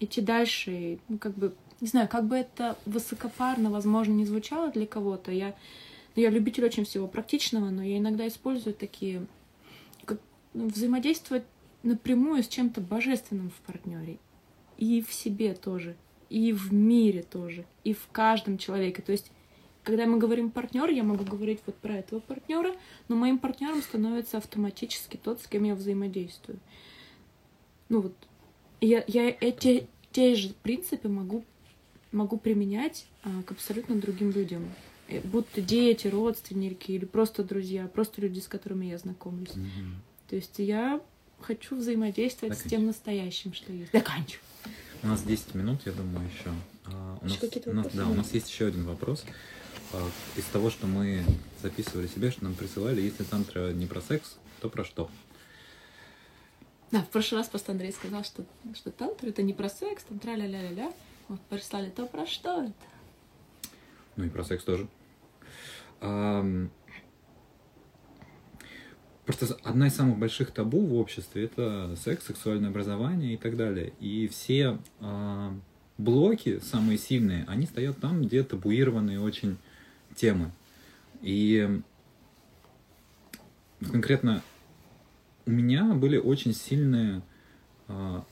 идти 0.00 0.20
дальше. 0.20 0.72
И, 0.72 0.98
ну, 1.08 1.18
как 1.18 1.34
бы, 1.34 1.54
не 1.80 1.88
знаю, 1.88 2.08
как 2.08 2.26
бы 2.26 2.36
это 2.36 2.76
высокопарно, 2.86 3.70
возможно, 3.70 4.12
не 4.12 4.24
звучало 4.24 4.70
для 4.70 4.86
кого-то. 4.86 5.32
Я, 5.32 5.54
ну, 6.16 6.22
я 6.22 6.30
любитель 6.30 6.64
очень 6.64 6.84
всего 6.84 7.06
практичного, 7.06 7.70
но 7.70 7.82
я 7.82 7.98
иногда 7.98 8.26
использую 8.26 8.74
такие 8.74 9.26
как, 10.04 10.18
ну, 10.54 10.68
взаимодействовать 10.68 11.44
напрямую 11.82 12.42
с 12.42 12.48
чем-то 12.48 12.80
божественным 12.80 13.50
в 13.50 13.60
партнере. 13.66 14.18
И 14.76 15.02
в 15.02 15.12
себе 15.12 15.54
тоже, 15.54 15.96
и 16.30 16.52
в 16.52 16.72
мире 16.72 17.22
тоже, 17.22 17.64
и 17.84 17.92
в 17.92 18.06
каждом 18.12 18.58
человеке. 18.58 19.02
То 19.02 19.12
есть, 19.12 19.30
когда 19.88 20.04
мы 20.04 20.18
говорим 20.18 20.50
партнер, 20.50 20.90
я 20.90 21.02
могу 21.02 21.24
говорить 21.24 21.60
вот 21.64 21.74
про 21.76 21.94
этого 21.96 22.20
партнера, 22.20 22.74
но 23.08 23.16
моим 23.16 23.38
партнером 23.38 23.80
становится 23.80 24.36
автоматически 24.36 25.16
тот, 25.16 25.40
с 25.40 25.46
кем 25.46 25.64
я 25.64 25.74
взаимодействую. 25.74 26.58
Ну 27.88 28.02
вот, 28.02 28.12
я, 28.82 29.02
я 29.06 29.34
эти 29.40 29.86
те 30.12 30.34
же 30.34 30.52
принципы 30.62 31.08
могу, 31.08 31.42
могу 32.12 32.36
применять 32.36 33.06
а, 33.22 33.42
к 33.44 33.52
абсолютно 33.52 33.96
другим 33.96 34.30
людям. 34.30 34.68
Э, 35.08 35.22
Будь 35.22 35.48
то 35.52 35.62
дети, 35.62 36.06
родственники 36.06 36.92
или 36.92 37.06
просто 37.06 37.42
друзья, 37.42 37.88
просто 37.88 38.20
люди, 38.20 38.40
с 38.40 38.46
которыми 38.46 38.84
я 38.84 38.98
знакомлюсь. 38.98 39.56
Мгм. 39.56 40.02
То 40.28 40.36
есть 40.36 40.58
я 40.58 41.00
хочу 41.40 41.76
взаимодействовать 41.76 42.56
с 42.56 42.58
Заканчивай. 42.58 42.78
тем 42.78 42.86
настоящим, 42.88 43.54
что 43.54 43.72
есть. 43.72 43.92
Заканчиваю. 43.92 44.42
У 45.02 45.06
нас 45.06 45.22
10 45.22 45.54
минут, 45.54 45.80
я 45.86 45.92
думаю, 45.92 46.28
еще. 46.28 46.50
А, 46.84 47.18
у 47.22 47.24
Еще 47.26 47.38
нас, 47.40 47.66
у 47.66 47.72
нас- 47.72 47.92
да, 47.94 48.06
у 48.06 48.12
нас 48.14 48.34
есть 48.34 48.50
еще 48.50 48.66
один 48.66 48.84
вопрос. 48.84 49.24
А, 49.92 50.10
Из 50.36 50.44
того, 50.44 50.70
что 50.70 50.86
мы 50.86 51.24
записывали 51.62 52.06
себе, 52.06 52.30
что 52.30 52.44
нам 52.44 52.54
присылали, 52.54 53.00
если 53.00 53.24
тантра 53.24 53.72
не 53.72 53.86
про 53.86 54.00
секс, 54.00 54.36
то 54.60 54.68
про 54.68 54.84
что? 54.84 55.10
Да, 56.90 57.02
в 57.02 57.08
прошлый 57.08 57.40
раз 57.40 57.48
просто 57.48 57.72
Андрей 57.72 57.92
сказал, 57.92 58.24
что, 58.24 58.44
что 58.74 58.90
тантра 58.90 59.28
это 59.28 59.42
не 59.42 59.52
про 59.52 59.68
секс, 59.68 60.04
там 60.04 60.18
тра-ля-ля-ля-ля. 60.18 60.92
Вот 61.28 61.40
прислали, 61.42 61.90
то 61.90 62.06
про 62.06 62.26
что 62.26 62.62
это? 62.62 63.72
Ну 64.16 64.24
и 64.24 64.30
про 64.30 64.44
секс 64.44 64.64
тоже. 64.64 64.88
Ам, 66.00 66.70
Просто 69.28 69.58
одна 69.62 69.88
из 69.88 69.94
самых 69.94 70.16
больших 70.18 70.52
табу 70.52 70.80
в 70.86 70.94
обществе 70.94 71.44
это 71.44 71.94
секс, 72.02 72.24
сексуальное 72.24 72.70
образование 72.70 73.34
и 73.34 73.36
так 73.36 73.58
далее. 73.58 73.92
И 74.00 74.26
все 74.26 74.78
а, 75.00 75.54
блоки, 75.98 76.60
самые 76.60 76.96
сильные, 76.96 77.44
они 77.46 77.66
стоят 77.66 77.98
там, 78.00 78.22
где 78.22 78.42
табуированные 78.42 79.20
очень 79.20 79.58
темы. 80.18 80.50
И 81.22 81.80
конкретно 83.80 84.42
у 85.46 85.50
меня 85.50 85.84
были 85.94 86.18
очень 86.18 86.54
сильные 86.54 87.22
а, 87.88 88.24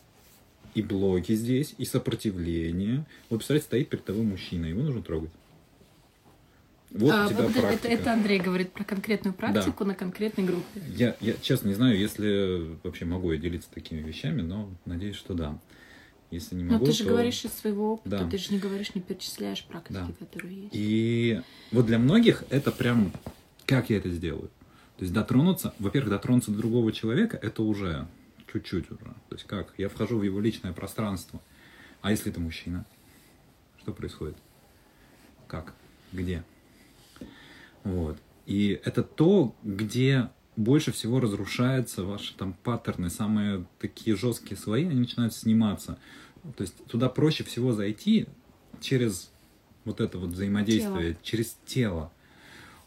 и 0.75 0.83
блоки 0.83 1.35
здесь, 1.35 1.75
и 1.79 1.85
сопротивление. 1.85 3.07
Вот, 3.31 3.39
представляете, 3.39 3.67
стоит 3.67 3.89
перед 3.89 4.05
тобой 4.05 4.23
мужчина, 4.23 4.67
его 4.67 4.83
нужно 4.83 5.03
трогать. 5.03 5.31
Вот 6.91 7.13
А, 7.13 7.27
у 7.27 7.29
тебя 7.29 7.43
вот 7.43 7.51
это, 7.51 7.61
практика. 7.61 7.89
это 7.89 8.13
Андрей 8.13 8.39
говорит 8.39 8.73
про 8.73 8.85
конкретную 8.85 9.35
практику 9.35 9.85
на 9.85 9.95
конкретной 9.95 10.45
группе. 10.45 10.81
Я, 10.89 11.17
я 11.21 11.35
честно 11.41 11.69
не 11.69 11.75
знаю, 11.75 11.99
если 11.99 12.77
вообще 12.85 13.05
могу 13.07 13.33
я 13.33 13.39
делиться 13.39 13.69
такими 13.75 14.01
вещами, 14.01 14.43
но 14.43 14.71
надеюсь, 14.85 15.17
что 15.17 15.35
да. 15.35 15.59
Если 16.31 16.55
не 16.57 16.65
Но 16.65 16.75
могу, 16.75 16.87
ты 16.87 16.93
же 16.93 17.05
то- 17.05 17.11
говоришь 17.11 17.45
из 17.45 17.53
своего 17.53 17.95
опыта, 17.95 18.19
Да. 18.19 18.29
ты 18.29 18.37
же 18.39 18.53
не 18.53 18.59
говоришь, 18.59 18.95
не 18.95 19.01
перечисляешь 19.01 19.65
практики, 19.65 19.93
Да. 19.93 20.09
которые 20.19 20.63
есть. 20.63 20.71
И 20.75 21.41
вот 21.71 21.87
для 21.87 21.99
многих 21.99 22.43
это 22.51 22.73
прям, 22.73 23.13
как 23.65 23.91
я 23.91 23.99
это 23.99 24.11
сделаю? 24.11 24.51
То 24.97 25.03
есть 25.03 25.13
дотронуться, 25.13 25.75
во-первых, 25.79 26.11
дотронуться 26.11 26.51
до 26.51 26.59
другого 26.59 26.91
человека, 26.91 27.39
это 27.41 27.63
уже 27.63 28.09
чуть-чуть 28.53 28.91
уже. 28.91 29.05
То 29.29 29.35
есть 29.35 29.45
как? 29.45 29.73
Я 29.79 29.89
вхожу 29.89 30.19
в 30.19 30.23
его 30.23 30.41
личное 30.41 30.73
пространство. 30.73 31.41
А 32.03 32.11
если 32.11 32.33
это 32.33 32.41
мужчина? 32.41 32.85
Что 33.81 33.93
происходит? 33.93 34.37
Как? 35.47 35.75
Где? 36.13 36.43
Вот. 37.85 38.19
И 38.47 38.81
это 38.85 39.03
то, 39.03 39.55
где 39.63 40.29
больше 40.57 40.91
всего 40.93 41.21
разрушаются 41.21 42.05
ваши 42.05 42.35
там 42.35 42.55
паттерны, 42.65 43.11
самые 43.11 43.65
такие 43.79 44.17
жесткие 44.17 44.57
слои, 44.57 44.85
они 44.85 45.01
начинают 45.01 45.35
сниматься. 45.35 45.99
То 46.57 46.63
есть 46.63 46.85
туда 46.87 47.09
проще 47.09 47.45
всего 47.45 47.73
зайти 47.73 48.27
через 48.81 49.31
вот 49.85 50.01
это 50.01 50.19
вот 50.19 50.31
взаимодействие, 50.31 51.17
через 51.23 51.57
тело. 51.67 52.13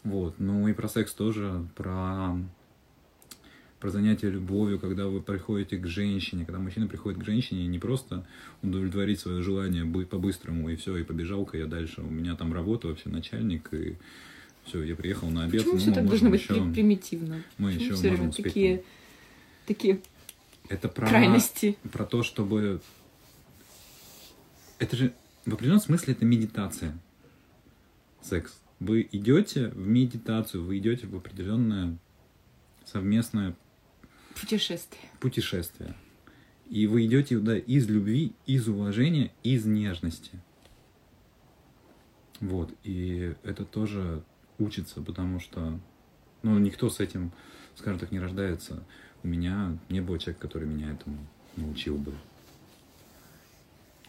Вот. 0.02 0.34
Ну 0.38 0.66
и 0.68 0.72
про 0.72 0.88
секс 0.88 1.12
тоже, 1.12 1.66
про, 1.76 2.36
про 3.78 3.90
занятие 3.90 4.30
любовью, 4.30 4.78
когда 4.78 5.06
вы 5.06 5.20
приходите 5.20 5.76
к 5.78 5.86
женщине, 5.86 6.44
когда 6.44 6.58
мужчина 6.58 6.86
приходит 6.86 7.20
к 7.20 7.24
женщине, 7.24 7.66
не 7.66 7.78
просто 7.78 8.26
удовлетворить 8.62 9.20
свое 9.20 9.42
желание 9.42 9.84
быть 9.84 10.08
по-быстрому, 10.08 10.70
и 10.70 10.76
все, 10.76 10.96
и 10.96 11.04
побежал-ка 11.04 11.58
я 11.58 11.66
дальше. 11.66 12.00
У 12.00 12.10
меня 12.10 12.34
там 12.34 12.52
работа 12.52 12.88
вообще 12.88 13.10
начальник, 13.10 13.72
и 13.72 13.96
все, 14.64 14.82
я 14.82 14.94
приехал 14.96 15.30
на 15.30 15.44
обед. 15.44 15.60
Почему 15.62 15.74
ну, 15.74 15.80
все 15.80 15.92
так 15.92 16.06
должно 16.06 16.30
быть 16.30 16.40
еще- 16.42 16.54
при- 16.54 16.72
примитивно? 16.72 17.42
мы 17.58 17.72
Почему 17.72 17.84
еще 17.84 17.94
все 17.94 18.02
время 18.02 18.16
можем 18.16 18.28
успеть 18.30 18.44
такие, 18.44 18.84
такие 19.66 20.00
Это 20.68 20.88
про, 20.88 21.08
крайности? 21.08 21.76
про 21.92 22.04
то, 22.04 22.22
чтобы... 22.22 22.80
Это 24.78 24.96
же 24.96 25.12
в 25.44 25.52
определенном 25.54 25.80
смысле 25.82 26.14
это 26.14 26.24
медитация. 26.24 26.98
Секс. 28.22 28.60
Вы 28.78 29.06
идете 29.12 29.68
в 29.68 29.86
медитацию, 29.86 30.64
вы 30.64 30.78
идете 30.78 31.06
в 31.06 31.14
определенное 31.16 31.98
совместное 32.86 33.54
Путешествие. 34.40 35.02
путешествие. 35.20 35.94
И 36.70 36.86
вы 36.86 37.04
идете 37.04 37.36
туда 37.36 37.58
из 37.58 37.88
любви, 37.88 38.32
из 38.46 38.68
уважения, 38.68 39.32
из 39.42 39.66
нежности. 39.66 40.30
Вот. 42.40 42.72
И 42.84 43.34
это 43.42 43.64
тоже 43.64 44.22
учится, 44.60 45.00
потому 45.02 45.40
что 45.40 45.78
ну, 46.42 46.58
никто 46.58 46.88
с 46.90 47.00
этим, 47.00 47.32
скажем 47.76 47.98
так, 47.98 48.10
не 48.12 48.20
рождается. 48.20 48.82
У 49.22 49.28
меня 49.28 49.76
не 49.88 50.00
было 50.00 50.18
человека, 50.18 50.46
который 50.46 50.66
меня 50.68 50.92
этому 50.92 51.18
научил 51.56 51.96
бы. 51.96 52.14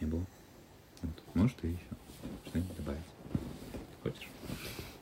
Не 0.00 0.06
было. 0.06 0.24
Вот. 1.02 1.22
Может, 1.34 1.56
ты 1.58 1.68
еще 1.68 1.78
что-нибудь 2.46 2.76
добавить? 2.76 3.02
Хочешь? 4.02 4.28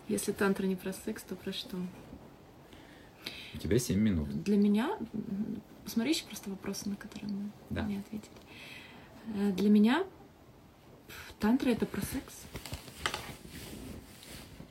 Если 0.09 0.33
тантра 0.33 0.67
не 0.67 0.77
про 0.77 0.93
секс, 0.93 1.23
то 1.23 1.37
про 1.37 1.53
что? 1.53 1.77
У 3.55 3.59
тебя 3.59 3.79
7 3.79 3.99
минут. 3.99 4.43
Для 4.45 4.57
меня, 4.57 4.97
посмотри 5.85 6.13
еще 6.13 6.25
просто 6.25 6.51
вопросы, 6.51 6.89
на 6.89 6.97
которые 6.97 7.33
мы 7.33 7.51
Да. 7.71 7.83
не 7.83 7.99
ответили. 7.99 8.31
Э, 9.37 9.53
Для 9.53 9.71
меня 9.71 10.05
тантра 11.39 11.71
это 11.71 11.87
про 11.87 12.01
секс. 12.01 12.35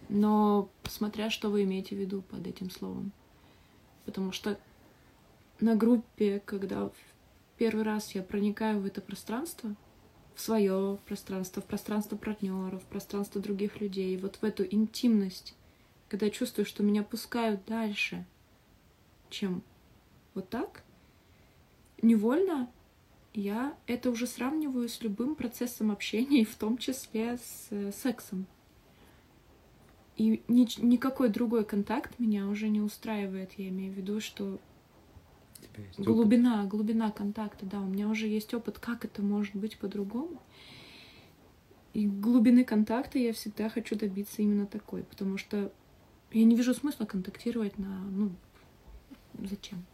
Но 0.09 0.69
смотря, 0.83 1.29
что 1.29 1.49
вы 1.49 1.63
имеете 1.63 1.95
в 1.95 1.99
виду 1.99 2.21
под 2.23 2.45
этим 2.47 2.69
словом. 2.69 3.11
Потому 4.05 4.31
что 4.31 4.59
на 5.59 5.75
группе, 5.75 6.41
когда 6.45 6.89
первый 7.57 7.83
раз 7.83 8.15
я 8.15 8.23
проникаю 8.23 8.79
в 8.79 8.85
это 8.85 9.01
пространство, 9.01 9.75
в 10.33 10.41
свое 10.41 10.97
пространство, 11.05 11.61
в 11.61 11.65
пространство 11.65 12.15
партнеров, 12.15 12.81
в 12.81 12.85
пространство 12.85 13.41
других 13.41 13.81
людей, 13.81 14.17
вот 14.17 14.37
в 14.37 14.43
эту 14.43 14.63
интимность, 14.63 15.53
когда 16.07 16.27
я 16.27 16.31
чувствую, 16.31 16.65
что 16.65 16.81
меня 16.81 17.03
пускают 17.03 17.65
дальше, 17.65 18.25
чем 19.29 19.61
вот 20.33 20.49
так, 20.49 20.83
невольно 22.01 22.71
я 23.33 23.77
это 23.85 24.09
уже 24.09 24.27
сравниваю 24.27 24.89
с 24.89 25.01
любым 25.01 25.35
процессом 25.35 25.91
общения, 25.91 26.41
и 26.41 26.45
в 26.45 26.55
том 26.55 26.77
числе 26.77 27.37
с 27.37 27.67
э, 27.71 27.91
сексом. 27.91 28.47
И 30.19 30.43
нич- 30.49 30.83
никакой 30.83 31.29
другой 31.29 31.63
контакт 31.63 32.19
меня 32.19 32.47
уже 32.47 32.67
не 32.67 32.81
устраивает. 32.81 33.53
Я 33.57 33.69
имею 33.69 33.93
в 33.93 33.95
виду, 33.95 34.19
что 34.19 34.59
есть 35.77 35.97
опыт? 35.97 36.13
глубина, 36.13 36.65
глубина 36.65 37.09
контакта, 37.09 37.65
да, 37.65 37.79
у 37.79 37.85
меня 37.85 38.09
уже 38.09 38.27
есть 38.27 38.53
опыт, 38.53 38.79
как 38.79 39.05
это 39.05 39.21
может 39.21 39.55
быть 39.55 39.77
по-другому. 39.77 40.41
И 41.93 42.05
глубины 42.05 42.65
контакта 42.65 43.17
я 43.17 43.31
всегда 43.31 43.69
хочу 43.69 43.95
добиться 43.95 44.41
именно 44.41 44.65
такой, 44.67 45.03
потому 45.03 45.37
что 45.37 45.71
я 46.31 46.43
не 46.43 46.55
вижу 46.57 46.73
смысла 46.73 47.05
контактировать 47.05 47.77
на, 47.77 48.01
ну, 48.11 48.31
зачем? 49.39 49.85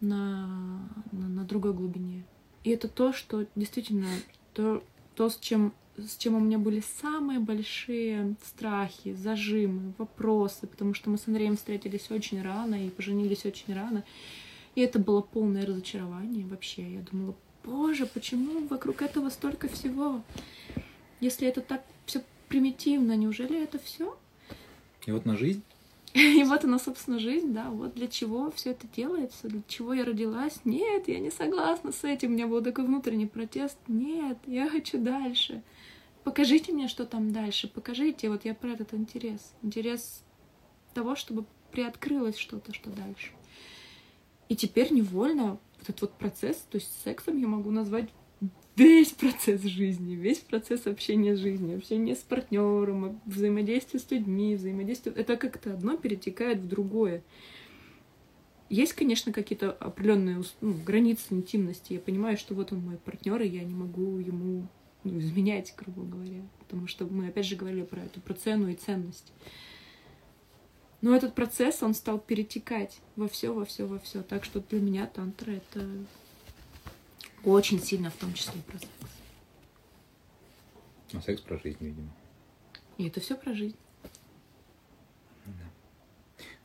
На, 0.00 0.88
на, 1.12 1.28
на 1.28 1.44
другой 1.44 1.74
глубине. 1.74 2.24
И 2.64 2.70
это 2.70 2.88
то, 2.88 3.12
что 3.12 3.46
действительно, 3.54 4.08
то, 4.54 4.82
то 5.14 5.28
с, 5.28 5.36
чем, 5.36 5.74
с 5.96 6.16
чем 6.16 6.34
у 6.34 6.40
меня 6.40 6.58
были 6.58 6.82
самые 7.00 7.38
большие 7.38 8.34
страхи, 8.44 9.14
зажимы, 9.14 9.92
вопросы, 9.98 10.66
потому 10.66 10.94
что 10.94 11.10
мы 11.10 11.18
с 11.18 11.28
Андреем 11.28 11.56
встретились 11.56 12.10
очень 12.10 12.42
рано 12.42 12.86
и 12.86 12.90
поженились 12.90 13.44
очень 13.44 13.74
рано. 13.74 14.04
И 14.74 14.80
это 14.80 14.98
было 14.98 15.20
полное 15.20 15.66
разочарование 15.66 16.46
вообще. 16.46 16.94
Я 16.94 17.00
думала, 17.00 17.34
боже, 17.64 18.06
почему 18.06 18.66
вокруг 18.68 19.02
этого 19.02 19.28
столько 19.28 19.68
всего? 19.68 20.22
Если 21.20 21.46
это 21.46 21.60
так 21.60 21.84
все 22.06 22.22
примитивно, 22.48 23.16
неужели 23.16 23.62
это 23.62 23.78
все? 23.78 24.16
И 25.06 25.12
вот 25.12 25.26
на 25.26 25.36
жизнь 25.36 25.62
И 26.14 26.44
вот 26.44 26.64
она, 26.64 26.78
собственно, 26.78 27.18
жизнь, 27.18 27.52
да, 27.54 27.70
вот 27.70 27.94
для 27.94 28.06
чего 28.06 28.50
все 28.50 28.72
это 28.72 28.86
делается, 28.94 29.48
для 29.48 29.62
чего 29.66 29.94
я 29.94 30.04
родилась. 30.04 30.60
Нет, 30.64 31.08
я 31.08 31.18
не 31.18 31.30
согласна 31.30 31.90
с 31.90 32.04
этим, 32.04 32.30
у 32.30 32.32
меня 32.32 32.46
был 32.46 32.62
такой 32.62 32.84
внутренний 32.84 33.26
протест. 33.26 33.78
Нет, 33.88 34.36
я 34.46 34.68
хочу 34.68 34.98
дальше. 34.98 35.62
Покажите 36.24 36.72
мне, 36.72 36.88
что 36.88 37.04
там 37.04 37.32
дальше, 37.32 37.68
покажите. 37.68 38.28
Вот 38.28 38.44
я 38.44 38.54
про 38.54 38.70
этот 38.70 38.94
интерес. 38.94 39.54
Интерес 39.62 40.22
того, 40.94 41.16
чтобы 41.16 41.44
приоткрылось 41.72 42.36
что-то, 42.36 42.72
что 42.72 42.90
дальше. 42.90 43.32
И 44.48 44.56
теперь 44.56 44.92
невольно 44.92 45.58
вот 45.78 45.88
этот 45.88 46.00
вот 46.02 46.12
процесс, 46.12 46.56
то 46.70 46.76
есть 46.76 46.90
сексом 47.02 47.38
я 47.38 47.48
могу 47.48 47.70
назвать 47.70 48.10
весь 48.76 49.12
процесс 49.12 49.62
жизни, 49.62 50.14
весь 50.14 50.38
процесс 50.38 50.86
общения 50.86 51.36
с 51.36 51.38
жизнью, 51.38 51.78
общение 51.78 52.14
с 52.14 52.20
партнером, 52.20 53.20
взаимодействие 53.26 54.00
с 54.00 54.10
людьми, 54.10 54.54
взаимодействие. 54.54 55.14
Это 55.16 55.36
как-то 55.36 55.72
одно 55.72 55.96
перетекает 55.96 56.58
в 56.58 56.68
другое. 56.68 57.22
Есть, 58.68 58.94
конечно, 58.94 59.32
какие-то 59.32 59.72
определенные 59.72 60.42
ну, 60.60 60.72
границы 60.72 61.26
интимности. 61.30 61.94
Я 61.94 62.00
понимаю, 62.00 62.38
что 62.38 62.54
вот 62.54 62.72
он 62.72 62.80
мой 62.80 62.96
партнер, 62.96 63.40
и 63.42 63.48
я 63.48 63.64
не 63.64 63.74
могу 63.74 64.18
ему 64.18 64.66
ну, 65.04 65.18
изменять, 65.18 65.74
грубо 65.76 66.02
говоря. 66.02 66.42
Потому 66.58 66.86
что 66.86 67.06
мы 67.06 67.28
опять 67.28 67.46
же 67.46 67.56
говорили 67.56 67.84
про 67.84 68.02
эту 68.02 68.20
про 68.20 68.34
цену 68.34 68.68
и 68.68 68.74
ценность. 68.74 69.32
Но 71.00 71.16
этот 71.16 71.34
процесс, 71.34 71.82
он 71.82 71.94
стал 71.94 72.18
перетекать 72.18 73.00
во 73.16 73.28
все, 73.28 73.52
во 73.52 73.64
все, 73.64 73.86
во 73.86 73.98
все. 73.98 74.22
Так 74.22 74.44
что 74.44 74.60
для 74.60 74.80
меня 74.80 75.06
тантра 75.06 75.50
это 75.50 75.88
очень 77.44 77.80
сильно 77.80 78.10
в 78.10 78.16
том 78.16 78.32
числе 78.34 78.60
про 78.62 78.78
секс. 78.78 78.90
А 81.14 81.20
секс 81.20 81.40
про 81.42 81.58
жизнь, 81.58 81.78
видимо. 81.80 82.08
И 82.98 83.08
это 83.08 83.20
все 83.20 83.36
про 83.36 83.52
жизнь. 83.52 83.76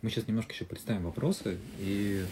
Мы 0.03 0.11
сейчас 0.11 0.27
немножко 0.27 0.53
еще 0.53 0.65
представим 0.65 1.05
вопросы, 1.05 1.59
и 1.79 2.23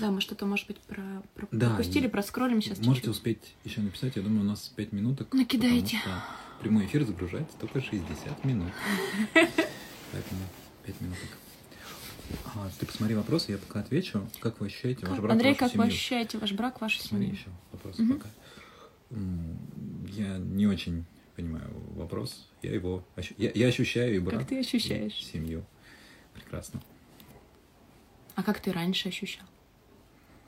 Да, 0.00 0.10
мы 0.10 0.20
что-то, 0.20 0.46
может 0.46 0.66
быть, 0.66 0.78
про, 0.78 1.02
про 1.34 1.46
Да, 1.52 1.68
пропустили, 1.70 2.06
и 2.06 2.08
проскроллим 2.08 2.62
сейчас 2.62 2.78
Можете 2.78 3.06
чуть-чуть. 3.08 3.08
успеть 3.16 3.54
еще 3.64 3.80
написать, 3.82 4.16
я 4.16 4.22
думаю, 4.22 4.40
у 4.40 4.44
нас 4.44 4.68
5 4.74 4.92
минуток. 4.92 5.32
Накидайте. 5.34 5.98
что 5.98 6.22
прямой 6.60 6.86
эфир 6.86 7.04
загружается 7.04 7.56
только 7.58 7.80
60 7.82 8.44
минут. 8.44 8.72
Поэтому 9.34 10.40
5 10.86 11.00
минуток. 11.02 11.28
А, 12.54 12.70
ты 12.78 12.86
посмотри 12.86 13.14
вопросы, 13.14 13.52
я 13.52 13.58
пока 13.58 13.80
отвечу. 13.80 14.26
Как 14.40 14.60
вы 14.60 14.66
ощущаете 14.68 15.00
ваш 15.06 15.16
Как- 15.16 15.20
брак, 15.20 15.32
Андрей, 15.32 15.48
вашу 15.50 15.58
как 15.58 15.68
вы 15.70 15.74
семью? 15.84 15.88
ощущаете 15.88 16.38
ваш 16.38 16.52
брак, 16.52 16.80
вашу 16.80 17.00
Смотри 17.02 17.26
семью? 17.26 17.38
еще 17.40 17.50
вопросы 17.72 18.02
Мгм. 18.02 18.18
пока. 18.18 18.28
Я 20.12 20.38
не 20.38 20.66
очень 20.66 21.04
понимаю 21.36 21.70
вопрос. 21.96 22.48
Я 22.62 22.72
его 22.72 23.04
ощу- 23.16 23.34
я, 23.36 23.50
я 23.54 23.66
ощущаю 23.66 24.14
и 24.16 24.18
брак, 24.20 24.40
Как 24.40 24.48
ты 24.48 24.60
ощущаешь? 24.60 25.14
семью. 25.14 25.64
Прекрасно. 26.34 26.80
А 28.36 28.42
как 28.42 28.60
ты 28.60 28.72
раньше 28.72 29.08
ощущал? 29.08 29.44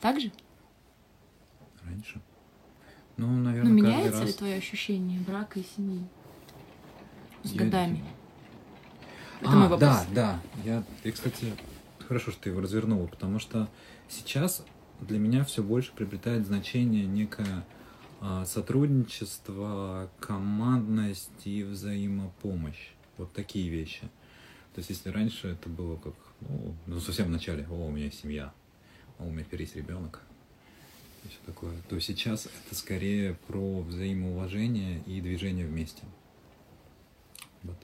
Так 0.02 0.20
же? 0.20 0.32
Раньше. 1.84 2.20
Ну, 3.16 3.28
наверное, 3.28 3.72
Ну, 3.72 3.78
каждый 3.78 3.94
меняется 3.96 4.20
раз. 4.20 4.28
ли 4.30 4.34
твое 4.34 4.56
ощущение 4.56 5.20
брака 5.20 5.60
и 5.60 5.62
семьи 5.76 6.04
с 7.44 7.52
Я- 7.52 7.58
годами? 7.64 8.02
Это 9.40 9.50
а, 9.50 9.54
мой 9.56 9.68
вопрос. 9.68 9.80
Да, 9.80 10.06
да. 10.12 10.40
Я, 10.64 10.82
я, 11.04 11.12
кстати, 11.12 11.54
хорошо, 12.00 12.32
что 12.32 12.42
ты 12.42 12.50
его 12.50 12.60
развернула, 12.60 13.06
потому 13.06 13.38
что 13.38 13.68
сейчас 14.08 14.64
для 15.00 15.20
меня 15.20 15.44
все 15.44 15.62
больше 15.62 15.92
приобретает 15.92 16.46
значение 16.46 17.06
некое 17.06 17.64
а, 18.20 18.44
сотрудничество, 18.44 20.10
командность 20.18 21.30
и 21.44 21.62
взаимопомощь. 21.62 22.90
Вот 23.18 23.32
такие 23.32 23.68
вещи. 23.68 24.02
То 24.74 24.78
есть, 24.78 24.90
если 24.90 25.10
раньше 25.10 25.48
это 25.48 25.68
было 25.68 25.96
как, 25.96 26.14
ну, 26.40 26.74
ну 26.86 26.98
совсем 26.98 27.26
в 27.26 27.30
начале, 27.30 27.68
о, 27.70 27.86
у 27.86 27.90
меня 27.92 28.10
семья, 28.10 28.52
о, 29.22 29.26
у 29.26 29.30
меня 29.30 29.44
теперь 29.44 29.62
есть 29.62 29.76
ребенок, 29.76 30.20
и 31.24 31.28
все 31.28 31.38
такое, 31.46 31.74
то 31.88 31.98
сейчас 32.00 32.46
это 32.46 32.74
скорее 32.74 33.34
про 33.46 33.80
взаимоуважение 33.80 35.02
и 35.06 35.20
движение 35.20 35.66
вместе. 35.66 36.02
Вот. 37.62 37.76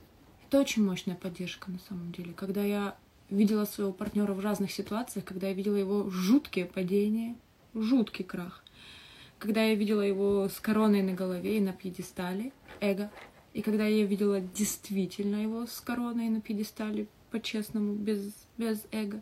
Это 0.49 0.61
очень 0.61 0.85
мощная 0.85 1.15
поддержка 1.15 1.71
на 1.71 1.79
самом 1.89 2.13
деле. 2.13 2.33
Когда 2.33 2.65
я 2.65 2.97
видела 3.31 3.65
своего 3.65 3.93
партнера 3.93 4.33
в 4.33 4.41
разных 4.41 4.73
ситуациях, 4.73 5.25
когда 5.25 5.49
я 5.49 5.53
видела 5.53 5.77
его 5.77 6.11
жуткие 6.11 6.67
падения, 6.67 7.37
жуткий 7.75 8.25
крах, 8.25 8.65
когда 9.39 9.63
я 9.63 9.75
видела 9.75 10.01
его 10.01 10.49
с 10.49 10.59
короной 10.59 11.03
на 11.03 11.13
голове 11.13 11.59
и 11.59 11.61
на 11.61 11.73
пьедестале, 11.73 12.53
эго, 12.81 13.11
и 13.55 13.63
когда 13.63 13.87
я 13.87 14.05
видела 14.05 14.41
действительно 14.41 15.37
его 15.37 15.67
с 15.67 15.81
короной 15.81 16.29
на 16.29 16.41
пьедестале, 16.41 17.07
по-честному, 17.31 17.95
без, 17.95 18.33
без 18.57 18.81
эго. 18.91 19.21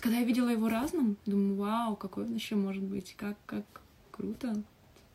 Когда 0.00 0.18
я 0.18 0.24
видела 0.24 0.48
его 0.48 0.68
разным, 0.68 1.16
думаю, 1.26 1.56
вау, 1.56 1.96
какой 1.96 2.24
он 2.24 2.34
еще 2.34 2.56
может 2.56 2.82
быть, 2.82 3.14
как, 3.16 3.36
как 3.46 3.64
круто. 4.10 4.62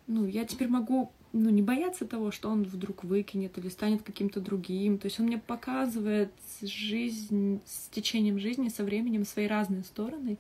Ну, 0.08 0.26
я 0.26 0.46
теперь 0.46 0.70
могу 0.70 1.12
ну, 1.34 1.50
не 1.50 1.62
бояться 1.62 2.06
того, 2.06 2.32
что 2.32 2.50
он 2.50 2.64
вдруг 2.64 3.04
выкинет 3.04 3.58
или 3.58 3.70
станет 3.70 4.04
каким-то 4.04 4.40
другим. 4.40 4.98
То 4.98 5.08
есть 5.08 5.20
он 5.20 5.28
мне 5.28 5.38
показывает 5.38 6.32
жизнь 6.62 7.62
с 7.66 7.90
течением 7.90 8.40
жизни, 8.40 8.70
со 8.70 8.84
временем 8.84 9.26
свои 9.26 9.48
разные 9.48 9.84
стороны. 9.84 10.38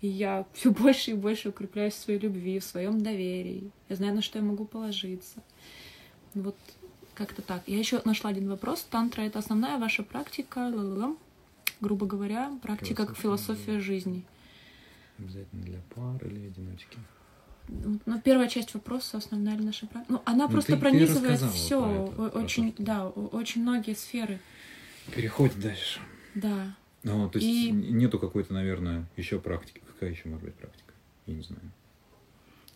И 0.00 0.08
я 0.08 0.46
все 0.52 0.70
больше 0.70 1.12
и 1.12 1.14
больше 1.14 1.48
укрепляюсь 1.48 1.94
в 1.94 1.98
своей 1.98 2.18
любви, 2.18 2.58
в 2.58 2.64
своем 2.64 3.02
доверии. 3.02 3.70
Я 3.88 3.96
знаю, 3.96 4.14
на 4.14 4.22
что 4.22 4.38
я 4.38 4.44
могу 4.44 4.66
положиться. 4.66 5.42
Вот 6.34 6.56
как-то 7.14 7.42
так. 7.42 7.62
Я 7.66 7.78
еще 7.78 8.02
нашла 8.04 8.30
один 8.30 8.48
вопрос. 8.48 8.86
Тантра— 8.90 9.22
это 9.22 9.38
основная 9.38 9.78
ваша 9.78 10.02
практика, 10.02 10.58
ла-ла-ла. 10.58 11.16
Грубо 11.84 12.06
говоря, 12.06 12.50
практика 12.62 13.06
как 13.06 13.16
Философия 13.16 13.54
философия 13.62 13.80
жизни. 13.80 14.24
Обязательно 15.18 15.62
для 15.62 15.80
пар 15.94 16.26
или 16.26 16.46
одиночки. 16.46 16.98
Ну, 18.06 18.20
первая 18.24 18.48
часть 18.48 18.74
вопроса, 18.74 19.18
основная 19.18 19.56
ли 19.56 19.64
наша 19.64 19.86
практика. 19.86 20.12
Ну, 20.14 20.22
она 20.24 20.44
Ну, 20.46 20.50
просто 20.50 20.72
ты- 20.72 20.76
ты 20.76 20.80
пронизывает 20.80 21.40
рассказала 21.42 21.52
все, 21.52 21.80
про 21.82 21.90
это, 21.92 22.12
про 22.12 22.30
то, 22.30 22.38
очень, 22.40 22.72
что- 22.72 22.82
да, 22.82 23.06
очень 23.08 23.62
многие 23.62 23.94
сферы. 23.94 24.40
Переходим 25.14 25.60
дальше. 25.60 26.00
Да. 26.34 26.74
Ну, 27.04 27.28
то 27.30 27.38
есть 27.38 27.48
И- 27.48 27.70
нету 27.70 28.18
какой-то, 28.18 28.52
наверное, 28.54 29.04
еще 29.16 29.38
практики. 29.38 29.80
Какая 29.86 30.10
еще 30.10 30.28
может 30.28 30.44
быть 30.44 30.54
практика? 30.54 30.92
Я 31.26 31.34
не 31.34 31.42
знаю. 31.42 31.70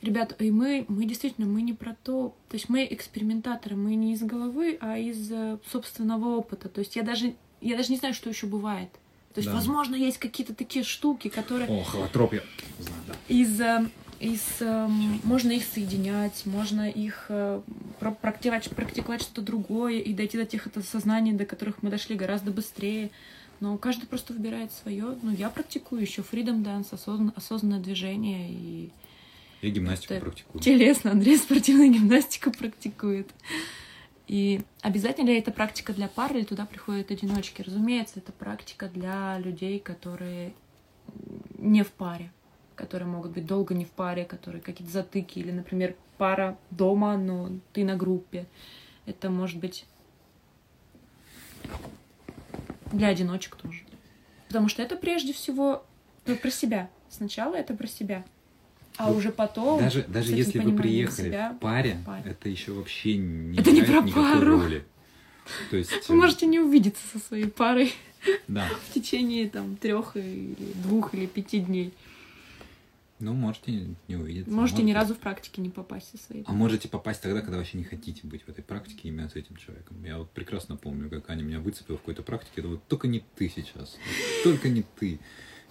Ребят, 0.01 0.41
и 0.41 0.51
мы, 0.53 0.85
мы 0.89 1.05
действительно, 1.07 1.47
мы 1.49 1.61
не 1.63 1.73
про 1.73 1.97
то, 2.05 2.37
то 2.49 2.55
есть 2.55 2.69
мы 2.69 2.87
экспериментаторы, 2.89 3.75
мы 3.75 3.95
не 3.97 4.13
из 4.15 4.23
головы, 4.23 4.79
а 4.81 4.97
из 4.97 5.31
э, 5.33 5.59
собственного 5.73 6.37
опыта. 6.37 6.69
То 6.69 6.79
есть 6.81 6.95
я 6.95 7.03
даже, 7.03 7.35
я 7.61 7.77
даже 7.77 7.91
не 7.91 7.99
знаю, 7.99 8.15
что 8.15 8.29
еще 8.31 8.47
бывает. 8.47 8.91
То 9.35 9.41
есть, 9.41 9.49
Да. 9.49 9.55
возможно, 9.55 9.95
есть 9.95 10.19
какие-то 10.19 10.55
такие 10.55 10.85
штуки, 10.85 11.29
которые 11.29 11.69
О, 11.71 11.85
холотроп 11.85 12.33
я 12.35 12.43
знаю, 12.81 13.03
да. 13.07 13.15
из, 13.29 13.61
э, 13.61 13.89
из 14.21 14.43
эм, 14.61 15.21
можно 15.23 15.53
их 15.53 15.65
соединять, 15.65 16.43
можно 16.47 16.89
их 16.89 17.27
э, 17.29 17.61
практиковать, 18.21 18.69
практиковать 18.71 19.23
что-то 19.23 19.43
другое 19.43 19.99
и 20.01 20.13
дойти 20.15 20.39
до 20.39 20.45
тех 20.47 20.67
это 20.67 20.81
осознаний, 20.81 21.33
до 21.33 21.45
которых 21.45 21.83
мы 21.83 21.91
дошли 21.91 22.17
гораздо 22.17 22.51
быстрее. 22.51 23.11
Но 23.61 23.77
каждый 23.77 24.07
просто 24.07 24.33
выбирает 24.33 24.73
свое. 24.73 25.17
Ну, 25.23 25.33
я 25.33 25.51
практикую 25.51 26.01
еще 26.01 26.23
freedom 26.23 26.63
dance, 26.65 26.89
осознан- 26.93 27.33
осознанное 27.37 27.81
движение 27.81 28.51
и 28.51 28.91
Я 29.63 29.71
гимнастику 29.71 30.15
Это 30.15 30.25
практикую. 30.25 30.63
Телесно, 30.63 31.11
Андрей 31.11 31.37
спортивную 31.37 31.91
гимнастику 31.93 32.51
практикует. 32.53 33.29
И 34.29 34.61
обязательно 34.83 35.29
ли 35.29 35.39
это 35.39 35.51
практика 35.51 35.95
для 35.95 36.07
пар 36.07 36.37
или 36.37 36.45
туда 36.45 36.67
приходят 36.67 37.11
одиночки? 37.11 37.63
Разумеется, 37.63 38.21
это 38.21 38.31
практика 38.31 38.89
для 38.89 39.39
людей, 39.39 39.81
которые 39.81 40.53
не 41.57 41.83
в 41.83 41.91
паре, 41.91 42.31
которые 42.75 43.09
могут 43.09 43.33
быть 43.33 43.47
долго 43.47 43.75
не 43.75 43.87
в 43.87 43.91
паре, 43.91 44.27
которые 44.27 44.61
какие-то 44.61 44.93
затыки, 44.93 45.39
или, 45.39 45.51
например, 45.51 45.97
пара 46.19 46.59
дома, 46.71 47.17
но 47.17 47.51
ты 47.73 47.85
на 47.85 47.97
группе. 47.97 48.47
Это 49.07 49.31
может 49.31 49.59
быть 49.59 49.87
для 52.93 53.09
одиночек 53.09 53.57
тоже. 53.57 53.83
Потому 54.49 54.69
что 54.69 54.83
это 54.83 54.97
прежде 54.97 55.33
всего 55.33 55.87
ну, 56.27 56.37
про 56.37 56.51
себя. 56.51 56.91
Сначала 57.09 57.55
это 57.55 57.75
про 57.75 57.87
себя. 57.87 58.25
А 58.99 59.11
Ну, 59.11 59.17
уже 59.17 59.31
потом... 59.31 59.81
Даже, 59.81 60.03
даже 60.03 60.35
если 60.35 60.59
вы 60.59 60.77
приехали 60.77 61.29
себя, 61.29 61.53
в 61.53 61.59
паре, 61.61 61.99
в 62.03 62.07
паре. 62.07 62.31
это 62.31 62.49
еще 62.49 62.73
вообще 62.73 63.17
не 63.17 63.57
Это 63.57 63.71
не 63.71 63.81
играет 63.81 64.03
про 64.03 64.09
никакой 64.09 64.33
пару. 64.33 64.61
роли. 64.61 64.85
То 65.71 65.77
есть, 65.77 66.09
Вы 66.09 66.17
можете 66.17 66.47
не 66.47 66.59
увидеться 66.59 67.01
со 67.13 67.19
своей 67.19 67.47
парой 67.47 67.95
да. 68.49 68.69
в 68.91 68.93
течение 68.93 69.49
там 69.49 69.77
трех 69.77 70.17
или 70.17 70.57
двух 70.83 71.15
или 71.15 71.27
пяти 71.27 71.61
дней. 71.61 71.95
Ну, 73.21 73.33
можете 73.35 73.89
не 74.07 74.17
увидеться. 74.17 74.51
Можете 74.51 74.83
ни 74.83 74.93
разу 74.93 75.15
в 75.15 75.19
практике 75.19 75.61
не 75.61 75.71
попасть 75.71 76.11
со 76.11 76.19
своей 76.19 76.45
А 76.47 76.53
можете 76.53 76.89
попасть 76.89 77.21
тогда, 77.21 77.41
когда 77.41 77.57
вообще 77.57 77.79
не 77.79 77.85
хотите 77.85 78.27
быть 78.27 78.43
в 78.45 78.49
этой 78.49 78.63
практике 78.63 79.09
именно 79.09 79.29
с 79.29 79.35
этим 79.35 79.57
человеком. 79.57 80.05
Я 80.05 80.19
вот 80.19 80.31
прекрасно 80.31 80.77
помню, 80.77 81.11
как 81.11 81.29
Аня 81.31 81.43
меня 81.43 81.59
выцепила 81.59 81.97
в 81.97 82.01
какой-то 82.01 82.23
практике. 82.23 82.53
Я 82.57 82.63
думаю, 82.65 82.81
только 82.87 83.09
не 83.09 83.25
ты 83.35 83.49
сейчас. 83.49 83.97
Вот 83.97 84.45
Только 84.45 84.69
не 84.69 84.85
ты. 84.99 85.19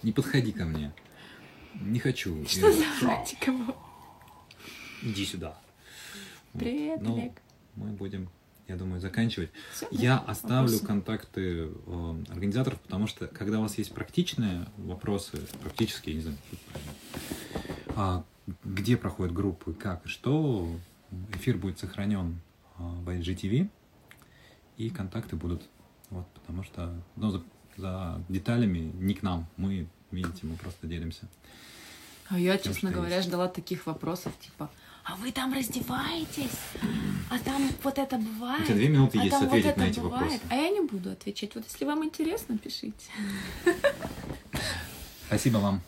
Не 0.02 0.12
подходи 0.12 0.52
ко 0.52 0.64
мне. 0.64 0.92
Не 1.74 1.98
хочу. 2.00 2.44
Что 2.46 2.72
за 2.72 2.84
практика? 3.00 3.52
Иди 5.02 5.24
сюда. 5.24 5.58
Привет, 6.52 7.00
Ну, 7.02 7.16
Олег. 7.16 7.32
Мы 7.76 7.90
будем, 7.92 8.28
я 8.66 8.76
думаю, 8.76 9.00
заканчивать. 9.00 9.50
Всё, 9.72 9.86
Я 9.92 10.16
да? 10.16 10.24
оставлю 10.32 10.72
Вопросы? 10.72 10.86
контакты 10.86 11.68
э, 11.86 12.24
организаторов, 12.30 12.80
потому 12.80 13.06
что 13.06 13.28
когда 13.28 13.58
у 13.58 13.62
вас 13.62 13.78
есть 13.78 13.92
практичные 13.94 14.66
вопросы, 14.76 15.38
практические, 15.62 16.16
не 16.16 16.20
знаю, 16.22 16.38
а, 17.94 18.24
где 18.64 18.96
проходят 18.96 19.32
группы, 19.32 19.72
как 19.74 20.04
и 20.06 20.08
что, 20.08 20.68
эфир 21.34 21.58
будет 21.58 21.78
сохранен 21.78 22.40
а, 22.76 22.82
в 22.82 23.08
IGTV, 23.08 23.68
и 24.78 24.90
контакты 24.90 25.36
будут. 25.36 25.62
Вот, 26.10 26.26
потому 26.34 26.62
что 26.64 26.92
ну, 27.16 27.30
за, 27.30 27.42
за 27.76 28.24
деталями 28.28 28.78
не 28.94 29.14
к 29.14 29.22
нам. 29.22 29.46
Мы, 29.56 29.86
видите, 30.10 30.40
мы 30.42 30.56
просто 30.56 30.86
делимся. 30.86 31.26
А 32.28 32.38
я, 32.38 32.58
Тем, 32.58 32.72
честно 32.72 32.90
говоря, 32.90 33.16
есть. 33.16 33.28
ждала 33.28 33.48
таких 33.48 33.86
вопросов, 33.86 34.32
типа, 34.40 34.70
а 35.04 35.16
вы 35.16 35.32
там 35.32 35.54
раздеваетесь? 35.54 36.58
А 37.30 37.38
там 37.38 37.70
вот 37.82 37.98
это 37.98 38.18
бывает? 38.18 38.62
У 38.62 38.66
тебя 38.66 38.74
две 38.74 38.88
минуты 38.88 39.18
а 39.18 39.24
есть 39.24 39.36
вот 39.36 39.46
ответить 39.46 39.70
это 39.70 39.80
на 39.80 39.84
эти 39.84 40.00
бывает?» 40.00 40.32
вопросы. 40.32 40.42
А 40.50 40.54
я 40.54 40.68
не 40.68 40.80
буду 40.82 41.10
отвечать. 41.10 41.54
Вот 41.54 41.64
если 41.64 41.84
вам 41.86 42.04
интересно, 42.04 42.58
пишите. 42.58 43.10
Спасибо 45.26 45.58
вам. 45.58 45.80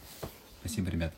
Спасибо, 0.60 0.90
ребят. 0.90 1.14